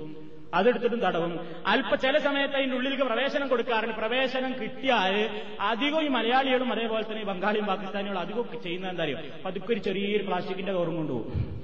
അതെടുത്തിട്ടും 0.54 1.00
തടവും. 1.00 1.40
അല്പ 1.68 1.96
ചില 1.96 2.18
സമയത്ത് 2.18 2.56
അതിന്റെ 2.56 2.76
ഉള്ളിലേക്ക് 2.76 3.04
പ്രവേശനം 3.04 3.48
കൊടുക്കാറുണ്ട്. 3.48 3.96
പ്രവേശനം 3.96 4.54
കിട്ടിയാൽ 4.62 5.30
അധികം 5.60 6.02
ഈ 6.02 6.08
മലയാളികളും 6.08 6.72
അതേപോലെ 6.72 7.04
തന്നെ 7.04 7.24
ബംഗാളിയും 7.24 7.66
പാകിസ്ഥാനികളും 7.66 8.20
അധികം 8.20 8.62
ചെയ്യുന്ന 8.64 8.90
എന്താ 8.90 9.04
അറിയോ? 9.04 9.18
പതുക്കെ 9.46 9.74
ഒരു 9.74 9.80
ചെറിയൊരു 9.80 10.24
പ്ലാസ്റ്റിക്കിന്റെ 10.24 10.74
കവറും 10.74 10.96
കൊണ്ടുപോകും 10.96 11.60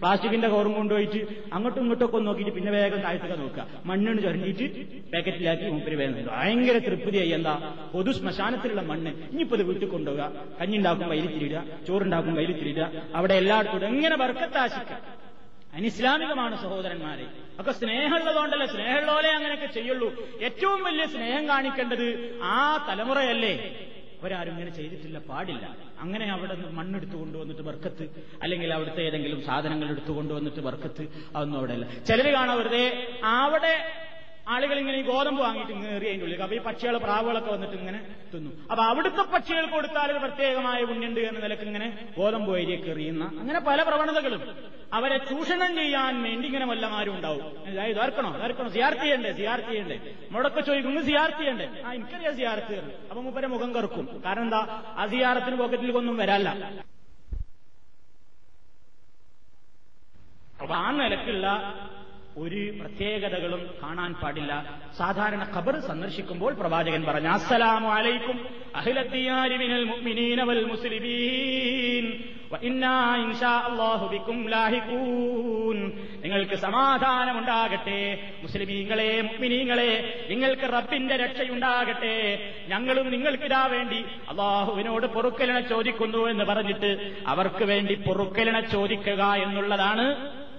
പ്ലാസ്റ്റിക്കിന്റെ 0.00 0.48
കവറും 0.48 0.72
കൊണ്ടുപോയിട്ട് 0.72 1.20
അങ്ങോട്ടും 1.52 1.80
ഇങ്ങോട്ടും 1.80 2.06
ഒക്കെ 2.06 2.18
നോക്കിയിട്ട് 2.18 2.52
പിന്നെ 2.52 2.72
വേഗം 2.72 3.00
താഴ്ത്തുക 3.00 3.34
നോക്കുക. 3.38 3.66
മണ്ണിന് 3.84 4.22
ചുരണ്ടിയിട്ട് 4.22 4.66
പാക്കറ്റിലാക്കി 5.12 5.70
മൂപ്പര് 5.70 5.98
തരും. 5.98 6.26
ഭയങ്കര 6.26 6.78
തൃപ്തിയായി. 6.78 7.28
എന്താ? 7.28 7.54
പൊതു 7.92 8.12
ശ്മശാനത്തിലുള്ള 8.12 8.82
മണ്ണ്. 8.82 9.10
ഇനിയിപ്പോ 9.32 9.56
ഇത് 9.56 9.64
വീട്ടിൽ 9.66 9.88
കൊണ്ടുപോവുക. 9.88 10.32
കഞ്ഞിണ്ടാക്കും 10.60 11.08
വൈലിത്തിരിടുക 11.08 11.64
ചോറുണ്ടാക്കും 11.88 12.34
വൈലിത്തിരിടുക 12.34 12.90
അവിടെ 13.14 13.34
എല്ലായിടത്തും 13.34 13.86
എങ്ങനെ 13.86 14.16
ബർക്കത്താശിക്കാം? 14.16 15.17
അനിസ്ലാമികമാണ് 15.74 16.56
സഹോദരന്മാരെ. 16.56 17.26
ഒക്കെ 17.60 17.72
സ്നേഹമുള്ളതുകൊണ്ടല്ലേ 17.72 18.66
സ്നേഹമുള്ളവരെ 18.66 19.28
അങ്ങനെയൊക്കെ 19.28 19.66
ചെയ്യുള്ളൂ. 19.66 20.08
ഏറ്റവും 20.42 20.84
വലിയ 20.84 21.06
സ്നേഹം 21.06 21.48
കാണിക്കേണ്ടത് 21.48 22.38
ആ 22.42 22.86
തലമുറയല്ലേ. 22.88 23.54
അവരാരും 24.22 24.52
ഇങ്ങനെ 24.52 24.70
ചെയ്തിട്ടില്ല 24.70 25.18
പാടില്ല. 25.18 25.76
അങ്ങനെ 26.00 26.32
അവിടെ 26.32 26.54
നിന്ന് 26.54 26.72
മണ്ണെടുത്തു 26.72 27.16
കൊണ്ടുവന്നിട്ട് 27.16 27.62
വർക്കത്ത് 27.62 28.04
അല്ലെങ്കിൽ 28.42 28.72
അവിടുത്തെ 28.72 29.02
ഏതെങ്കിലും 29.02 29.44
സാധനങ്ങൾ 29.46 29.88
എടുത്തു 29.90 30.12
കൊണ്ടുവന്നിട്ട് 30.12 30.60
ബർക്കത്ത് 30.60 31.08
അതൊന്നും 31.36 31.58
അവിടെയല്ല 31.58 31.84
ചിലര് 31.84 32.04
ചിലർ 32.06 32.34
കാണാൻ 32.34 32.58
വെറുതെ 32.58 33.10
അവിടെ 33.22 33.74
ആളുകൾ 34.54 34.76
ഇങ്ങനെ 34.78 34.98
ഈ 34.98 35.02
ഗോതമ്പ് 35.02 35.40
വാങ്ങിയിട്ട് 35.42 35.72
ഇങ്ങനെ 35.72 35.92
എറിയ 35.96 36.08
അതിന്റെ 36.08 36.24
ഉള്ളിൽ 36.26 36.42
അപ്പൊ 36.42 36.56
ഈ 36.56 36.60
പക്ഷികൾ 36.66 36.94
പ്രാവുകളൊക്കെ 36.96 37.50
വന്നിട്ട് 37.50 37.76
ഇങ്ങനെ 37.80 37.98
തിന്നു. 38.32 38.50
അപ്പൊ 38.70 38.82
അവിടുത്തെ 38.90 39.22
പക്ഷികൾക്ക് 39.34 39.72
കൊടുത്താൽ 39.72 40.18
പ്രത്യേകമായ 40.24 40.84
പുണ്യുണ്ട് 40.84 41.20
എന്ന 41.20 41.38
നിലയ്ക്ക് 41.44 41.66
ഇങ്ങനെ 41.70 41.88
ഗോതമ്പ് 42.18 42.50
വൈരിയൊക്കെ 42.52 42.90
എറിയുന്ന 42.94 43.24
അങ്ങനെ 43.40 43.60
പല 43.68 43.82
പ്രവണതകളും. 43.82 44.42
അവരെ 44.92 45.18
ചൂഷണം 45.30 45.72
ചെയ്യാൻ 45.76 46.22
വേണ്ടി 46.22 46.46
ഇങ്ങനെ 46.46 46.66
വല്ലമാരും 46.66 47.14
ഉണ്ടാവും. 47.16 47.42
ഇതാർക്കണോ? 47.92 48.30
ഇതാർക്കണോ? 48.38 48.68
സിയാർത്ത് 48.76 49.02
ചെയ്യണ്ടേ? 49.02 49.32
സിയാർത്ത് 49.40 49.70
ചെയ്യണ്ടേ? 49.70 49.96
നമ്മളൊക്കെ 50.28 50.60
ചോദിക്കും 50.60 50.90
ഇങ്ങ് 50.90 51.04
സിയാർത്ത് 51.10 51.40
ചെയ്യണ്ടേ? 51.40 51.66
ആ 51.86 51.92
എനിക്കറിയാം 51.94 52.36
സിയാർത്ത് 52.36 52.76
അപ്പൊ 53.10 53.20
മുപ്പരെ 53.22 53.46
മുഖം 53.46 53.72
കറുക്കും. 53.74 54.06
കാരണം 54.26 54.42
എന്താ? 54.42 54.62
ആ 54.96 55.06
സിയാറത്തിന് 55.06 55.56
പോക്കറ്റിലേക്കൊന്നും 55.56 56.16
വരാല്ല. 56.16 56.48
അപ്പൊ 60.62 60.74
ആ 60.74 60.90
നിലക്കുള്ള 60.90 61.46
ഒരു 62.42 62.62
പ്രത്യേകതകളും 62.78 63.62
കാണാൻ 63.82 64.10
പാടില്ല. 64.22 64.52
സാധാരണ 64.98 65.42
ഖബർ 65.54 65.74
സന്ദർശിക്കുമ്പോൾ 65.88 66.52
പ്രവാചകൻ 66.60 67.02
പറഞ്ഞു 67.08 67.30
അസ്സലാമു 67.36 67.88
അലൈക്കും 67.98 68.38
മുഅ്മിനീന 69.92 70.40
വൽ 70.48 70.62
നിങ്ങൾക്ക് 76.24 76.56
സമാധാനമുണ്ടാകട്ടെ. 76.66 77.98
മുസ്ലിമീങ്ങളെ 78.42 79.10
മുഅ്മിനീങ്ങളെ 79.26 79.90
നിങ്ങൾക്ക് 80.30 80.66
റബ്ബിന്റെ 80.76 81.16
രക്ഷയുണ്ടാകട്ടെ. 81.24 82.14
ഞങ്ങളും 82.72 83.06
നിങ്ങൾക്കിതാ 83.14 83.62
വേണ്ടി 83.74 84.00
അള്ളാഹുവിനോട് 84.30 85.06
പൊറുക്കലിനെ 85.16 85.62
ചോദിക്കുന്നു 85.72 86.22
എന്ന് 86.32 86.44
പറഞ്ഞിട്ട് 86.44 86.90
അവർക്ക് 87.34 87.64
വേണ്ടി 87.64 87.96
പൊറുക്കലിനെ 88.08 88.62
ചോദിക്കുക 88.74 89.22
എന്നുള്ളതാണ് 89.44 90.06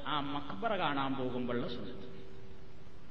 ആ 0.10 0.20
മക്ബറ 0.36 0.74
കാണാൻ 0.76 1.12
പോകുമ്പോഴുള്ള 1.16 1.68
സുന്നത്ത്. 1.68 2.09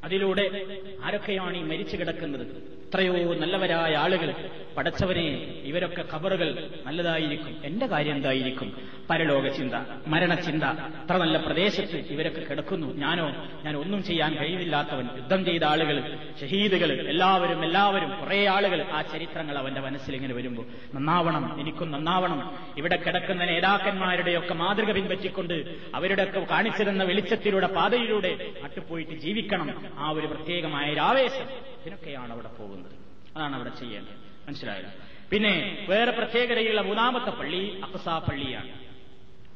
അതിലൂടെ 0.05 0.67
ആരൊക്കെയാണ് 1.05 1.57
ഈ 1.57 1.63
മരിച്ചു 1.63 1.97
കിടക്കുന്നത്? 1.97 2.47
എത്രയോ 2.89 3.35
നല്ലവരായ 3.35 3.95
ആളുകൾ 3.95 4.35
പടച്ചവനെ 4.77 5.27
ഇവരൊക്കെ 5.65 6.05
ഖബറുകൾ 6.15 6.71
നല്ലതായിരിക്കും. 6.87 7.57
എന്റെ 7.65 7.87
കാര്യം 7.87 8.15
എന്തായിരിക്കും? 8.15 8.99
പരലോക 9.11 9.49
ചിന്ത 9.49 9.75
മരണചിന്ത 10.07 10.65
അത്ര 10.65 11.17
നല്ല 11.17 11.37
പ്രദേശത്ത് 11.37 11.97
ഇവരൊക്കെ 11.97 12.41
കിടക്കുന്നു. 12.41 12.95
ഞാനോ 12.95 13.27
ഞാൻ 13.65 13.77
ഒന്നും 13.77 14.03
ചെയ്യാൻ 14.03 14.35
കഴിവില്ലാത്തവൻ 14.35 15.09
യുദ്ധം 15.17 15.45
ചെയ്ത 15.45 15.65
ആളുകൾ 15.65 16.17
ഷഹീദുകൾ 16.41 17.09
എല്ലാവരും 17.09 17.65
എല്ലാവരും 17.65 18.21
കുറെ 18.21 18.47
ആളുകൾ 18.47 18.83
ആ 18.83 19.03
ചരിത്രങ്ങൾ 19.03 19.59
അവന്റെ 19.59 19.81
മനസ്സിൽ 19.81 20.15
ഇങ്ങനെ 20.15 20.35
വരുമ്പോൾ 20.35 20.67
നന്നാവണം 20.95 21.61
എനിക്കും 21.61 21.91
നന്നാവണം. 21.91 22.59
ഇവിടെ 22.77 22.97
കിടക്കുന്ന 22.97 23.45
നേതാക്കന്മാരുടെയൊക്കെ 23.45 24.55
മാതൃക 24.55 24.93
പിൻപറ്റിക്കൊണ്ട് 24.93 25.75
അവരുടെയൊക്കെ 25.95 26.41
കാണിച്ചിരുന്ന 26.41 27.05
വെളിച്ചത്തിലൂടെ 27.05 27.67
പാതയിലൂടെ 27.67 28.53
അട്ടുപോയിട്ട് 28.65 29.13
ജീവിക്കണം. 29.13 29.89
ആ 29.99 30.11
ഒരു 30.11 30.27
പ്രത്യേകമായ 30.27 30.93
ഒരു 30.93 31.01
ആവേശം. 31.01 31.47
ഇതിനൊക്കെയാണ് 31.83 32.33
അവിടെ 32.33 32.49
പോകുന്നത്. 32.49 32.93
അതാണ് 33.37 33.57
അവിടെ 33.57 33.69
ചെയ്യേണ്ടത്. 33.69 34.13
മനസ്സിലായല്ലോ 34.49 34.91
പിന്നെ 35.31 35.87
വേറെ 35.89 36.11
പ്രത്യേകതയുള്ള 36.11 36.81
മൂന്നാമത്തെ 36.81 37.31
പള്ളി 37.31 37.81
അക്സ 37.85 38.09
പള്ളിയാണ്. 38.09 38.69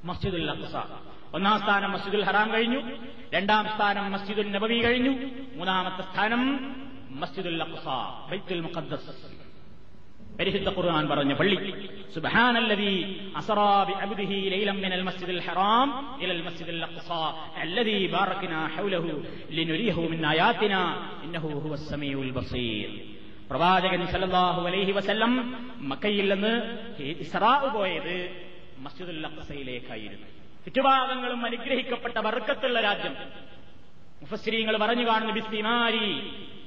മസ്ജിദുൽ 0.05 0.51
അക്സ. 0.51 0.77
ഒന്നാം 1.35 1.61
സ്ഥാനം 1.61 1.93
മസ്ജിദുൽ 1.93 2.25
ഹറാം 2.25 2.53
കഴിഞ്ഞു. 2.53 2.81
രണ്ടാം 3.35 3.69
സ്ഥാനം 3.75 4.13
മസ്ജിദുൽ 4.13 4.51
നബവി 4.51 4.79
കഴിഞ്ഞു. 4.79 5.11
മൂന്നാമത്തെ 5.57 6.03
സ്ഥാനം 6.13 6.77
മസ്ജിദുൽ 7.21 7.63
അക്സ 7.63 7.85
ബൈത്തുൽ 8.31 8.61
മുഖദ്ദസ്. 8.61 9.42
പരിശുദ്ധ 10.39 10.69
ഖുർആൻ 10.69 11.09
പറഞ്ഞ 11.09 11.33
പള്ളി. 11.33 11.57
സുബ്ഹാനല്ലദീ 12.15 12.93
അസ്റാ 13.37 13.85
ബിഅബ്ദിഹി 13.89 14.39
ലൈലൻ 14.49 14.79
മിനൽ 14.83 15.03
മസ്ജിദിൽ 15.03 15.41
ഹറാം 15.41 15.89
ഇലൽ 16.23 16.43
മസ്ജിദിൽ 16.43 16.83
അഖ്സാ. 16.85 17.51
അല്ലദീ 17.57 18.07
ബാറക്നാ 18.07 18.61
ഹൗലഹു 18.77 19.13
ലിനുരിയഹു 19.51 20.03
മിൻ 20.03 20.27
ആയാതിനാ 20.27 20.83
ഇന്നഹു 21.25 21.49
ഹുവസ് 21.49 21.91
സമീഉൽ 21.91 22.31
ബസീർ. 22.31 22.91
പ്രവാചകൻ 23.51 24.07
സല്ലല്ലാഹു 24.07 24.67
അലൈഹി 24.67 24.93
വസല്ലം 24.93 25.33
മക്കയിൽ 25.89 26.35
നിന്ന് 26.35 26.55
ഇസ്റാ 27.25 27.55
പോയത് 27.75 28.17
മസ്ജിദുൽ 28.79 29.27
അഖ്സയിലേക്കായിരുന്നു. 29.27 30.27
ചുറ്റുഭാഗങ്ങളും 30.65 31.45
അനുഗ്രഹിക്കപ്പെട്ട 31.47 32.19
ബർക്കത്തുള്ള 32.19 32.81
രാജ്യം. 32.81 33.15
മുഫസ്സിരീങ്ങൾ 34.23 34.77
പറഞ്ഞു 34.77 35.07
കാണുന്നു 35.07 35.33
ബിസ്തിമാരി 35.33 36.09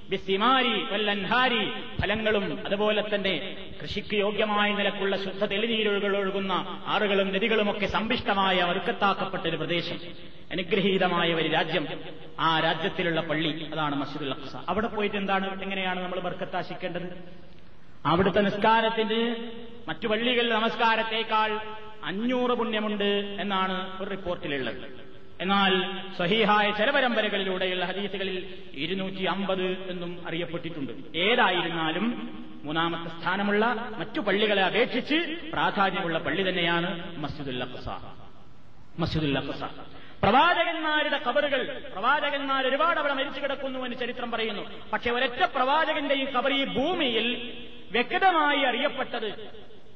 ബിസിമാരി 0.10 0.84
വല്ലൻഹാരി 0.92 1.64
ഫലങ്ങളും 2.02 2.66
അതുപോലെ 2.66 3.04
തന്നെ 3.16 3.58
കൃഷിക്ക് 3.82 4.16
യോഗ്യമായ 4.16 4.74
നിലക്കുള്ള 4.74 5.16
ശുദ്ധ 5.18 5.46
തെളിനീരുകൾ 5.46 6.18
ഒഴുകുന്ന 6.18 6.54
ആറുകളും 6.88 7.34
നദികളുമൊക്കെ 7.34 7.86
സമ്പിഷ്ടമായ 7.86 8.64
വർക്കത്താക്കപ്പെട്ട 8.64 9.48
ഒരു 9.48 9.58
പ്രദേശം 9.58 10.00
അനുഗ്രഹീതമായ 10.52 11.34
ഒരു 11.34 11.48
രാജ്യം. 11.48 11.88
ആ 12.40 12.60
രാജ്യത്തിലുള്ള 12.60 13.22
പള്ളി 13.22 13.70
അതാണ് 13.74 13.96
മസ്ജിദുൽ 13.96 14.32
അഖ്സ 14.32 14.56
അവിടെ 14.70 14.88
പോയിട്ട് 14.88 15.16
എന്താണ് 15.16 15.62
എങ്ങനെയാണ് 15.62 16.00
നമ്മൾ 16.04 16.20
ബർക്കത്താശിക്കേണ്ടത് 16.20 17.08
അവിടുത്തെ 18.06 18.42
നിസ്കാരത്തിന് 18.42 19.36
മറ്റു 19.88 20.08
പള്ളികളിൽ 20.08 20.54
നമസ്കാരത്തേക്കാൾ 20.54 21.60
അഞ്ഞൂറ് 22.04 22.52
പുണ്യമുണ്ട് 22.52 23.38
എന്നാണ് 23.42 23.76
ഒരു 24.02 24.10
റിപ്പോർട്ടിലുള്ളത്. 24.10 25.05
എന്നാൽ 25.42 25.74
സഹീഹായ 26.18 26.72
ചില 26.72 26.90
പരമ്പരകളിലൂടെയുള്ള 26.90 27.86
ഹദീസുകളിൽ 27.86 28.38
ഇരുന്നൂറ്റി 28.74 29.24
അമ്പത് 29.24 29.66
എന്നും 29.92 30.28
അറിയപ്പെട്ടിട്ടുണ്ട്. 30.28 30.92
ഏതായിരുന്നാലും 31.18 32.06
മൂന്നാമത്തെ 32.64 33.10
സ്ഥാനമുള്ള 33.20 33.66
മറ്റു 34.00 34.20
പള്ളികളെ 34.20 34.64
അപേക്ഷിച്ച് 34.64 35.18
പ്രാധാന്യമുള്ള 35.52 36.18
പള്ളി 36.20 36.50
തന്നെയാണ് 36.50 36.90
മസ്ജിദുൽ 37.18 37.64
അഖ്സ 37.64 37.88
മസ്ജിദുൽ 39.00 39.38
അഖ്സ 39.38 39.64
പ്രവാചകന്മാരുടെ 40.24 41.18
കബറുകൾ 41.18 41.62
പ്രവാചകന്മാർ 41.94 42.68
ഒരുപാട് 42.68 43.00
അവിടെ 43.00 43.14
മരിച്ചു 43.14 43.40
കിടക്കുന്നു 43.40 43.80
എന്ന് 43.80 43.98
ചരിത്രം 43.98 44.32
പറയുന്നു. 44.32 44.64
പക്ഷെ 44.94 45.10
ഒരൊറ്റ 45.12 45.42
പ്രവാചകന്റെ 45.56 46.16
ഈ 46.16 46.26
കബർ 46.26 46.54
ഈ 46.54 46.64
ഭൂമിയിൽ 46.66 47.28
വ്യക്തമായി 47.92 48.62
അറിയപ്പെട്ടത് 48.64 49.30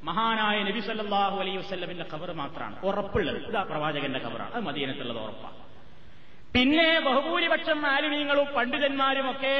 മഹാനായ 0.08 0.58
നബി 0.68 0.80
സല്ലാഹു 0.80 1.36
അലൈ 1.42 1.54
വസ്ലമിന്റെ 1.56 2.06
ഖബർ 2.12 2.30
മാത്രമാണ്. 2.42 2.76
ഉറപ്പുള്ളത്. 2.88 3.38
ഇതാ 3.50 3.62
പ്രവാചകന്റെ 3.70 4.20
ഖബറാണ്. 4.26 4.52
അത് 4.56 4.64
മദീനത്തുള്ളത് 4.68 5.20
ഉറപ്പാണ് 5.26 5.56
പിന്നെ 6.54 6.86
ബഹുഭൂരിപക്ഷം 7.06 7.80
ആലിമീങ്ങളും 7.94 8.46
പണ്ഡിതന്മാരും 8.56 9.26
ഒക്കെ 9.32 9.56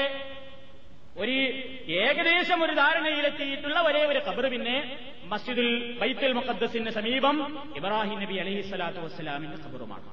ഒരു 1.23 1.37
ഏകദേശം 2.03 2.59
ഒരു 2.65 2.75
ധാരണയിലെത്തിയിട്ടുള്ള 2.83 3.79
ഒരേ 3.89 4.03
ഒരു 4.13 4.21
ഖബർ 4.27 4.45
പിന്നെ 4.55 4.77
മസ്ജിദുൽ 5.33 5.71
ബൈത്തുൽ 6.01 6.33
മുഖദ്ദസിന് 6.39 6.91
സമീപം 6.99 7.37
ഇബ്രാഹിം 7.79 8.19
നബി 8.25 8.37
അലൈഹി 8.43 8.63
സ്വലാത്തു 8.71 9.01
വസ്സലാമിന്റെ 9.07 9.59
ഖബറുമാണ്. 9.65 10.07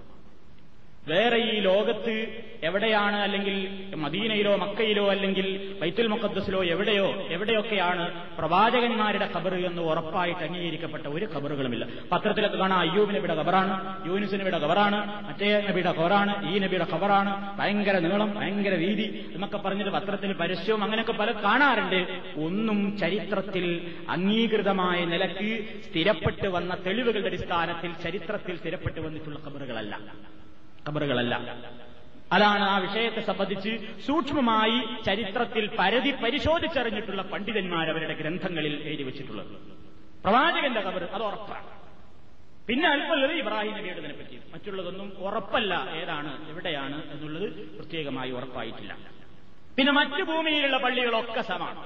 വേറെ 1.07 1.37
ഈ 1.37 1.59
ലോകത്ത് 1.59 2.43
എവിടെയാണ് 2.63 3.15
അല്ലെങ്കിൽ 3.15 3.55
മദീനയിലോ 3.95 4.55
മക്കയിലോ 4.55 5.09
അല്ലെങ്കിൽ 5.09 5.77
ബൈത്തുൽ 5.81 6.07
മുക്കദ്സിലോ 6.07 6.63
എവിടെയോ 6.63 7.07
എവിടെയൊക്കെയാണ് 7.29 8.05
പ്രവാചകന്മാരുടെ 8.37 9.29
ഖബർ 9.35 9.53
എന്ന് 9.65 9.81
ഉറപ്പായിട്ട് 9.81 10.43
അംഗീകരിക്കപ്പെട്ട 10.43 11.07
ഒരു 11.07 11.27
ഖബറുകളുമില്ല. 11.33 11.87
പത്രത്തിലൊക്കെ 12.11 12.57
കാണാം 12.57 12.79
അയ്യൂബ് 12.79 13.09
നബിയുടെ 13.09 13.33
ഖബറാണ് 13.33 14.07
യൂനുസ് 14.07 14.33
നബിയുടെ 14.33 14.57
ഖബറാണ് 14.57 15.27
മറ്റേ 15.27 15.51
നബിയുടെ 15.69 15.89
ഖബറാണ് 15.89 16.55
ഈ 16.55 16.59
നബിയുടെ 16.59 16.87
ഖബറാണ്. 16.93 17.57
ഭയങ്കര 17.57 17.97
നീളം 17.99 18.35
ഭയങ്കര 18.35 18.75
വീതി 18.75 19.31
എന്നൊക്കെ 19.33 19.57
പറഞ്ഞിട്ട് 19.57 19.91
പത്രത്തിൽ 19.91 20.33
പരസ്യവും 20.33 20.83
അങ്ങനെയൊക്കെ 20.83 21.13
പല 21.13 21.31
കാണാറുണ്ട്. 21.31 21.99
ഒന്നും 22.37 22.97
ചരിത്രത്തിൽ 22.97 23.67
അംഗീകൃതമായ 24.09 25.05
നിലയ്ക്ക് 25.05 25.51
സ്ഥിരപ്പെട്ടു 25.89 26.47
വന്ന 26.47 26.75
തെളിവുകളുടെ 26.87 27.27
അടിസ്ഥാനത്തിൽ 27.27 27.93
ചരിത്രത്തിൽ 28.03 28.57
സ്ഥിരപ്പെട്ടു 28.57 28.99
വന്നിട്ടുള്ള 29.01 29.39
ഖബറുകളല്ല. 29.47 29.95
ഖബറുകളല്ല. 30.87 31.35
അതാണ് 32.31 32.63
ആ 32.63 32.77
വിഷയത്തെ 32.77 33.21
സംബന്ധിച്ച് 33.21 33.71
സൂക്ഷ്മമായി 34.05 34.79
ചരിത്രത്തിൽ 35.05 35.65
പരതി 35.79 36.11
പരിശോധിച്ചറിഞ്ഞിട്ടുള്ള 36.23 37.21
പണ്ഡിതന്മാർ 37.21 37.89
അവരുടെ 37.89 38.13
ഗ്രന്ഥങ്ങളിൽ 38.13 38.73
എഴുതി 38.87 39.03
വെച്ചിട്ടുള്ളത്. 39.03 39.51
പ്രവാചകന്റെ 40.23 40.81
കബർ 40.81 41.03
അത് 41.17 41.23
ഉറപ്പാണ്. 41.23 41.67
പിന്നെ 42.67 42.87
അല്പമുള്ളത് 42.89 43.33
ഇബ്രാഹിം 43.33 43.73
നബിയുടെ 43.77 44.13
പറ്റി 44.21 44.37
മറ്റുള്ളതൊന്നും 44.53 45.09
ഉറപ്പല്ല 45.17 45.73
ഏതാണ് 45.99 46.49
എവിടെയാണ് 46.51 46.97
എന്നുള്ളത് 47.11 47.47
പ്രത്യേകമായി 47.77 48.31
ഉറപ്പായിട്ടില്ല. 48.31 48.93
പിന്നെ 49.77 49.91
മറ്റു 49.91 50.23
ഭൂമിയിലുള്ള 50.23 50.77
പള്ളികളൊക്കെ 50.77 51.41
സമാണ് 51.41 51.81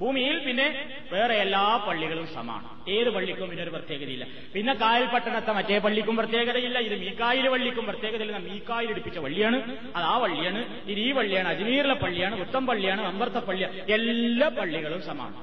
ഭൂമിയിൽ 0.00 0.38
പിന്നെ 0.38 0.88
വേറെ 1.12 1.34
എല്ലാ 1.34 1.76
പള്ളികളും 1.76 2.26
സമാണ്. 2.26 2.90
ഏത് 2.90 3.10
പള്ളിക്കും 3.10 3.46
ഇതിനൊരു 3.46 3.70
പ്രത്യേകതയില്ല. 3.70 4.26
പിന്നെ 4.54 4.72
കായൽ 4.72 5.06
പട്ടണത്തെ 5.06 5.52
മറ്റേ 5.52 5.78
പള്ളിക്കും 5.78 6.16
പ്രത്യേകതയില്ല 6.16 6.78
ഇത് 6.78 7.00
മീക്കായിൽ 7.00 7.48
പള്ളിക്കും 7.48 7.86
പ്രത്യേകതയില്ല. 7.86 8.38
മീക്കായിൽ 8.38 8.88
എടുപ്പിച്ച 8.88 9.18
പള്ളിയാണ്. 9.18 9.56
അത് 9.96 10.04
ആ 10.04 10.18
പള്ളിയാണ്. 10.18 10.80
ഇത് 10.86 10.98
ഈ 10.98 11.12
പള്ളിയാണ്. 11.12 11.48
അജ്മീറിലെ 11.48 11.94
പള്ളിയാണ് 11.94 12.40
ഉത്തം 12.40 12.66
പള്ളിയാണ് 12.66 13.02
അമ്പർത്ത 13.02 13.34
പള്ളിയാണ്. 13.34 13.92
എല്ലാ 13.92 14.48
പള്ളികളും 14.48 15.02
സമാണ്. 15.02 15.36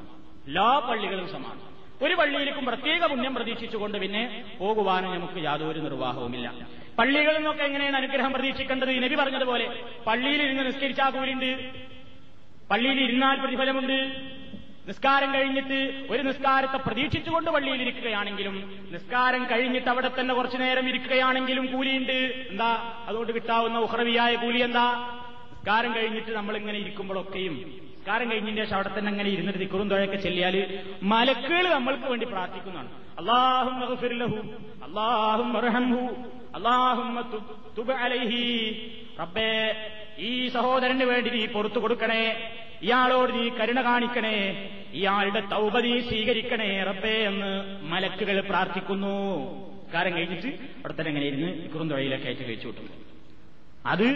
എല്ലാ 0.48 0.80
പള്ളികളും 0.80 1.28
സമാണ്. 1.28 1.62
ഒരു 2.04 2.14
പള്ളിയിലേക്കും 2.14 2.66
പ്രത്യേക 2.66 3.06
പുണ്യം 3.06 3.36
പ്രതീക്ഷിച്ചുകൊണ്ട് 3.36 3.98
പിന്നെ 3.98 4.44
പോകുവാനും 4.60 5.14
നമുക്ക് 5.14 5.44
യാതൊരു 5.44 5.80
നിർവാഹവുമില്ല. 5.80 6.54
പള്ളികളിൽ 7.00 7.38
നിന്നൊക്കെ 7.38 7.64
എങ്ങനെയാണ് 7.64 7.96
അനുഗ്രഹം 7.96 8.34
പ്രതീക്ഷിക്കേണ്ടത്? 8.34 8.90
നബി 8.90 9.16
പറഞ്ഞതുപോലെ 9.16 9.82
പള്ളിയിൽ 10.08 10.42
ഇരുന്ന് 10.42 10.66
നിസ്കരിച്ചാൽ 10.66 11.10
കൂലിണ്ട് 11.10 11.70
പള്ളിയിൽ 12.72 13.02
ഇരുന്നാൽ 13.02 13.40
പ്രതിഫലമുണ്ട്. 13.40 14.41
നിസ്കാരം 14.88 15.34
കഴിഞ്ഞിട്ട് 15.34 16.08
ഒരു 16.10 16.22
നിസ്കാരത്തെ 16.22 16.78
പ്രതീക്ഷിച്ചുകൊണ്ട് 16.78 17.50
പള്ളിയിൽ 17.52 17.82
ഇരിക്കുകയാണെങ്കിലും 17.82 18.56
നിസ്കാരം 18.92 19.44
കഴിഞ്ഞിട്ട് 19.52 19.90
അവിടെ 19.90 20.12
തന്നെ 20.20 20.34
കുറച്ചു 20.34 20.58
നേരം 20.58 20.90
ഇരിക്കുകയാണെങ്കിലും 20.90 21.66
കൂലിയുണ്ട്. 21.66 22.18
എന്താ? 22.50 22.72
അതുകൊണ്ട് 23.08 23.32
കിട്ടാവുന്ന 23.32 23.78
ഉഹ്രവിയായ 23.78 24.36
കൂലി 24.36 24.60
എന്താ? 24.60 24.86
നിസ്കാരം 25.52 25.96
കഴിഞ്ഞിട്ട് 25.96 26.32
നമ്മൾ 26.32 26.58
ഇങ്ങനെ 26.58 26.78
ഇരിക്കുമ്പോഴൊക്കെയും 26.80 27.54
നിസ്കാരം 27.54 28.32
കഴിഞ്ഞതിന്റെ 28.32 28.64
ശേഷം 28.64 28.76
അവിടെ 28.76 28.92
തന്നെ 28.98 29.10
അങ്ങനെ 29.10 29.30
ഇരുന്നിട്ട് 29.30 29.60
ദിക്കുറും 29.60 29.90
തുഴയൊക്കെ 29.90 30.16
ചെല്ലിയാൽ 30.16 30.56
മലക്കുകൾ 31.04 31.70
നമ്മൾക്ക് 31.70 32.04
വേണ്ടി 32.04 32.26
പ്രാർത്ഥിക്കുന്നതാണ്. 32.26 32.90
അള്ളാഹും 33.20 33.76
അള്ളാഹും 34.84 35.52
അള്ളാഹും 36.56 37.18
റബ്ബേ 39.20 39.52
ഈ 40.18 40.48
സഹോദരന് 40.48 41.04
വേണ്ടി 41.04 41.30
നീ 41.30 41.46
പുറത്തു 41.46 41.80
കൊടുക്കണേ. 41.80 42.26
ഇയാളോട് 42.84 43.32
നീ 43.34 43.50
കരുണ 43.50 43.82
കാണിക്കണേ. 43.82 44.38
ഇയാളുടെ 44.94 45.42
തൗപ 45.52 45.80
നീ 45.80 46.00
സ്വീകരിക്കണേ 46.00 46.84
റബ്ബേ 46.84 47.16
എന്ന് 47.32 47.52
മലക്കുകൾ 47.92 48.42
പ്രാർത്ഥിക്കുന്നു. 48.42 49.16
കാരം 49.94 50.16
കഴിഞ്ഞിട്ട് 50.18 50.48
അവിടെ 50.48 50.94
തന്നെ 51.00 51.22
ഇരുന്ന് 51.22 51.70
കുറുന്തുഴയിലൊക്കെ 51.70 52.26
ആയിട്ട് 52.26 52.48
കഴിച്ചു 52.48 52.68
കിട്ടും. 52.68 52.90
അത് 53.86 54.08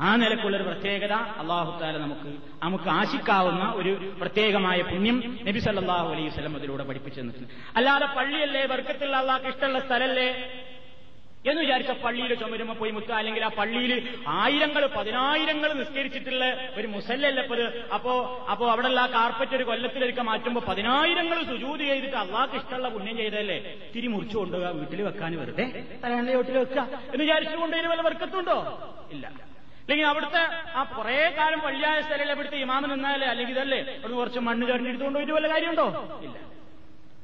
ആ 0.00 0.16
നിലക്കുള്ളൊരു 0.16 0.62
പ്രത്യേകത 0.62 1.12
അള്ളാഹുത്താല 1.12 1.96
നമുക്ക് 1.98 2.28
നമുക്ക് 2.62 2.88
ആശിക്കാവുന്ന 2.88 3.64
ഒരു 3.76 4.12
പ്രത്യേകമായ 4.20 4.82
പുണ്യം 4.82 5.16
നബി 5.48 5.58
സല്ലാഹു 5.58 6.08
അലൈഹി 6.12 6.28
സ്വലം 6.28 6.56
അതിലൂടെ 6.56 6.84
പഠിപ്പിച്ചു 6.84 7.20
തന്നിട്ടുണ്ട്. 7.20 7.54
അല്ലാതെ 7.76 8.06
പള്ളിയല്ലേ 8.06 8.66
വർക്കത്തുള്ള 8.66 9.16
അള്ളാഹ് 9.16 9.48
ഇഷ്ടമുള്ള 9.48 9.78
സ്ഥലല്ലേ? 9.78 10.28
എന്ന് 11.44 11.60
വിചാരിച്ച 11.62 11.92
പള്ളിയിൽ 12.00 12.32
ചുമരുമ 12.36 12.72
പോയി 12.78 12.92
മുത്ത 12.94 13.10
അല്ലെങ്കിൽ 13.18 13.42
ആ 13.44 13.56
പള്ളിയിൽ 13.58 13.92
ആയിരങ്ങൾ 14.36 14.82
പതിനായിരങ്ങൾ 14.94 15.70
നിസ്കരിച്ചിട്ടുള്ള 15.78 16.44
ഒരു 16.76 16.88
മുസല്ലല്ലപ്പത് 16.94 17.62
അപ്പോ 17.96 18.14
അപ്പോ 18.52 18.64
അവിടെയുള്ള 18.72 19.00
ആ 19.00 19.12
കാർപ്പറ്റ് 19.14 19.54
ഒരു 19.58 19.66
കൊല്ലത്തിലൊക്കെ 19.68 20.24
മാറ്റുമ്പോൾ 20.28 20.64
പതിനായിരങ്ങൾ 20.68 21.38
സുജൂതി 21.50 21.84
ചെയ്തിട്ട് 21.90 22.18
അള്ളാഹ്ക്ക് 22.22 22.58
ഇഷ്ടമുള്ള 22.60 22.88
പുണ്യം 22.96 23.16
ചെയ്തല്ലേ 23.22 23.58
തിരി 23.94 24.08
മുറിച്ചു 24.14 24.36
കൊണ്ടുപോകുക 24.38 24.72
വീട്ടിൽ 24.80 25.02
വെക്കാൻ 25.08 25.34
വെറുതെ 25.40 25.66
തലയാണെ 26.02 26.34
വീട്ടിൽ 26.38 26.58
വെക്കുക 26.58 26.82
എന്ന് 27.06 27.22
വിചാരിച്ചുകൊണ്ട് 27.24 27.76
ഇതിന് 27.76 27.90
വല്ല 27.92 28.04
വർക്കത്തുണ്ടോ 28.08 28.58
ഇല്ല. 29.12 29.26
അല്ലെങ്കിൽ 29.82 30.06
അവിടുത്തെ 30.08 30.40
ആ 30.74 30.84
കുറെ 30.92 31.18
കാലം 31.36 31.60
പള്ളിയായ 31.62 31.98
സ്ഥലം 32.06 32.32
ഇവിടുത്തെ 32.34 32.58
ഇമാമ 32.64 32.82
നിന്നാലേ? 32.88 33.26
അല്ലെങ്കിൽ 33.28 33.54
ഇതല്ലേ? 33.54 33.78
അവിടുന്ന് 33.92 34.18
കുറച്ച് 34.18 34.40
മണ്ണ് 34.48 34.64
ചേർന്നെടുത്തുകൊണ്ട് 34.70 35.18
ഒരു 35.20 35.32
വല്ല 35.36 35.48
കാര്യമുണ്ടോ? 35.52 35.86
ഇല്ല. 36.26 36.36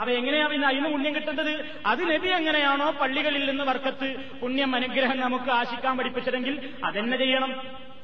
അപ്പൊ 0.00 0.14
എങ്ങനെയാ 0.14 0.46
പിന്നെ 0.46 0.68
അതിന് 0.68 0.92
പുണ്യം 0.92 1.14
കിട്ടുന്നത്? 1.14 1.64
അത് 1.86 2.02
നബി 2.12 2.28
എങ്ങനെയാണോ 2.28 2.90
പള്ളികളിൽ 2.90 3.50
നിന്ന് 3.50 3.64
വർക്കത്ത് 3.64 4.38
പുണ്യം 4.40 4.74
അനുഗ്രഹം 4.74 5.20
നമുക്ക് 5.20 5.50
ആശിക്കാൻ 5.50 5.96
പഠിപ്പിച്ചതെങ്കിൽ 5.96 6.70
അതെന്നെ 6.84 7.16
ചെയ്യണം. 7.16 7.52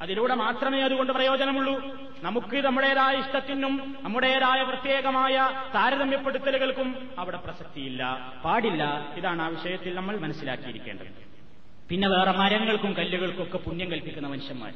അതിലൂടെ 0.02 0.34
മാത്രമേ 0.34 0.82
അതുകൊണ്ട് 0.82 1.12
പ്രയോജനമുള്ളൂ. 1.12 1.74
നമുക്ക് 2.22 2.56
നമ്മുടേതായ 2.56 3.16
ഇഷ്ടത്തിനും 3.16 3.96
നമ്മുടേതായ 4.04 4.62
പ്രത്യേകമായ 4.62 5.34
താരതമ്യപ്പെടുത്തലുകൾക്കും 5.74 7.10
അവിടെ 7.18 7.36
പ്രസക്തിയില്ല. 7.36 8.32
പാടില്ല. 8.44 9.12
ഇതാണ് 9.16 9.42
ആ 9.42 9.48
വിഷയത്തിൽ 9.48 9.94
നമ്മൾ 9.94 10.16
മനസ്സിലാക്കിയിരിക്കേണ്ടത്. 10.16 11.06
പിന്നെ 11.88 12.08
വേറെ 12.08 12.30
മരങ്ങൾക്കും 12.30 12.92
കല്ലുകൾക്കും 12.92 13.42
ഒക്കെ 13.42 13.58
പുണ്യം 13.58 13.90
കൽപ്പിക്കുന്ന 13.90 14.28
മനുഷ്യന്മാർ. 14.28 14.72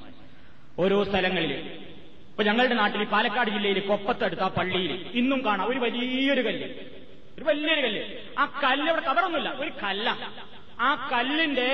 ഓരോ 0.79 1.05
സ്ഥലങ്ങളിൽ 1.05 1.53
ഇപ്പൊ 2.31 2.43
ഞങ്ങളുടെ 2.43 2.75
നാട്ടിൽ 2.75 3.05
പാലക്കാട് 3.05 3.51
ജില്ലയിൽ 3.51 3.81
കൊപ്പത്തടുത്ത 3.81 4.41
ആ 4.41 4.49
പള്ളിയിൽ 4.49 5.07
ഇന്നും 5.15 5.45
കാണാം. 5.45 5.69
ഒരു 5.69 5.79
വലിയൊരു 5.79 6.41
കല്ല്. 6.41 6.69
ഒരു 7.39 7.45
വലിയൊരു 7.45 7.81
കല്ല്. 7.81 8.03
ആ 8.39 8.45
കല്ല് 8.65 8.89
അവിടെ 8.91 9.03
കവറൊന്നുമില്ല 9.03 9.51
ഒരു 9.59 9.71
കല്ല. 9.83 10.09
ആ 10.81 11.11
കല്ലിന്റെ 11.13 11.69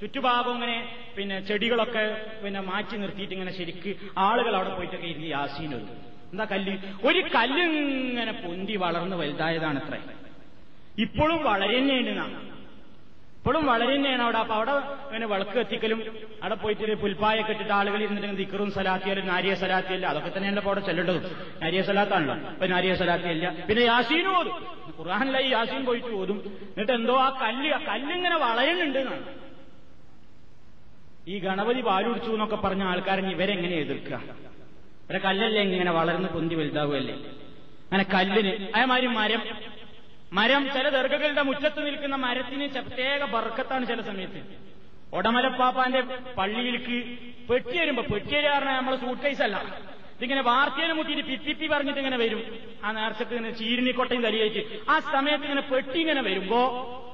ചുറ്റുഭാഗം 0.00 0.54
ഇങ്ങനെ 0.54 0.76
പിന്നെ 1.16 1.40
ചെടികളൊക്കെ 1.40 2.02
പിന്നെ 2.44 2.60
മാറ്റി 2.60 2.96
നിർത്തിയിട്ട് 2.96 3.34
ഇങ്ങനെ 3.34 3.52
ശരിക്ക് 3.52 3.90
ആളുകൾ 4.18 4.56
അവിടെ 4.56 4.70
പോയിട്ടൊക്കെ 4.70 5.06
ഇരുന്ന് 5.06 5.28
യാസീനൊരു 5.28 5.88
എന്താ 6.32 6.44
കല്ല്? 6.44 6.74
ഒരു 7.04 7.20
കല്ല് 7.34 7.62
ഇങ്ങനെ 8.08 8.32
പൊന്തി 8.42 8.76
വളർന്ന് 8.76 9.16
വലുതായതാണ് 9.16 9.80
അത്ര 9.82 9.96
ഇപ്പോഴും 10.98 11.44
വളരെ 11.44 11.80
നാം 12.14 12.30
ഇപ്പോഴും 13.48 13.66
വളരെ 13.66 13.96
തന്നെയാണ് 13.96 14.22
അവിടെ. 14.22 14.38
അപ്പൊ 14.38 14.54
അവിടെ 14.54 14.70
ഇങ്ങനെ 14.70 15.26
വിളക്ക് 15.26 15.50
കത്തിക്കലും 15.50 16.00
അവിടെ 16.42 16.54
പോയിട്ട് 16.54 16.94
പുൽപ്പായൊക്കെ 16.94 17.52
ഇട്ടിട്ട് 17.52 17.72
ആളുകൾ 17.72 18.02
ഇരുന്നിട്ട് 18.02 18.36
ദിക്കറും 18.36 18.70
സലാത്തിയല്ല 18.70 19.24
നാരിയ 19.24 19.54
സലാത്തിയല്ല. 19.54 20.06
അതൊക്കെ 20.06 20.30
തന്നെയല്ല 20.36 20.60
അവിടെ 20.60 20.80
ചെല്ലേണ്ടത്. 20.80 21.20
നാരിയ 21.62 21.82
സലാത്താണല്ലോ. 21.82 22.34
ഇപ്പൊ 22.34 22.66
നാരിയ 22.66 22.94
സലാത്തിയല്ല. 22.94 23.50
പിന്നെ 23.68 23.82
യാസീനും 23.82 24.38
ഓതും. 24.38 24.52
ഖുർആാനിലായി 24.98 25.48
യാസീൻ 25.48 25.84
പോയിട്ട് 25.84 26.06
ഓതും. 26.06 26.38
എന്നിട്ട് 26.46 26.92
എന്തോ 26.92 27.16
ആ 27.20 27.28
കല്ല് 27.42 27.72
ആ 27.72 27.78
കല്ലിങ്ങനെ 27.88 28.36
വളയുന്നുണ്ട് 28.36 28.98
എന്നാണ്. 28.98 29.24
ഈ 31.28 31.38
ഗണപതി 31.38 31.80
പാലുടിച്ചു 31.80 32.30
എന്നൊക്കെ 32.30 32.56
പറഞ്ഞ 32.56 32.82
ആൾക്കാരെ 32.82 33.30
ഇവരെങ്ങനെ 33.30 33.74
എതിർക്കുക? 33.74 34.20
ഇവരെ 35.06 35.18
കല്ലല്ലേ 35.18 35.62
ഇങ്ങനെ 35.62 35.90
വളർന്ന് 35.90 36.28
പൊന്തി 36.28 36.54
വലുതാവുകയല്ലേ? 36.54 37.14
അങ്ങനെ 37.84 38.04
കല്ലിന് 38.14 38.68
അതേമാതിരി 38.74 39.06
മരം 39.06 39.42
മരം 40.32 40.70
ചില 40.74 40.88
ദർഗകളുടെ 40.88 41.42
മുറ്റത്ത് 41.42 41.86
നിൽക്കുന്ന 41.86 42.16
മരത്തിന് 42.16 42.68
പ്രത്യേക 42.68 43.24
ബർക്കത്താണ് 43.24 43.86
ചില 43.86 44.00
സമയത്ത്. 44.00 44.40
ഒടമലപ്പാപ്പാന്റെ 45.12 46.00
പള്ളിയിലേക്ക് 46.38 46.96
പെട്ടി 47.50 47.78
വരുമ്പോ 47.78 48.02
പെട്ടി 48.02 48.34
പറഞ്ഞാൽ 48.34 48.76
നമ്മളെ 48.76 48.96
സൂട്ട് 48.96 49.22
കേസ് 49.22 49.42
അല്ല. 49.42 49.88
ഇതിങ്ങനെ 50.16 50.40
വാർത്തേനെ 50.40 50.94
മുട്ടിയിട്ട് 50.94 51.28
പിപ്പിപ്പി 51.28 51.66
പറഞ്ഞിട്ട് 51.66 51.98
ഇങ്ങനെ 51.98 52.16
വരും. 52.16 52.42
ആ 52.84 52.92
നേർച്ചക്ക് 52.92 53.30
ഇങ്ങനെ 53.30 53.50
ചീരിനിക്കൊട്ടയും 53.50 54.22
തലിയായിട്ട് 54.22 54.90
ആ 54.90 54.98
സമയത്ത് 54.98 55.44
ഇങ്ങനെ 55.44 55.60
പെട്ടി 55.60 56.00
ഇങ്ങനെ 56.00 56.20
വരുമ്പോ 56.20 56.60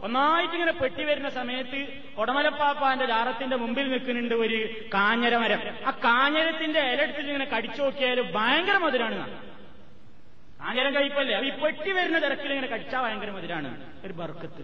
ഒന്നായിട്ട് 0.02 0.54
ഇങ്ങനെ 0.54 0.72
പെട്ടി 0.72 1.04
വരുന്ന 1.04 1.28
സമയത്ത് 1.28 1.86
ഒടമലപ്പാപ്പാന്റെ 2.18 3.06
ജാറത്തിന്റെ 3.06 3.56
മുമ്പിൽ 3.56 3.90
നിൽക്കുന്നുണ്ട് 3.90 4.34
ഒരു 4.34 4.88
കാഞ്ഞരമരം. 4.94 5.60
ആ 5.86 5.90
കാഞ്ഞരത്തിന്റെ 5.90 6.80
ഇലടുത്തിൽ 6.80 7.26
ഇങ്ങനെ 7.26 7.44
കടിച്ചു 7.44 7.82
നോക്കിയാൽ 7.82 8.20
ഭയങ്കര 8.20 8.76
മധുരാണ്. 8.76 9.53
കാഞ്ഞരം 10.64 10.92
കഴിപ്പല്ലേ? 10.94 11.34
അപ്പൊ 11.38 11.48
ഈ 11.48 11.52
പെട്ടി 11.62 11.90
വരുന്ന 11.92 12.18
തിരക്കിൽ 12.18 12.50
ഇങ്ങനെ 12.54 12.68
കടിച്ചാൽ 12.74 13.00
ഭയങ്കര 13.04 13.30
മധുരാണ്. 13.30 13.70
ഒരു 14.04 14.12
ബർക്കത്ത്. 14.12 14.62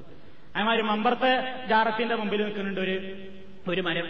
അതേമാതിരി 0.54 0.82
മമ്പർത്തെ 0.82 1.32
ജാറത്തിന്റെ 1.70 2.14
മുമ്പിൽ 2.20 2.40
നിൽക്കുന്നുണ്ട് 2.44 2.80
ഒരു 2.86 2.94
ഒരു 3.72 3.82
മരം. 3.88 4.06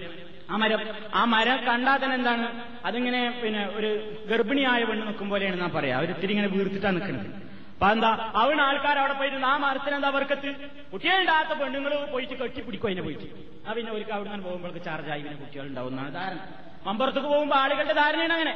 ആ 0.51 0.57
മരം 0.63 0.81
ആ 1.15 1.25
മരം 1.25 1.59
കണ്ടാൽ 1.69 1.97
തന്നെ 2.03 2.17
എന്താണ്? 2.21 2.47
അതിങ്ങനെ 2.89 3.21
പിന്നെ 3.43 3.63
ഒരു 3.79 3.91
ഗർഭിണിയായ 4.31 4.85
പെണ്ണ് 4.85 5.05
നിൽക്കും 5.07 5.29
പോലെയാണ് 5.33 5.57
ഞാൻ 5.63 5.73
പറയാ. 5.77 5.95
അവരിത്തിരി 6.01 6.33
ഇങ്ങനെ 6.35 6.49
വീർത്തിട്ടാ 6.55 6.91
നിൽക്കുന്നത്. 6.91 7.29
അപ്പൊ 7.75 7.89
എന്താ 7.97 8.11
അവിടെ 8.41 8.63
ആൾക്കാർ 8.69 8.97
അവിടെ 9.03 9.15
പോയിട്ട് 9.21 9.37
ആ 9.51 9.57
മരത്തിന് 9.65 9.95
എന്താ 9.99 10.09
വർക്കത്ത് 10.17 10.51
കുട്ടികളുണ്ടാകാത്ത 10.93 11.53
പെണ്ണുങ്ങൾ 11.61 11.93
പോയിട്ട് 12.15 12.35
കെട്ടിപ്പിടിക്കും 12.41 12.89
അതിനെ 12.89 13.03
പോയിട്ട്. 13.07 13.29
ആ 13.67 13.73
പിന്നെ 13.77 13.91
അവർക്ക് 13.93 14.13
അവിടെ 14.17 14.31
നിന്ന് 14.31 14.47
പോകുമ്പോഴേക്ക് 14.49 14.83
ചാർജായി 14.89 15.23
പിന്നെ 15.27 15.39
കുട്ടികളുണ്ടാവുന്നതാണ് 15.45 16.13
ധാരണ. 16.19 16.41
മമ്പുറത്തേക്ക് 16.87 17.29
പോകുമ്പോൾ 17.35 17.59
ആളുകളുടെ 17.63 17.97
ധാരണയാണ് 18.03 18.35
അങ്ങനെ. 18.39 18.55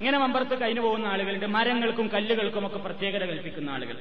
ഇങ്ങനെ 0.00 0.18
മമ്പറത്ത് 0.18 0.60
കഴിഞ്ഞു 0.60 0.80
പോകുന്ന 0.80 1.06
ആളുകളുണ്ട് 1.06 1.46
മരങ്ങൾക്കും 1.46 2.06
കല്ലുകൾക്കും 2.14 2.66
ഒക്കെ 2.66 2.78
പ്രത്യേകത 2.78 3.24
കൽപ്പിക്കുന്ന 3.24 3.70
ആളുകൾ. 3.70 3.96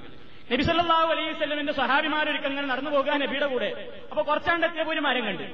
നബി 0.51 0.63
സല്ലാഹു 0.63 1.09
അലൈഹി 1.13 1.33
സ്വലമിന്റെ 1.33 1.73
സഹാബിമാരൊരിക്കൽ 1.73 2.49
ഇങ്ങനെ 2.49 2.67
നടന്നു 2.67 2.91
പോകാൻ 2.91 3.19
നബിയുടെ 3.19 3.47
കൂടെ. 3.47 3.69
അപ്പൊ 4.11 4.23
കുറച്ചാണ്ടെത്തിയപ്പോ 4.23 4.93
ഒരു 4.93 4.99
മരം 4.99 5.25
കണ്ട്. 5.25 5.45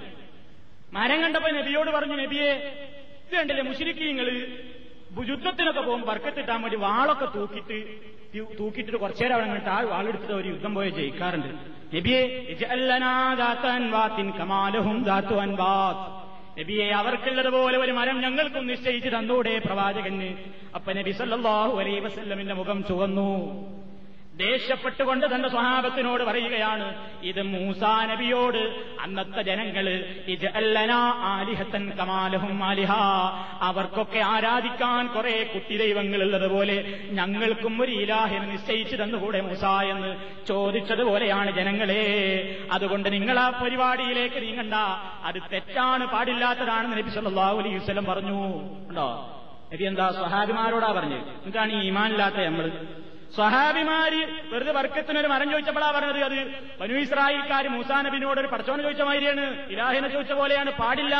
മരം 0.93 1.21
കണ്ടപ്പോ 1.21 1.49
നബിയോട് 1.49 1.89
പറഞ്ഞു 1.89 2.15
നബിയെ 2.21 2.51
ഇത് 3.25 3.35
കണ്ടില്ലേ 3.35 3.63
മുഷിരിക്കീങ്ങൾ 3.63 4.29
യുദ്ധത്തിനൊക്കെ 5.29 5.81
പോകും 5.81 6.01
വർക്കത്തിട്ടാൻ 6.07 6.61
വേണ്ടി 6.61 6.77
വാളൊക്കെ 6.77 7.27
തൂക്കിയിട്ട് 7.35 7.77
കുറച്ചു 8.59 8.97
കുറച്ചേരം 8.97 9.33
അവിടെ 9.33 9.47
കണ്ടിട്ട് 9.47 9.69
ആ 9.69 9.79
വാളെടുത്തിട്ട് 9.81 10.33
ഒരു 10.33 10.47
യുദ്ധം 10.47 10.73
പോയി 10.75 10.89
ജയിക്കാറുണ്ട്. 10.89 11.51
നബിയെ 11.95 12.21
നബിയെ 16.57 16.87
അവർക്കുള്ളതുപോലെ 16.89 17.77
ഒരു 17.77 17.91
മരം 17.91 18.21
ഞങ്ങൾക്കും 18.21 18.67
നിശ്ചയിച്ച് 18.67 19.09
തന്നൂടെ 19.09 19.59
പ്രവാചകന്. 19.59 20.29
അപ്പൊ 20.75 20.93
നബി 20.93 21.11
സല്ലാഹു 21.11 21.79
അലൈ 21.79 21.99
വസല്ലമിന്റെ 21.99 22.53
മുഖം 22.53 22.83
ചുവന്നു. 22.83 23.29
ദേഷ്യപ്പെട്ടുകൊണ്ട് 24.39 25.35
തന്റെ 25.35 25.49
സ്വഹാബത്തിനോട് 25.49 26.23
പറയുകയാണ് 26.23 27.07
ഇത് 27.23 27.41
മൂസാ 27.41 28.05
നബിയോട്. 28.05 28.83
അന്നത്തെ 28.99 29.41
ജനങ്ങൾ 29.41 29.89
ആലിഹത്തൻ 31.23 31.89
കമാലഹും 31.89 32.63
ആലിഹ. 32.63 32.91
അവർക്കൊക്കെ 33.61 34.19
ആരാധിക്കാൻ 34.19 35.07
കുറെ 35.07 35.51
കുട്ടി 35.53 35.77
ദൈവങ്ങളുള്ളതുപോലെ 35.77 36.99
ഞങ്ങൾക്കും 37.11 37.81
ഒരു 37.81 37.91
ഇലാഹിനെ 37.91 38.45
നിശ്ചയിച്ചു 38.45 38.95
തന്നുകൂടെ 38.95 39.41
മൂസ 39.41 39.65
എന്ന് 39.65 40.15
ചോദിച്ചതുപോലെയാണ് 40.47 41.51
ജനങ്ങളെ. 41.51 42.03
അതുകൊണ്ട് 42.71 43.13
നിങ്ങൾ 43.13 43.39
ആ 43.39 43.49
പരിപാടിയിലേക്ക് 43.49 44.41
നീങ്ങണ്ട. 44.41 44.73
അത് 45.23 45.41
തെറ്റാണ് 45.53 46.05
പാടില്ലാത്തതാണെന്ന് 46.05 46.97
നബി 46.97 47.09
സല്ലല്ലാഹു 47.09 47.59
അലൈഹി 47.59 47.75
വസല്ലം 47.75 48.05
പറഞ്ഞു. 48.05 48.39
ഉണ്ടോ? 48.89 49.35
നബി 49.73 49.83
എന്താ 49.83 50.11
സ്വഹാബിമാരോടാ 50.11 50.91
പറഞ്ഞു? 50.91 51.19
എന്താണ് 51.45 51.71
ഈ 51.73 51.87
ഇമാനില്ലാത്ത 51.87 52.35
നമ്മൾ? 52.35 52.71
സ്വഹാബിമാര് 53.35 54.21
വെറുതെ 54.51 54.71
വർക്കത്തിനൊരു 54.79 55.27
മരം 55.33 55.47
ചോദിച്ചപ്പോഴാ 55.53 55.89
പറഞ്ഞത് 55.95 56.21
അത് 56.29 56.39
ബനു 56.79 56.95
ഇസ്രായേൽക്കാർ 57.05 57.65
മൂസാ 57.75 57.97
നബിനോട് 58.07 58.39
ഒരു 58.43 58.49
പടച്ചോനെ 58.53 58.83
ചോദിച്ച 58.87 59.03
മാതിരിയാണ് 59.09 59.45
ഇലാഹിനെ 59.73 60.09
ചോദിച്ച 60.15 60.33
പോലെയാണ് 60.39 60.71
പാടില്ല. 60.81 61.15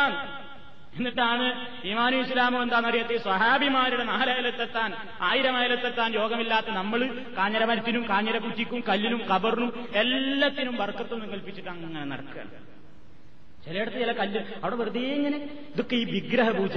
എന്നിട്ടാണ് 0.98 1.46
ഇമാനു 1.90 2.16
ഇസ്ലാമോ 2.24 2.60
എന്താണെന്നറിയത്തി 2.66 3.16
സ്വഹാബിമാരുടെ 3.26 4.06
നാലയലത്തെത്താൻ 4.14 4.90
ആയിരം 5.30 5.56
അയലത്തെത്താൻ 5.60 6.10
യോഗമില്ലാത്ത 6.20 6.70
നമ്മൾ 6.80 7.02
കാഞ്ഞര 7.38 7.64
മരത്തിനും 7.72 8.04
കാഞ്ഞര 8.12 8.38
കുറ്റിക്കും 8.46 8.82
കല്ലിനും 8.90 9.22
കബറിനും 9.32 9.72
എല്ലാത്തിനും 10.02 10.76
വർക്കത്തും 10.82 11.22
കൽപ്പിച്ചിട്ട് 11.34 11.70
അങ്ങനെ 11.76 12.06
നടക്കുകയാണ്. 12.14 12.52
ചിലയിടത്ത് 13.66 14.00
ചില 14.00 14.12
കല്ല് 14.12 14.40
അവിടെ 14.56 14.76
വെറുതെ 14.76 15.00
ഇങ്ങനെ 15.00 15.38
ഇതൊക്കെ 15.74 15.96
ഈ 15.96 16.04
വിഗ്രഹ 16.04 16.50
പൂജ 16.50 16.76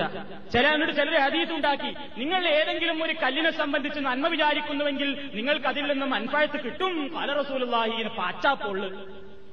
ചില 0.53 0.67
എന്നിട്ട് 0.75 0.95
ചിലർ 0.95 1.15
ഹദീസ് 1.25 1.53
ഉണ്ടാക്കി. 1.53 1.91
നിങ്ങൾ 2.19 2.49
ഏതെങ്കിലും 2.49 3.05
ഒരു 3.05 3.15
കല്ലിനെ 3.23 3.51
സംബന്ധിച്ച് 3.51 4.01
നന്മ 4.01 4.29
വിചാരിക്കുന്നുവെങ്കിൽ 4.29 5.31
നിങ്ങൾക്ക് 5.35 5.67
അതിൽ 5.67 5.87
നിന്ന് 5.93 6.17
അൻഫായത്ത് 6.17 6.65
കിട്ടും. 6.65 6.95
പല 7.17 7.29
റസൂലുള്ളാഹി 7.41 8.09
പാച്ചാപ്പുള്ളു 8.19 8.89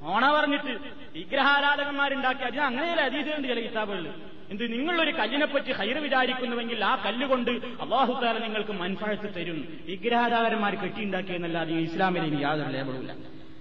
ഓണ 0.02 0.32
പറഞ്ഞിട്ട് 0.32 0.74
വിഗ്രഹാരാധകന്മാരുണ്ടാക്കി 1.14 2.42
അതിന് 2.42 2.60
അങ്ങനെ 2.60 2.86
ചില 2.90 3.00
ഹദീസുണ്ട് 3.08 3.48
ചില 3.48 3.60
കിതാബുകളിൽ. 3.60 4.12
എന്ത് 4.50 4.72
നിങ്ങളൊരു 4.72 5.10
കല്ലിനെ 5.10 5.46
പറ്റി 5.46 5.72
ഹൈറ് 5.72 5.98
വിചാരിക്കുന്നുവെങ്കിൽ 5.98 6.84
ആ 6.84 6.94
കല്ലുകൊണ്ട് 7.06 7.50
അള്ളാഹുത്താല 7.82 8.38
നിങ്ങൾക്ക് 8.38 8.72
മൻഫഴത്ത് 8.72 9.28
തരും. 9.36 9.58
വിഗ്രഹാരാധകന്മാർ 9.86 10.74
കെട്ടിയുണ്ടാക്കിയെന്നല്ലാതെ 10.74 11.76
ഇസ്ലാമിൽ 11.88 12.24
ഇനി 12.30 12.40
യാതൊരു 12.42 12.72
ലേബലുമില്ല 12.76 13.12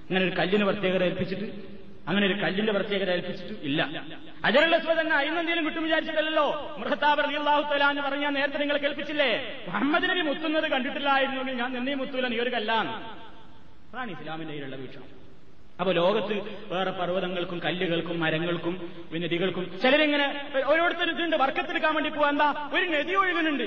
അങ്ങനെ 0.09 0.25
ഒരു 0.25 0.35
കല്ലിന് 0.39 0.63
പ്രത്യേകത 0.63 1.03
ഏൽപ്പിച്ചിട്ട് 1.03 1.78
അങ്ങനെ 2.09 2.27
ഒരു 2.27 2.33
കല്ലിന്റെ 2.33 2.73
പ്രത്യേകത 2.73 3.11
ഏൽപ്പിച്ചിട്ട് 3.11 3.53
ഇല്ല. 3.63 4.03
അജറുലസ്വ 4.45 5.01
തന്നെ 5.01 5.15
അയിന്നെന്തെങ്കിലും 5.15 5.65
കിട്ടും 5.65 5.83
വിചാരിച്ചിട്ടല്ലോ 5.83 6.75
മൃഹത്താബ് 6.79 7.21
അള്ളാഹു 7.21 7.73
തലാ 7.73 7.89
എന്ന് 7.89 8.01
പറഞ്ഞാൽ 8.01 8.29
നേരത്തെ 8.29 8.57
നിങ്ങൾ 8.57 8.77
കേൾപ്പിച്ചില്ലേ? 8.77 9.63
മുഹമ്മദ് 9.67 10.09
നബി 10.09 10.21
മുത്തുന്നത് 10.21 10.67
കണ്ടിട്ടില്ലായിരുന്നെങ്കിൽ 10.71 11.53
ഞാൻ 11.53 11.73
നിന്നേ 11.73 11.93
മുത്തൂല 11.93 12.27
നീ 12.27 12.39
ഒരു 12.39 12.49
കല്ലാണ്. 12.49 12.91
അതാണ് 13.93 14.11
ഇസ്ലാമിന്റെ 14.11 14.53
കയ്യിലുള്ള 14.53 14.75
വീക്ഷണം. 14.75 15.19
അപ്പൊ 15.79 15.93
ലോകത്ത് 15.93 16.33
വേറെ 16.73 16.91
പർവതങ്ങൾക്കും 16.91 17.59
കല്ലുകൾക്കും 17.59 18.19
മരങ്ങൾക്കും 18.19 18.91
പിന്നെ 19.13 19.27
നദികൾക്കും 19.27 19.79
ചിലരിങ്ങനെ 19.81 20.49
ഓരോരുത്തരും 20.65 21.11
ഇതുണ്ട് 21.11 21.35
വർക്കത്തെടുക്കാൻ 21.35 21.95
വേണ്ടി 21.95 22.09
പോവാ. 22.09 22.29
എന്താ? 22.29 22.69
ഒരു 22.73 22.85
നദി 22.85 23.13
ഒഴുകുന്നുണ്ട്. 23.13 23.63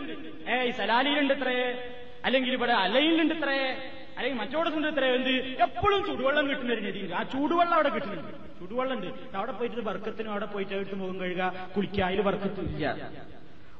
ഏയ് 0.50 0.72
സലാലിയിലുണ്ട് 0.72 1.34
ഇത്രേ. 1.34 1.88
അല്ലെങ്കിൽ 2.24 2.52
ഇവിടെ 2.52 2.72
അലയിലുണ്ട് 2.72 3.34
ഇത്രേ. 3.34 3.58
അല്ലെങ്കിൽ 4.16 4.38
മറ്റോടത്തുണ്ട് 4.40 4.88
ഇത്രേ 4.88 5.08
എന്ത്? 5.14 5.30
എപ്പോഴും 5.62 6.00
ചൂടുവെള്ളം 6.06 6.48
കിട്ടുന്ന 6.50 6.72
ഒരു 6.72 6.80
നദിയുണ്ട് 6.80 7.14
ആ 7.14 7.22
ചൂടുവെള്ളം 7.22 7.74
അവിടെ 7.74 7.88
കിട്ടുന്നുണ്ട്. 7.88 8.32
ചൂടുവെള്ളം 8.60 8.96
ഉണ്ട്. 8.96 9.36
അവിടെ 9.36 9.52
പോയിട്ട് 9.52 9.80
വർക്കത്തിനും 9.80 10.30
അവിടെ 10.30 10.46
പോയിട്ട് 10.46 10.74
എടുത്ത് 10.74 10.94
മുഖം 10.94 11.20
കഴുകുക 11.20 11.68
കുളിക്കുക 11.76 12.04
അതിൽ 12.04 12.20
വർക്കത്തും 12.20 12.66
ഇല്ല 12.74 13.10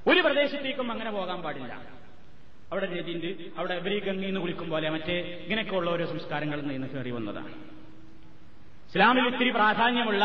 ഒരു 0.07 0.21
പ്രദേശത്തേക്കും 0.21 0.93
അങ്ങനെ 0.93 1.11
പോകാൻ 1.11 1.43
പാടില്ല. 1.43 1.73
അവിടെ 2.73 2.87
നദിയുണ്ട്. 2.87 3.31
അവിടെ 3.59 3.75
ഇവരീ 3.75 3.99
ഗംഗയിൽ 3.99 4.27
നിന്ന് 4.27 4.41
കുളിക്കും 4.41 4.71
പോലെ 4.71 4.91
മറ്റേ 4.91 5.17
ഇങ്ങനെയൊക്കെ 5.45 5.77
ഉള്ള 5.77 5.91
ഓരോ 5.91 6.07
സംസ്കാരങ്ങളിൽ 6.07 6.67
നിന്ന് 6.67 6.89
കയറി 6.89 7.11
വന്നതാണ്. 7.11 7.72
ഇസ്ലാമിൽ 8.93 9.27
ഇത്തിരി 9.27 9.51
പ്രാധാന്യമുള്ള 9.51 10.25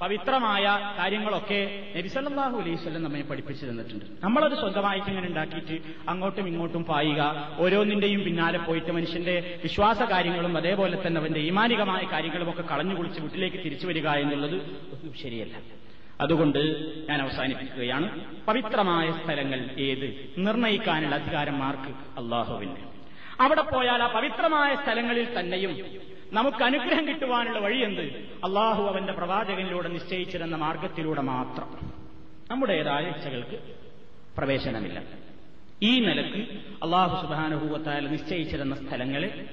പവിത്രമായ 0.00 0.94
കാര്യങ്ങളൊക്കെ 0.98 1.92
നബിസല്ലാഹു 1.96 2.60
അലൈവല്ലം 2.60 3.02
നമ്മെ 3.02 3.22
പഠിപ്പിച്ചു 3.22 3.66
തന്നിട്ടുണ്ട്. 3.66 4.04
നമ്മളത് 4.22 4.58
സ്വന്തമായിട്ട് 4.58 5.06
ഇങ്ങനെ 5.06 5.28
ഉണ്ടാക്കിയിട്ട് 5.28 5.86
അങ്ങോട്ടും 6.08 6.48
ഇങ്ങോട്ടും 6.48 6.84
പായുക 6.84 7.50
ഓരോന്നിന്റെയും 7.58 8.24
പിന്നാലെ 8.24 8.58
പോയിട്ട് 8.58 8.92
മനുഷ്യന്റെ 8.92 9.60
വിശ്വാസ 9.62 10.02
കാര്യങ്ങളും 10.02 10.56
അതേപോലെ 10.56 11.06
തന്നെ 11.06 11.20
അവന്റെ 11.20 11.40
ഈമാനികമായ 11.40 12.08
കാര്യങ്ങളും 12.12 12.50
ഒക്കെ 12.50 12.62
കളഞ്ഞു 12.62 12.94
കുളിച്ച് 12.94 13.20
വീട്ടിലേക്ക് 13.20 13.56
തിരിച്ചു 13.56 13.86
വരിക 13.86 14.08
എന്നുള്ളത് 14.08 14.56
ഒന്നും 14.56 15.14
ശരിയല്ല. 15.22 15.56
അതുകൊണ്ട് 16.20 16.58
ഞാൻ 17.08 17.22
അവസാനിപ്പിക്കുകയാണ്. 17.22 18.36
പവിത്രമായ 18.44 19.12
സ്ഥലങ്ങൾ 19.12 19.70
ഏത്? 19.78 20.34
നിർണയിക്കാനുള്ള 20.38 21.14
അധികാരം 21.14 21.58
മാർക്ക് 21.58 22.20
അള്ളാഹുവിന്. 22.20 22.76
അവിടെ 23.40 23.62
പോയാൽ 23.62 24.02
ആ 24.02 24.06
പവിത്രമായ 24.06 24.74
സ്ഥലങ്ങളിൽ 24.74 25.40
തന്നെയും 25.40 25.76
നമുക്ക് 26.32 26.62
അനുഗ്രഹം 26.64 27.08
കിട്ടുവാനുള്ള 27.08 27.58
വഴി 27.58 27.78
എന്ത് 27.78 28.02
അള്ളാഹു 28.44 28.82
അവന്റെ 28.84 29.12
പ്രവാചകനിലൂടെ 29.12 29.88
നിശ്ചയിച്ചിരുന്ന 29.88 30.56
മാർഗത്തിലൂടെ 30.56 31.20
മാത്രം. 31.20 31.92
നമ്മുടേതായ 32.50 33.08
ഇച്ഛകൾക്ക് 33.08 33.58
പ്രവേശനമില്ല. 34.36 35.02
ഈ 35.82 36.00
നിലയ്ക്ക് 36.00 36.38
അള്ളാഹു 36.82 37.26
സുബാനുഭൂവത്താൽ 37.26 38.10
നിശ്ചയിച്ചിരുന്ന 38.10 38.74
സ്ഥലങ്ങളെ 38.74 39.48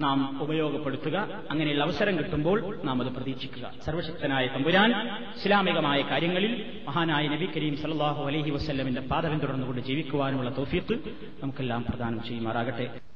നാം 0.00 0.42
ഉപയോഗപ്പെടുത്തുക 0.42 1.44
അങ്ങനെയുള്ള 1.50 1.84
അവസരം 1.84 2.18
കിട്ടുമ്പോൾ 2.18 2.80
നാം 2.84 3.02
അത് 3.02 3.12
പ്രതീക്ഷിക്കുക. 3.12 3.72
സർവശക്തനായ 3.84 4.46
തമ്പുരാൻ 4.46 4.90
ഇസ്ലാമികമായ 5.36 6.02
കാര്യങ്ങളിൽ 6.02 6.82
മഹാനായ 6.86 7.28
നബി 7.28 7.48
കരീം 7.56 7.76
സല്ലാഹു 7.76 8.26
അലഹി 8.26 8.50
വസ്ല്ലമിന്റെ 8.50 9.00
പാദം 9.00 9.38
തുടർന്നുകൊണ്ട് 9.38 9.80
ജീവിക്കുവാനുള്ള 9.80 10.56
തോഫീത്ത് 10.58 10.94
നമുക്കെല്ലാം 11.42 11.84
പ്രദാനം 11.88 12.24
ചെയ്യുമാറാകട്ടെ. 12.24 13.07